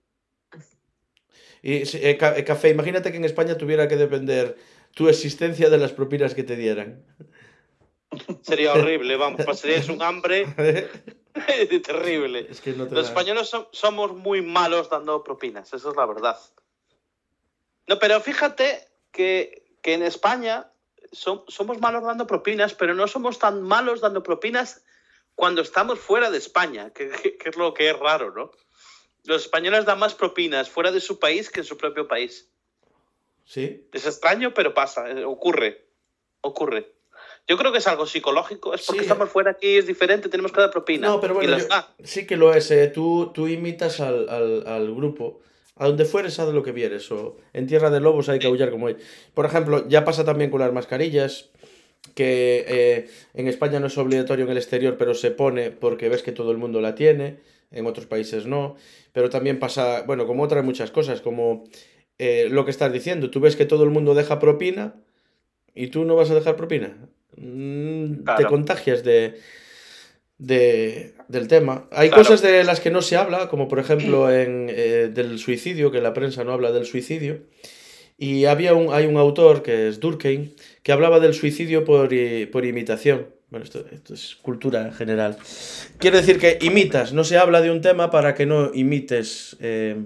[1.61, 4.57] Y eh, eh, Café, imagínate que en España tuviera que depender
[4.93, 7.03] tu existencia de las propinas que te dieran.
[8.41, 10.45] Sería horrible, vamos, pasarías un hambre
[11.85, 12.47] terrible.
[12.49, 15.95] es que no te Los da- españoles son- somos muy malos dando propinas, eso es
[15.97, 16.37] la verdad.
[17.89, 20.71] No, pero fíjate que, que en España
[21.11, 24.83] som- somos malos dando propinas, pero no somos tan malos dando propinas
[25.33, 28.51] cuando estamos fuera de España, que, que- que es lo que es raro, ¿no?
[29.25, 32.47] Los españoles dan más propinas fuera de su país que en su propio país.
[33.43, 33.87] ¿Sí?
[33.91, 35.83] Es extraño, pero pasa, eh, ocurre,
[36.41, 36.93] ocurre.
[37.47, 39.05] Yo creo que es algo psicológico, es porque Sí.
[39.05, 41.07] estamos fuera aquí, es diferente, tenemos que dar propina.
[41.07, 41.65] No, pero bueno, yo-
[42.03, 42.69] sí que lo es.
[42.69, 45.41] eh, Tú, tú imitas al, al, al grupo.
[45.79, 47.11] A donde fueres, haz lo que vieres.
[47.11, 49.01] O en Tierra de Lobos hay que aullar como ellos.
[49.33, 51.49] Por ejemplo, ya pasa también con las mascarillas.
[52.15, 56.23] Que eh, en España no es obligatorio en el exterior, pero se pone porque ves
[56.23, 57.37] que todo el mundo la tiene.
[57.71, 58.75] En otros países no.
[59.13, 61.65] Pero también pasa, bueno, como otras muchas cosas, como
[62.17, 63.29] eh, lo que estás diciendo.
[63.29, 64.95] Tú ves que todo el mundo deja propina
[65.75, 66.97] y tú no vas a dejar propina.
[67.37, 69.39] Mm, Te contagias de,
[70.37, 71.87] de- del tema.
[71.91, 72.23] Hay Claro.
[72.23, 76.01] cosas de las que no se habla, como por ejemplo en, eh, del suicidio, que
[76.01, 77.43] la prensa no habla del suicidio.
[78.17, 80.49] Y había un, hay un autor que es Durkheim
[80.83, 82.09] que hablaba del suicidio por,
[82.51, 83.27] por imitación.
[83.49, 85.37] Bueno, esto, esto es cultura general.
[85.99, 90.03] Quiero decir que imitas, no se habla de un tema para que no imites, eh,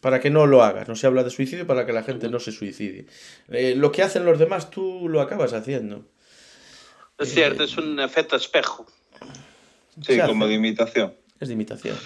[0.00, 0.88] para que no lo hagas.
[0.88, 3.06] No se habla de suicidio para que la gente no se suicide.
[3.50, 6.06] Eh, lo que hacen los demás tú lo acabas haciendo.
[7.18, 8.86] Es cierto, es un efecto espejo.
[10.02, 10.50] Sí, como hace.
[10.50, 11.14] de imitación.
[11.40, 11.98] Es de imitación.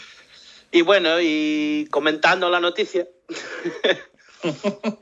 [0.70, 3.06] Y bueno, y comentando la noticia.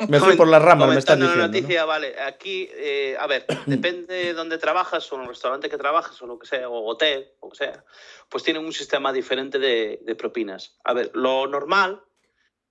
[0.09, 1.37] Me fui por las ramas, me estás Comentando diciendo.
[1.37, 1.53] la ¿no?
[1.53, 5.79] noticia, vale, aquí, eh, a ver, depende de dónde trabajas, o en el restaurante que
[5.79, 7.85] trabajas, o lo que sea, o hotel, o lo que sea,
[8.29, 10.77] pues tienen un sistema diferente de, de propinas.
[10.85, 12.03] A ver, lo normal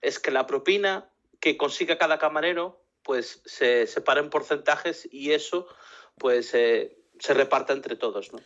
[0.01, 1.09] es que la propina
[1.39, 5.67] que consiga cada camarero, pues se separa en porcentajes y eso,
[6.19, 8.39] pues eh, se reparta entre todos, ¿no?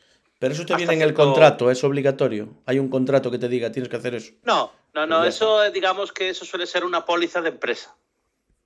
[0.43, 2.49] Pero eso te viene en el contrato, es obligatorio.
[2.65, 4.33] Hay un contrato que te diga, tienes que hacer eso.
[4.43, 7.95] No, no, no, Ya eso digamos que eso suele ser una póliza de empresa,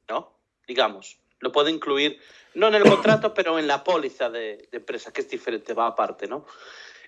[0.09, 0.33] ¿no?
[0.67, 2.19] Digamos, lo puede incluir,
[2.55, 5.85] no en el contrato, pero en la póliza de, de empresa, que es diferente, va
[5.85, 6.47] aparte, ¿no?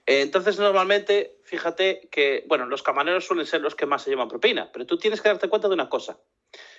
[0.06, 4.28] Eh, Entonces, normalmente, fíjate que, bueno, los camareros suelen ser los que más se llevan
[4.28, 6.20] propina, pero tú tienes que darte cuenta de una cosa.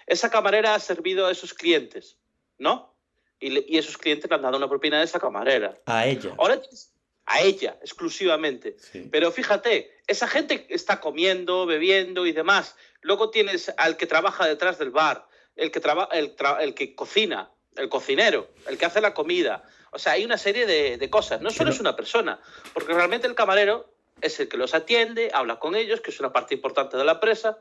[0.06, 2.18] Esa camarera ha servido a esos clientes,
[2.56, 2.94] ¿no?
[3.40, 5.76] Y, le- y esos clientes le han dado una propina a esa camarera.
[5.86, 6.34] A ella.
[6.38, 6.89] Ahora tienes
[7.32, 8.77] a ella exclusivamente.
[8.78, 9.09] Sí.
[9.11, 12.77] Pero fíjate, esa gente está comiendo, bebiendo y demás.
[13.02, 16.94] Luego tienes al que trabaja detrás del bar, el que, traba- el, tra- el que
[16.97, 19.62] cocina, el cocinero, el que hace la comida.
[19.93, 21.40] O sea, hay una serie de, de cosas.
[21.40, 22.40] No solo Pero- es una persona,
[22.74, 26.32] porque realmente el camarero es el que los atiende, habla con ellos, que es una
[26.32, 27.59] parte importante de la empresa,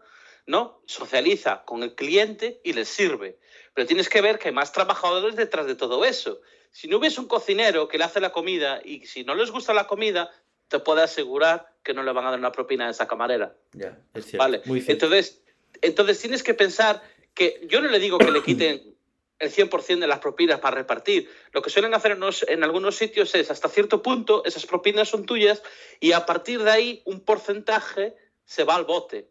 [0.47, 0.81] ¿no?
[0.87, 3.37] Socializa con el cliente y les sirve.
[3.75, 6.41] Pero tienes que ver que hay más trabajadores detrás de todo eso.
[6.71, 9.73] Si no hubiese un cocinero que le hace la comida y si no les gusta
[9.73, 10.31] la comida,
[10.67, 13.55] te puedo asegurar que no le van a dar una propina a esa camarera.
[13.73, 14.37] Ya, es cierto.
[14.37, 14.61] ¿Vale?
[14.65, 15.05] Muy cierto.
[15.05, 15.41] Entonces,
[15.81, 17.01] entonces tienes que pensar
[17.33, 18.95] que yo no le digo que le quiten
[19.39, 21.29] el 100% de las propinas para repartir.
[21.51, 25.25] Lo que suelen hacer en, en algunos sitios es, hasta cierto punto, esas propinas son
[25.25, 25.63] tuyas
[25.99, 28.15] y a partir de ahí un porcentaje
[28.45, 29.29] se va al bote.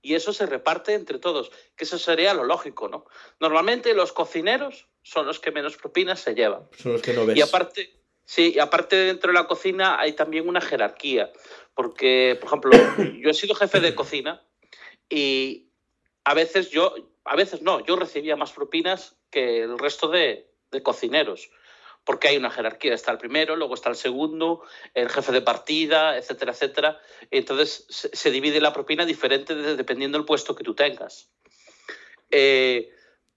[0.00, 3.06] Y eso se reparte entre todos, que eso sería lo lógico, ¿no?
[3.38, 6.68] Normalmente los cocineros son los que menos propinas se llevan.
[6.76, 7.36] Son los que no ves.
[7.36, 7.92] Y aparte,
[8.24, 11.32] sí, y aparte dentro de la cocina hay también una jerarquía.
[11.74, 12.70] Porque, por ejemplo,
[13.20, 14.42] yo he sido jefe de cocina
[15.08, 15.68] y
[16.24, 20.82] a veces yo, a veces no, yo recibía más propinas que el resto de, de
[20.82, 21.50] cocineros.
[22.04, 26.16] Porque hay una jerarquía, está el primero, luego está el segundo, el jefe de partida,
[26.16, 27.00] etcétera, etcétera.
[27.30, 31.30] Entonces se, divide la propina diferente de- dependiendo del puesto que tú tengas.
[32.30, 32.90] Eh,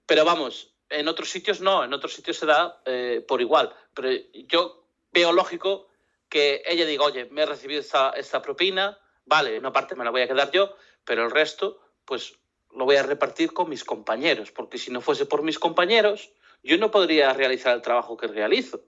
[0.08, 3.74] pero vamos, en otros sitios no, en otros sitios se da eh, por igual.
[3.94, 4.10] Pero
[4.48, 5.88] yo veo lógico
[6.30, 10.12] que ella diga, oye, me he recibido esta, esta propina, vale, una parte me la
[10.12, 12.38] voy a quedar yo, pero el resto, pues
[12.76, 16.32] lo voy a repartir con mis compañeros, porque si no fuese por mis compañeros,
[16.64, 18.82] yo no podría realizar el trabajo que realizo.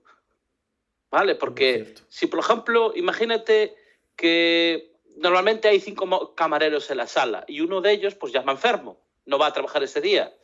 [1.10, 1.36] ¿Vale?
[1.36, 3.78] Porque si, por ejemplo, imagínate
[4.18, 9.00] que normalmente hay cinco camareros en la sala y uno de ellos pues llama enfermo,
[9.26, 10.36] no va a trabajar ese día.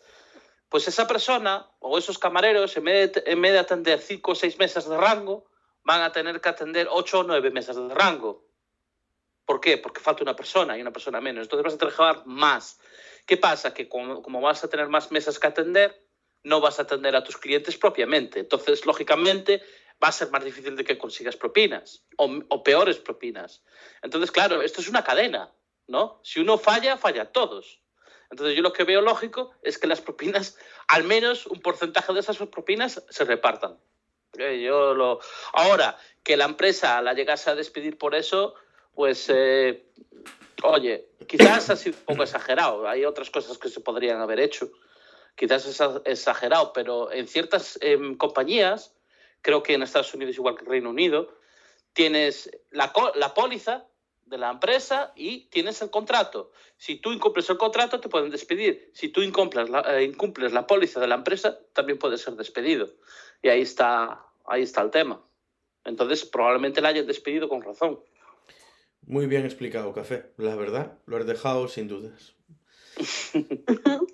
[0.74, 4.36] Pues esa persona o esos camareros, en vez de, en vez de atender cinco o
[4.36, 5.46] seis mesas de rango,
[5.84, 8.48] van a tener que atender ocho o nueve mesas de rango.
[9.46, 9.78] ¿Por qué?
[9.78, 11.44] Porque falta una persona y una persona menos.
[11.44, 12.80] Entonces vas a trabajar más.
[13.28, 13.72] ¿Qué pasa?
[13.72, 16.08] Que como, como vas a tener más mesas que atender,
[16.42, 18.40] no vas a atender a tus clientes propiamente.
[18.40, 19.62] Entonces, lógicamente,
[20.04, 23.62] va a ser más difícil de que consigas propinas o, o peores propinas.
[24.02, 25.54] Entonces, claro, esto es una cadena,
[25.86, 26.20] ¿no?
[26.24, 27.83] Si uno falla, falla todos.
[28.34, 30.58] Entonces, yo lo que veo lógico es que las propinas,
[30.88, 33.78] al menos un porcentaje de esas propinas se repartan.
[34.40, 34.68] Eh.
[35.54, 38.56] Ahora, que la empresa la llegase a despedir por eso,
[38.96, 39.86] pues, eh,
[40.64, 42.88] oye, quizás ha sido un poco exagerado.
[42.90, 44.72] Hay otras cosas que se podrían haber hecho.
[45.36, 48.96] Quizás es exagerado, pero en ciertas em, compañías,
[49.44, 51.38] creo que en Estados Unidos igual que en Reino Unido,
[51.94, 53.86] tienes la, la póliza
[54.26, 56.52] de la empresa y tienes el contrato.
[56.78, 58.92] Si tú incumples el contrato, te pueden despedir.
[58.94, 62.90] Si tú incumples la, eh, incumples la póliza de la empresa, también puedes ser despedido.
[63.42, 65.22] Y ahí está, ahí está el tema.
[65.86, 68.00] Entonces, probablemente la hayan despedido con razón.
[69.06, 70.32] Muy bien explicado, Café.
[70.38, 72.36] La verdad, lo has dejado sin dudas.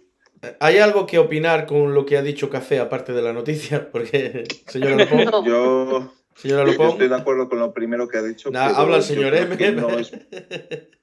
[0.60, 3.90] ¿Hay algo que opinar con lo que ha dicho Café aparte de la noticia?
[3.92, 4.46] Porque,
[4.76, 5.46] No.
[5.46, 8.50] Yo, señora yo Lopón, estoy de acuerdo con lo primero que ha dicho.
[8.52, 9.72] Nah, habla el yo señor M.
[9.74, 10.12] no es-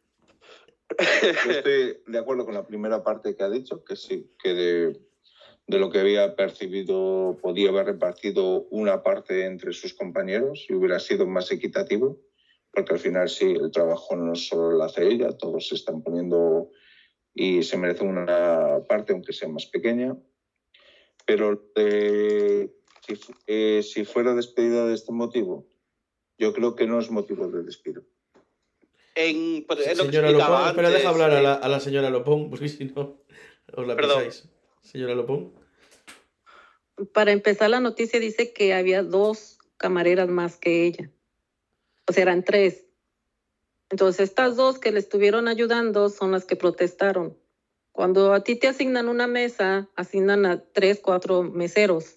[1.45, 5.01] Yo estoy de acuerdo con la primera parte que ha dicho, que sí, que de,
[5.67, 10.99] de lo que había percibido podía haber repartido una parte entre sus compañeros y hubiera
[11.01, 12.21] sido más equitativo,
[12.73, 16.71] porque al final sí, el trabajo no solo lo hace ella, todos se están poniendo
[17.35, 20.17] y se merece una parte, aunque sea más pequeña.
[21.27, 22.71] Pero eh,
[23.07, 25.67] si, eh, si fuera despedida de este motivo,
[26.39, 28.03] yo creo que no es motivo de despido.
[29.15, 31.55] En, pues, es lo que Señora explicaba Lopón, espera, antes, deja hablar a eh, la,
[31.55, 33.23] a la señora Lopón, porque si no
[33.73, 34.23] os la Perdón.
[34.23, 34.49] pensáis.
[34.83, 35.55] Señora Lopón.
[37.13, 41.11] Para empezar, la noticia dice que había dos camareras más que ella.
[42.09, 42.87] O sea, eran tres.
[43.91, 47.37] Entonces, estas dos que le estuvieron ayudando son las que protestaron.
[47.93, 52.16] Cuando a ti te asignan una mesa, asignan a tres, cuatro meseros.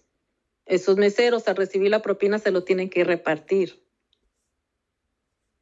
[0.70, 3.84] Esos meseros, al recibir la propina, se lo tienen que repartir.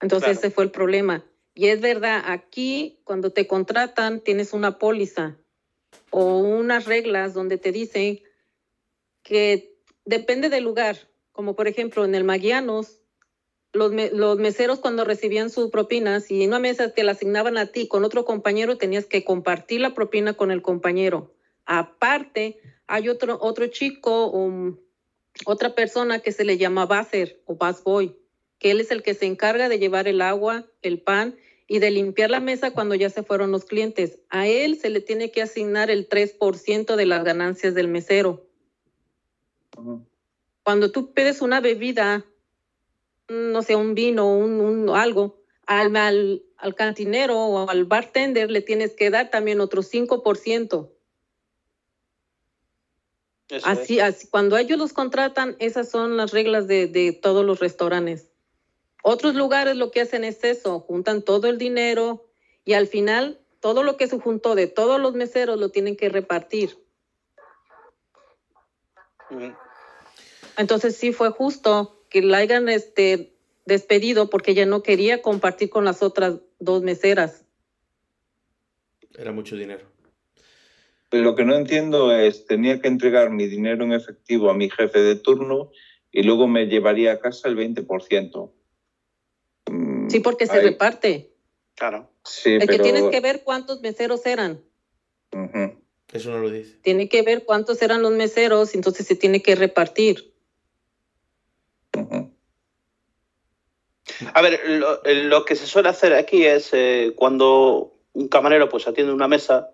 [0.01, 0.39] Entonces, Claro.
[0.39, 1.25] ese fue el problema.
[1.55, 5.37] Y es verdad, aquí, cuando te contratan, tienes una póliza
[6.11, 8.19] o unas reglas donde te dicen
[9.23, 9.75] que
[10.05, 10.97] depende del lugar.
[11.31, 13.01] Como por ejemplo, en el Maguianos,
[13.73, 17.57] los, me- los meseros cuando recibían su propina, si en una mesa te la asignaban
[17.57, 21.33] a ti con otro compañero, tenías que compartir la propina con el compañero.
[21.65, 24.77] Aparte, hay otro, otro chico, um,
[25.45, 28.17] otra persona que se le llama Baser o Busboy,
[28.59, 31.37] que él es el que se encarga de llevar el agua, el pan
[31.67, 34.19] y de limpiar la mesa cuando ya se fueron los clientes.
[34.29, 38.47] A él se le tiene que asignar el 3% de las ganancias del mesero.
[40.63, 42.25] Cuando tú pides una bebida,
[43.29, 48.61] no sé, un vino, un, un algo, al, al, al cantinero o al bartender le
[48.61, 50.89] tienes que dar también otro 5%.
[53.49, 53.79] Eso es.
[53.79, 58.29] Así, así, cuando ellos los contratan, esas son las reglas de, de todos los restaurantes.
[59.03, 62.25] Otros lugares lo que hacen es eso, juntan todo el dinero
[62.65, 66.09] y al final todo lo que se juntó de todos los meseros lo tienen que
[66.09, 66.77] repartir.
[69.29, 69.53] Ujú.
[70.57, 73.33] Entonces sí fue justo que la hayan este,
[73.65, 77.45] despedido porque ella no quería compartir con las otras dos meseras.
[79.17, 79.85] Era mucho dinero.
[81.11, 84.99] Lo que no entiendo es, tenía que entregar mi dinero en efectivo a mi jefe
[84.99, 85.71] de turno
[86.11, 88.51] y luego me llevaría a casa el 20%.
[89.71, 91.31] Mm, Sí, porque se reparte.
[91.75, 92.11] Claro.
[92.25, 94.61] Sí, El que tienes que ver cuántos meseros eran.
[96.11, 96.77] Eso no lo dice.
[96.81, 100.33] Tiene que ver cuántos eran los meseros, entonces se tiene que repartir.
[104.33, 108.87] A ver, lo, lo que se suele hacer aquí es eh, cuando un camarero pues
[108.87, 109.69] atiende una mesa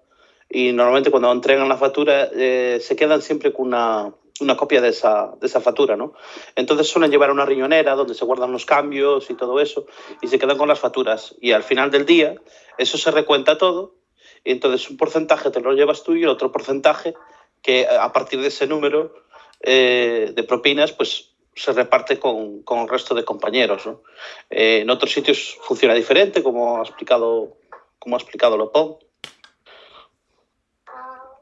[0.53, 4.89] y normalmente cuando entregan la factura eh, se quedan siempre con una, una copia de
[4.89, 6.13] esa, de esa factura, ¿no?
[6.55, 9.87] Entonces suelen llevar una riñonera donde se guardan los cambios y todo eso
[10.21, 12.35] y se quedan con las facturas y al final del día
[12.77, 13.95] eso se recuenta todo
[14.43, 17.15] y entonces un porcentaje te lo llevas tú y el otro porcentaje
[17.63, 19.15] que a partir de ese número
[19.61, 24.01] eh, de propinas pues se reparte con, con el resto de compañeros, ¿no?
[24.49, 27.57] Eh, en otros sitios funciona diferente, como ha explicado,
[27.99, 28.97] como ha explicado Lopón.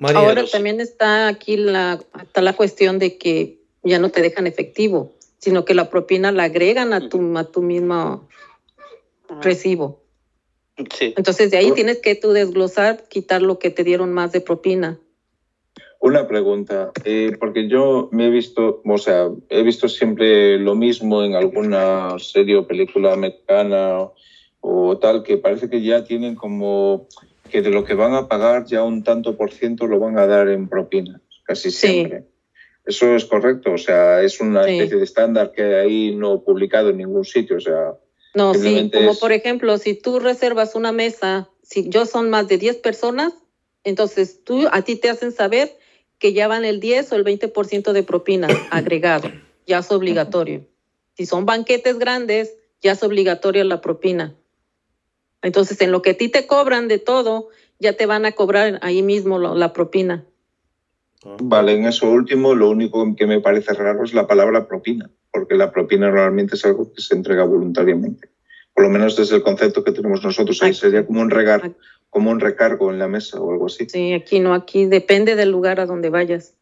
[0.02, 4.48] María, Ahora también está aquí la, está la cuestión de que ya no te dejan
[4.48, 8.28] efectivo, sino que la propina la agregan a tu, a tu mismo
[9.41, 10.02] recibo.
[10.91, 11.14] Sí.
[11.15, 14.98] Entonces de ahí tienes que tú desglosar, quitar lo que te dieron más de propina.
[15.99, 21.23] Una pregunta, eh, porque yo me he visto, o sea, he visto siempre lo mismo
[21.23, 24.15] en alguna serie o película americana o,
[24.61, 27.07] o tal, que parece que ya tienen como
[27.52, 30.26] que de lo que van a pagar ya un tanto por ciento lo van a
[30.26, 31.88] dar en propina, casi Sí.
[31.88, 32.26] siempre.
[32.86, 34.72] Eso es correcto, o sea, es una Sí.
[34.72, 37.94] especie de estándar que hay no publicado en ningún sitio, o sea,
[38.34, 42.48] No, sí, como es- por ejemplo, si tú reservas una mesa, si yo son más
[42.48, 43.34] de 10 personas,
[43.84, 45.78] entonces tú a ti te hacen saber
[46.18, 49.30] que ya van el 10 o el 20% de propina agregado,
[49.68, 50.65] ya es obligatorio.
[51.18, 54.34] Si son banquetes grandes, ya es obligatoria la propina.
[55.41, 57.49] Entonces, en lo que a ti te cobran de todo,
[57.80, 60.26] ya te van a cobrar ahí mismo lo- la propina.
[61.26, 61.38] Ah.
[61.41, 65.55] Vale, en eso último, lo único que me parece raro es la palabra propina, porque
[65.55, 68.30] la propina normalmente es algo que se entrega voluntariamente.
[68.73, 71.73] Por lo menos desde el concepto que tenemos nosotros, ahí sería como un, regar,
[72.09, 73.88] como un recargo en la mesa o algo así.
[73.89, 76.53] Sí, aquí no, aquí depende del lugar a donde vayas.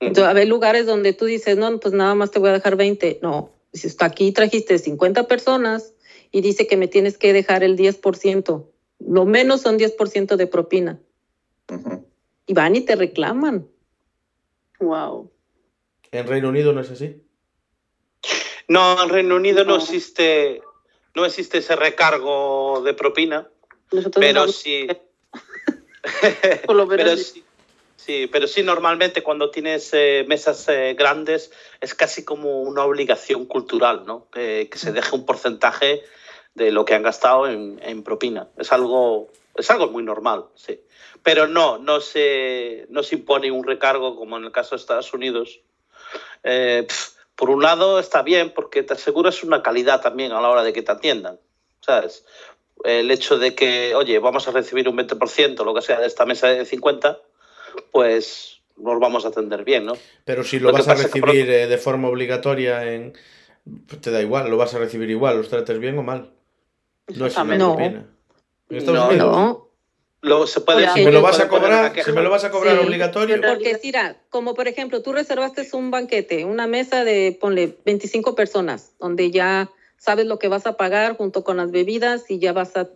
[0.00, 3.20] Entonces, hay lugares donde tú dices, no, pues nada más te voy a dejar 20.
[3.22, 5.93] No, si está aquí trajiste 50 personas
[6.34, 8.66] y dice que me tienes que dejar el 10%.
[9.06, 10.98] Lo menos son 10% de propina.
[12.48, 13.68] Y van y te reclaman.
[14.80, 15.30] Wow.
[16.10, 17.22] ¿En Reino Unido no es así?
[18.66, 19.82] No, en Reino Unido no No.
[19.82, 20.60] existe,
[21.14, 23.48] no existe ese recargo de propina,
[23.92, 24.88] Nosotros pero damos- sí.
[26.66, 27.44] Por lo menos pero sí.
[27.94, 33.46] sí, pero sí, normalmente cuando tienes eh, mesas eh, grandes es casi como una obligación
[33.46, 34.26] cultural, ¿no?
[34.32, 36.02] Que, que se deje un porcentaje
[36.54, 38.48] de lo que han gastado en, en propina.
[38.56, 40.80] Es algo, es algo muy normal, sí.
[41.22, 45.12] Pero no, no se, no se impone un recargo como en el caso de Estados
[45.14, 45.60] Unidos.
[46.42, 50.48] Eh, pf, por un lado está bien porque te aseguras una calidad también a la
[50.48, 51.40] hora de que te atiendan,
[51.80, 52.24] ¿sabes?
[52.84, 56.26] El hecho de que, oye, vamos a recibir un 20%, lo que sea, de esta
[56.26, 57.18] mesa de 50,
[57.90, 59.94] pues nos vamos a atender bien, ¿no?
[60.24, 63.14] Pero si lo, vas a que recibir eh, de forma obligatoria, en...
[63.88, 66.30] pues te da igual, lo vas a recibir igual, los trates bien o mal.
[67.08, 67.56] No es una.
[67.56, 67.76] No.
[67.76, 68.06] propina.
[68.70, 69.70] No, No,
[70.22, 72.78] Lo, se puede, si me lo vas a cobrar, si me lo vas a cobrar
[72.78, 72.84] Sí.
[72.86, 78.34] obligatorio, porque mira, como por ejemplo, tú reservaste un banquete, una mesa de, ponle, 25
[78.34, 82.54] personas, donde ya sabes lo que vas a pagar junto con las bebidas y ya
[82.54, 82.88] vas a,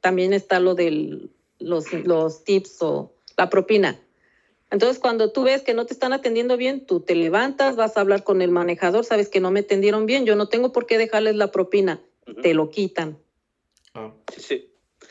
[0.00, 1.28] también está lo de
[1.60, 4.00] los, los tips o la propina.
[4.72, 8.00] Entonces, cuando tú ves que no te están atendiendo bien, tú te levantas, vas a
[8.00, 10.98] hablar con el manejador, sabes que no me atendieron bien, yo no tengo por qué
[10.98, 12.00] dejarles la propina,
[12.42, 13.18] te lo quitan.
[13.94, 14.68] Ah, Sí, sí.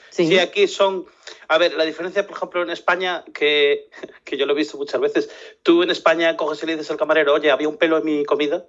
[0.10, 1.06] Sí, Sí, aquí son.
[1.48, 3.90] A ver, la diferencia, por ejemplo, en España, que,
[4.24, 5.30] que yo lo he visto muchas veces,
[5.64, 8.26] tú en España coges y le dices al camarero, oye, había un pelo en mi
[8.26, 8.66] comida,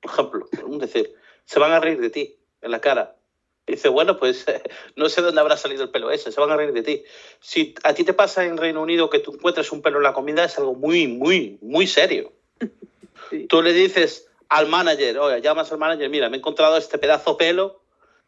[0.00, 1.14] por ejemplo, un decir,
[1.44, 3.16] se van a reír de ti en la cara.
[3.66, 4.46] Y dice, bueno, pues
[4.96, 7.04] no sé dónde habrá salido el pelo ese, se van a reír de ti.
[7.40, 10.14] Si a ti te pasa en Reino Unido que tú encuentres un pelo en la
[10.14, 12.32] comida, es algo muy, muy, muy serio.
[13.48, 17.36] Tú le dices al manager, oye, llamas al manager, mira, me he encontrado este pedazo
[17.36, 17.82] pelo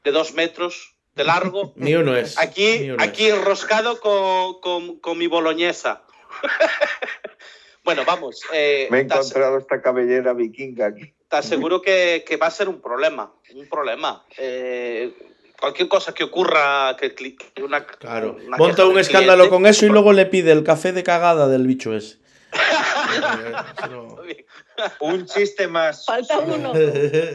[0.04, 2.38] de dos metros de largo mío no es.
[2.38, 3.34] Aquí, aquí es.
[3.34, 6.02] enroscado con, con- con mi boloñesa.
[7.84, 8.42] bueno, vamos.
[8.52, 11.12] eh, Me he encontrado esta cabellera vikinga aquí.
[11.28, 13.32] te aseguro que, que va a ser un problema.
[13.54, 14.24] Un problema.
[14.38, 15.12] Eh,
[15.60, 18.36] cualquier cosa que ocurra, que, que una, Claro.
[18.46, 21.48] una Monta un escándalo cliente- con eso y luego le pide el café de cagada
[21.48, 22.18] del bicho ese.
[25.00, 26.04] Un chiste más.
[26.06, 26.72] Falta uno.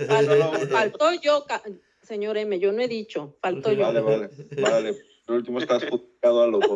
[0.08, 0.52] Faltó, uno.
[0.70, 1.46] faltó yo,
[2.06, 3.84] señor M, yo no he dicho, faltó yo.
[3.86, 5.06] Vale, vale, vale.
[5.28, 6.76] Lo último es que has juzgado a loco.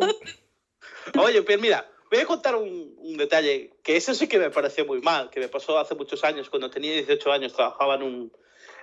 [1.18, 4.84] Oye, pues mira, voy a contar un, un detalle que eso sí que me pareció
[4.86, 8.32] muy mal, que me pasó hace muchos años, cuando tenía 18 años, trabajaba en un,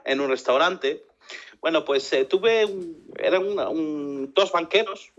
[0.05, 1.03] en un restaurante.
[1.59, 5.11] Bueno, pues eh, tuve, un- eran una- un- dos banqueros,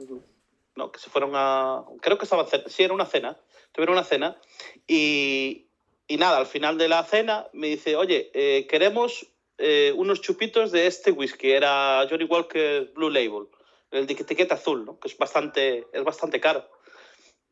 [0.76, 0.90] ¿no?
[0.92, 3.38] Que se fueron a, creo que estaban, cena- sí, era una cena,
[3.72, 4.38] tuvieron una cena
[4.86, 5.66] y,
[6.06, 9.26] y nada, al final de la cena me dice, oye, eh, queremos
[9.59, 13.48] eh, unos chupitos de este whisky, era Johnny Walker Blue Label,
[13.90, 14.98] el de etiqueta azul, ¿no?
[14.98, 16.68] Que es bastante, es bastante caro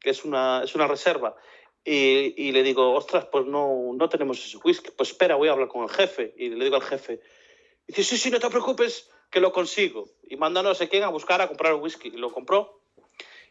[0.07, 1.35] que es una, es una reserva.
[1.85, 4.91] Y, y le digo, ostras, pues no, no tenemos ese whisky.
[4.97, 6.33] Pues espera, voy a hablar con el jefe.
[6.37, 7.21] Y le digo al jefe,
[7.87, 10.09] dice, sí, sí, no te preocupes, que lo consigo.
[10.23, 12.09] Y manda no sé quién a buscar a comprar el whisky.
[12.09, 12.81] Y lo compró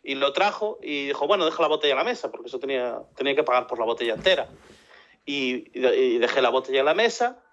[0.02, 3.02] y lo trajo y dijo, bueno, deja la botella en la mesa, porque eso tenía,
[3.18, 4.48] tenía que pagar por la botella entera.
[5.26, 7.44] Y, y y dejé la botella en la mesa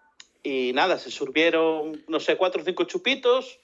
[0.42, 3.58] y nada, se sirvieron, no sé, cuatro o cinco chupitos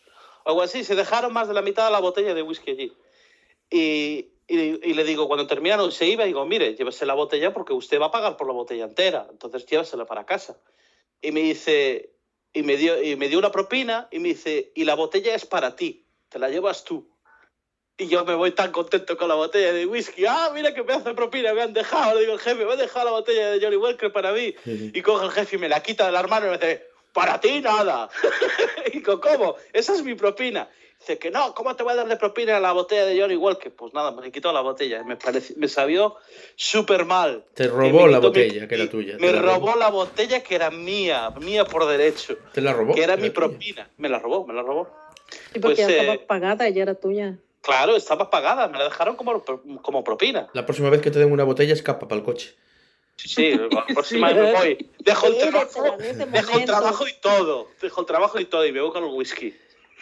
[0.44, 0.84] o algo así.
[0.84, 2.92] Se dejaron más de la mitad de la botella de whisky allí.
[3.70, 7.72] Y, y- y le digo, cuando terminaron, se iba, digo, mire, llévese la botella porque
[7.72, 10.58] usted va a pagar por la botella entera, entonces llévesela para casa.
[11.20, 12.12] Y me dice,
[12.52, 15.44] y me dio, y me dio una propina y me dice, y la botella es
[15.44, 17.10] para ti, te la llevas tú.
[18.00, 20.24] Y yo me voy tan contento con la botella de whisky.
[20.24, 22.14] Ah, mira qué pedazo de propina me han dejado.
[22.14, 24.54] Le digo, el jefe, me ha dejado la botella de Johnny Walker para mí.
[24.64, 27.40] Y coge el jefe y me la quita de las manos y me dice, para
[27.40, 28.08] ti nada.
[28.86, 29.56] y digo, ¿cómo?
[29.72, 30.68] Esa es mi propina.
[31.00, 33.34] Dice que no, ¿cómo te voy a dar de propina a la botella de Johnny
[33.36, 33.72] Walker?
[33.72, 35.02] Pues nada, me quitó la botella.
[35.02, 36.16] Me, pareció, me sabió
[36.54, 37.44] súper mal.
[37.54, 39.16] Te robó la mi- botella, que era tuya.
[39.18, 42.36] Me la robó la botella que era mía, mía por derecho.
[42.52, 42.94] Te la robó.
[42.94, 43.34] Que era era mi tuya.
[43.48, 43.90] propina.
[43.96, 44.88] Me la robó, me la robó.
[45.52, 47.36] Sí, porque Pues, ya eh, estaba pagada, ya era tuya.
[47.62, 49.42] Claro, estaba pagada, me la dejaron como,
[49.82, 50.48] como propina.
[50.52, 52.54] La próxima vez que te den una botella, escapa para el coche.
[53.16, 54.90] Sí, sí, la próxima vez me voy.
[55.00, 57.68] Dejo el trabajo, ese dejo el trabajo y todo.
[57.80, 59.54] Dejo el trabajo y todo y me voy con el whisky.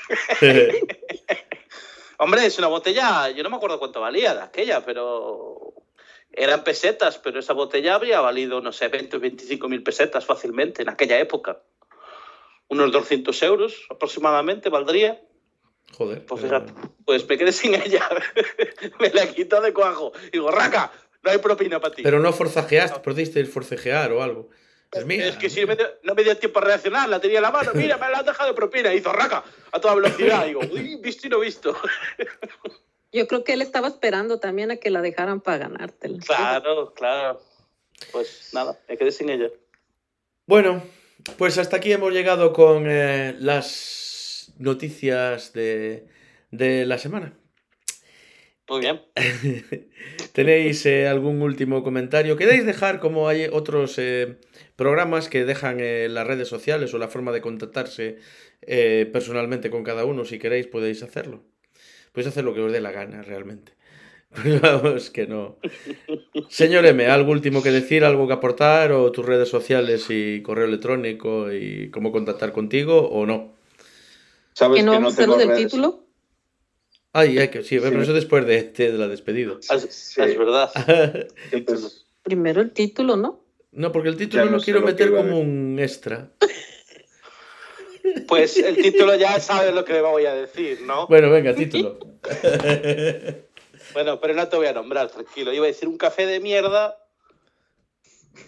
[2.18, 5.74] Hombre, es una botella, yo no me acuerdo cuánto valía de aquella, pero
[6.32, 10.82] eran pesetas, pero esa botella habría valido, no sé, 20 o 25 mil pesetas fácilmente
[10.82, 11.60] en aquella época.
[12.68, 15.20] Unos 200 euros aproximadamente valdría.
[15.96, 16.24] Joder.
[16.26, 18.08] Pues pero- fíjate, pues me quedé sin ella.
[19.00, 20.12] me la quitó de cuajo.
[20.32, 20.92] Digo, raca,
[21.22, 22.02] no hay propina para ti.
[22.02, 24.48] Pero no forzajeaste, pudiste forcejear o algo.
[24.90, 25.26] Pues mira.
[25.26, 27.50] es que si me dio- no me dio tiempo a reaccionar, la tenía en la
[27.50, 28.92] mano, mira, me la han dejado de propina.
[28.94, 29.42] Hizo raca
[29.72, 30.46] a toda velocidad.
[30.46, 31.74] Digo, uy, visto y no visto.
[33.12, 36.18] Yo creo que él estaba esperando también a que la dejaran para ganártela.
[36.26, 37.40] claro, claro.
[38.12, 39.48] Pues nada, me quedé sin ella.
[40.46, 40.82] Bueno,
[41.38, 43.74] pues hasta aquí hemos llegado con eh, las
[44.58, 46.06] noticias de,
[46.50, 47.34] de la semana.
[48.68, 49.00] Muy bien.
[50.32, 52.36] ¿Tenéis eh, algún último comentario?
[52.36, 54.38] ¿Queréis dejar como hay otros eh,
[54.74, 58.18] programas que dejan eh, las redes sociales o la forma de contactarse
[58.62, 60.24] eh, personalmente con cada uno?
[60.24, 61.44] Si queréis podéis hacerlo.
[62.12, 63.72] Podéis hacer lo que os dé la gana realmente.
[64.30, 65.58] Pues vamos, que no.
[66.48, 70.66] Señor M, ¿algo último que decir, algo que aportar o tus redes sociales y correo
[70.66, 73.55] electrónico y cómo contactar contigo o no?
[74.56, 76.04] ¿Sabes ¿Que no que vamos a tengo hacerlo del título?
[77.12, 78.02] Ay, ay, que sí, pero Sí.
[78.04, 79.52] eso después de, de la despedida.
[79.60, 80.22] Es, Sí.
[80.22, 80.70] es verdad.
[81.52, 83.44] Entonces, Primero el título, ¿no?
[83.72, 86.30] No, porque el título Ya no lo quiero lo meter como un extra.
[88.28, 91.06] Pues el título ya sabe lo que le voy a decir, ¿no?
[91.08, 91.98] Bueno, venga, título.
[93.92, 95.52] Bueno, pero no te voy a nombrar, tranquilo.
[95.52, 96.96] Iba a decir un café de mierda.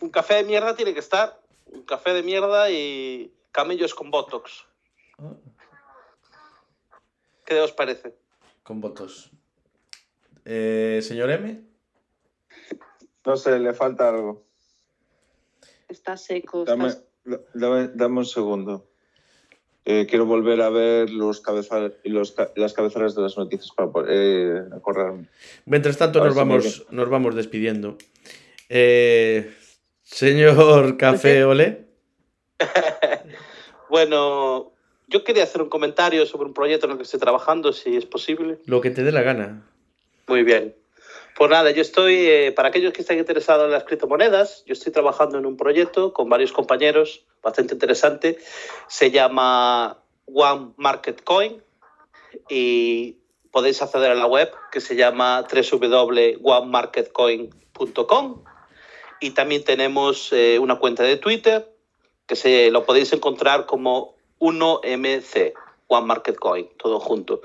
[0.01, 1.39] Un café de mierda tiene que estar.
[1.67, 4.65] Un café de mierda y camellos con botox.
[7.49, 8.15] ¿Qué os parece?
[8.63, 9.31] Con votos.
[10.45, 11.63] Eh, señor M.
[13.25, 14.45] no sé, le falta algo.
[15.89, 16.67] Está seco.
[16.67, 16.93] Dame,
[17.55, 18.91] dame, dame un segundo.
[19.87, 21.43] Eh, quiero volver a ver los
[22.55, 25.29] las cabeceras de las noticias para eh, acordarme.
[25.65, 27.97] Mientras tanto nos vamos, nos vamos despidiendo.
[28.69, 29.55] Eh,
[30.03, 31.89] señor Café Olé.
[33.89, 34.75] Bueno,
[35.09, 38.05] yo quería hacer un comentario sobre un proyecto en el que estoy trabajando, si es
[38.05, 38.59] posible.
[38.67, 39.67] Lo que te dé la gana.
[40.27, 40.77] Muy bien.
[41.35, 44.93] Pues nada, yo estoy, eh, para aquellos que estén interesados en las criptomonedas, yo estoy
[44.93, 48.39] trabajando en un proyecto con varios compañeros, bastante interesante.
[48.89, 51.63] Se llama One Market Coin
[52.51, 53.17] y
[53.51, 58.45] podéis acceder a la web que se llama www.onemarketcoin.com
[59.21, 61.73] y también tenemos eh, una cuenta de Twitter
[62.27, 65.55] que se lo podéis encontrar como 1MC,
[65.89, 67.41] One Market Coin, todo junto.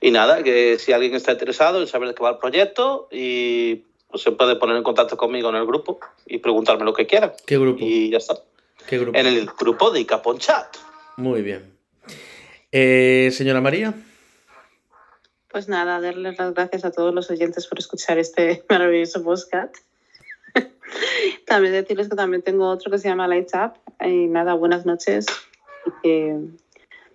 [0.00, 3.82] Y nada, que si alguien está interesado en saber de qué va el proyecto, y
[4.08, 7.34] pues se puede poner en contacto conmigo en el grupo y preguntarme lo que quiera.
[7.46, 7.78] ¿Qué grupo?
[7.80, 8.36] Y ya está.
[8.86, 9.18] ¿Qué grupo?
[9.18, 10.76] En el grupo de Icapon Chat.
[11.16, 11.76] Muy bien.
[12.72, 13.94] Eh, señora María.
[15.48, 19.74] Pues nada, darles las gracias a todos los oyentes por escuchar este maravilloso podcast.
[21.46, 23.72] también decirles que también tengo otro que se llama Lights Up.
[24.06, 25.26] Y nada, buenas noches
[26.02, 26.38] que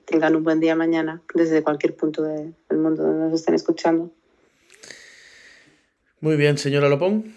[0.05, 4.11] tengan un buen día mañana desde cualquier punto de- del mundo donde nos estén escuchando.
[6.19, 7.33] Muy bien, señora Lopón.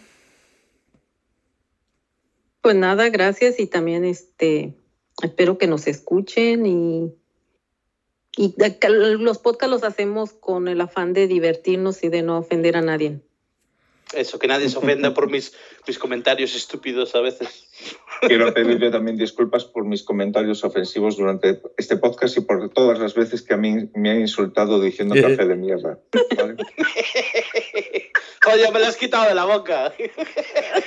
[2.61, 4.75] Pues nada, gracias y también este
[5.23, 7.15] espero que nos escuchen y
[8.39, 8.55] y
[9.19, 13.23] los podcasts los hacemos con el afán de divertirnos y de no ofender a nadie.
[14.15, 15.53] Eso, que nadie se ofenda por mis,
[15.87, 17.69] mis comentarios estúpidos a veces.
[18.21, 23.15] Quiero pedirle también disculpas por mis comentarios ofensivos durante este podcast y por todas las
[23.15, 25.99] veces que a mí me han insultado diciendo café de mierda.
[26.37, 26.57] ¿vale?
[28.53, 29.93] Oye, me lo has quitado de la boca.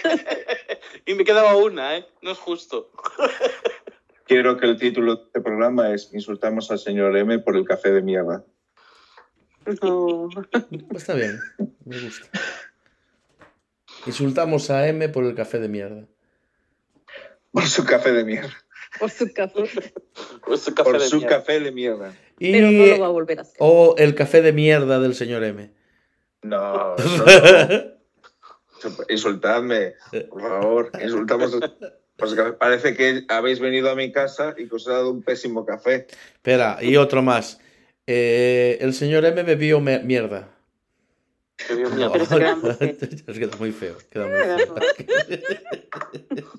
[1.05, 2.05] y me quedaba una, ¿eh?
[2.21, 2.89] No es justo.
[4.25, 7.91] Quiero que el título de este programa es Insultamos al señor M por el café
[7.91, 8.45] de mierda.
[9.81, 10.29] No.
[10.95, 11.37] Está bien,
[11.85, 12.29] me gusta.
[14.05, 16.05] Insultamos a M por el café de mierda.
[17.51, 18.53] Por su café de mierda.
[18.99, 19.63] Por su café.
[20.45, 21.37] Pues un café Por de su mierda.
[21.37, 22.13] café de mierda.
[22.39, 22.51] Y...
[22.51, 23.55] Pero no lo va a volver a hacer.
[23.59, 25.71] O el café de mierda del señor M.
[26.41, 28.93] No, eso no.
[29.09, 29.95] Insultadme,
[30.29, 30.91] por favor.
[31.03, 31.59] Insultamos.
[32.15, 35.65] Pues parece que habéis venido a mi casa y que os he dado un pésimo
[35.65, 36.07] café.
[36.33, 37.59] Espera, y otro más.
[38.07, 40.49] Eh, el señor M bebió me- mierda.
[41.75, 42.09] Dios mío.
[42.11, 42.35] Pero se
[43.39, 43.97] queda muy feo.
[44.09, 44.75] Queda muy feo.
[44.95, 46.49] Queda muy feo.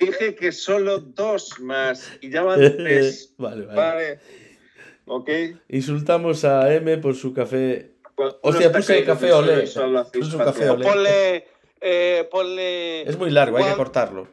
[0.00, 3.34] Dije que solo dos más y ya van tres.
[3.38, 3.76] Vale, vale.
[3.76, 4.20] Vale.
[5.06, 5.30] ¿Ok?
[5.68, 7.94] Insultamos a M por su café.
[8.42, 9.62] Hostia, puse el café olé.
[9.62, 9.74] hacéis
[10.12, 10.84] Puse un café olé.
[10.84, 11.46] Ponle,
[11.80, 14.28] eh, ponle, Es muy largo, hay que cortarlo.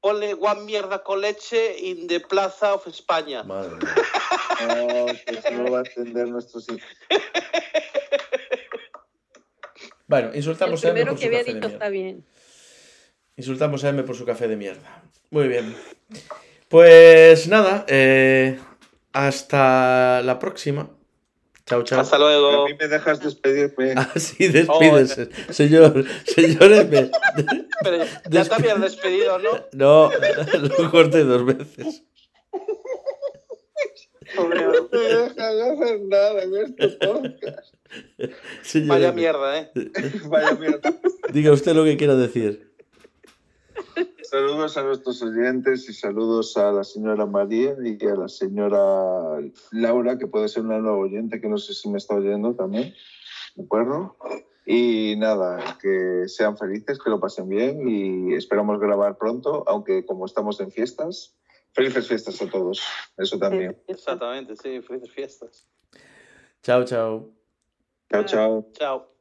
[0.00, 3.42] ponle One Mierda con leche in the Plaza of España.
[3.42, 3.94] Madre mía.
[4.76, 6.66] No, que eso no va a entender nuestros
[10.06, 11.88] Bueno, El insultamos a M por que su había café de está mierda.
[11.88, 12.24] bien.
[13.36, 15.02] Insultamos a M por su café de mierda.
[15.30, 15.74] Muy bien.
[16.68, 18.58] Pues nada, eh,
[19.12, 20.90] hasta la próxima.
[21.64, 22.00] Chao, chao.
[22.00, 22.64] Hasta luego.
[22.64, 23.92] a mí me dejas despedirme.
[24.14, 27.10] Así despídese, señor, señor M.
[27.82, 29.50] Pero ya te habías despedido, ¿no?
[29.72, 30.10] No,
[30.78, 32.02] lo corté dos veces.
[34.34, 37.71] Pobre No me dejas hacer nada en este podcast.
[38.86, 39.70] Vaya mierda, ¿eh?
[40.28, 40.94] Vaya mierda.
[41.32, 42.72] Diga usted lo que quiera decir.
[44.22, 49.40] Saludos a nuestros oyentes y saludos a la señora María y a la señora
[49.72, 52.94] Laura, que puede ser una nueva oyente que no sé si me está oyendo también.
[53.56, 54.16] ¿De acuerdo?
[54.64, 60.24] Y nada, que sean felices, que lo pasen bien y esperamos grabar pronto, aunque como
[60.24, 61.36] estamos en fiestas,
[61.72, 62.80] felices fiestas a todos.
[63.18, 63.76] Eso también.
[63.86, 64.80] Exactamente, sí.
[64.80, 65.68] Felices fiestas.
[66.62, 67.41] Chao, chao.
[68.12, 68.64] Chao, chao.
[68.78, 69.11] Chao.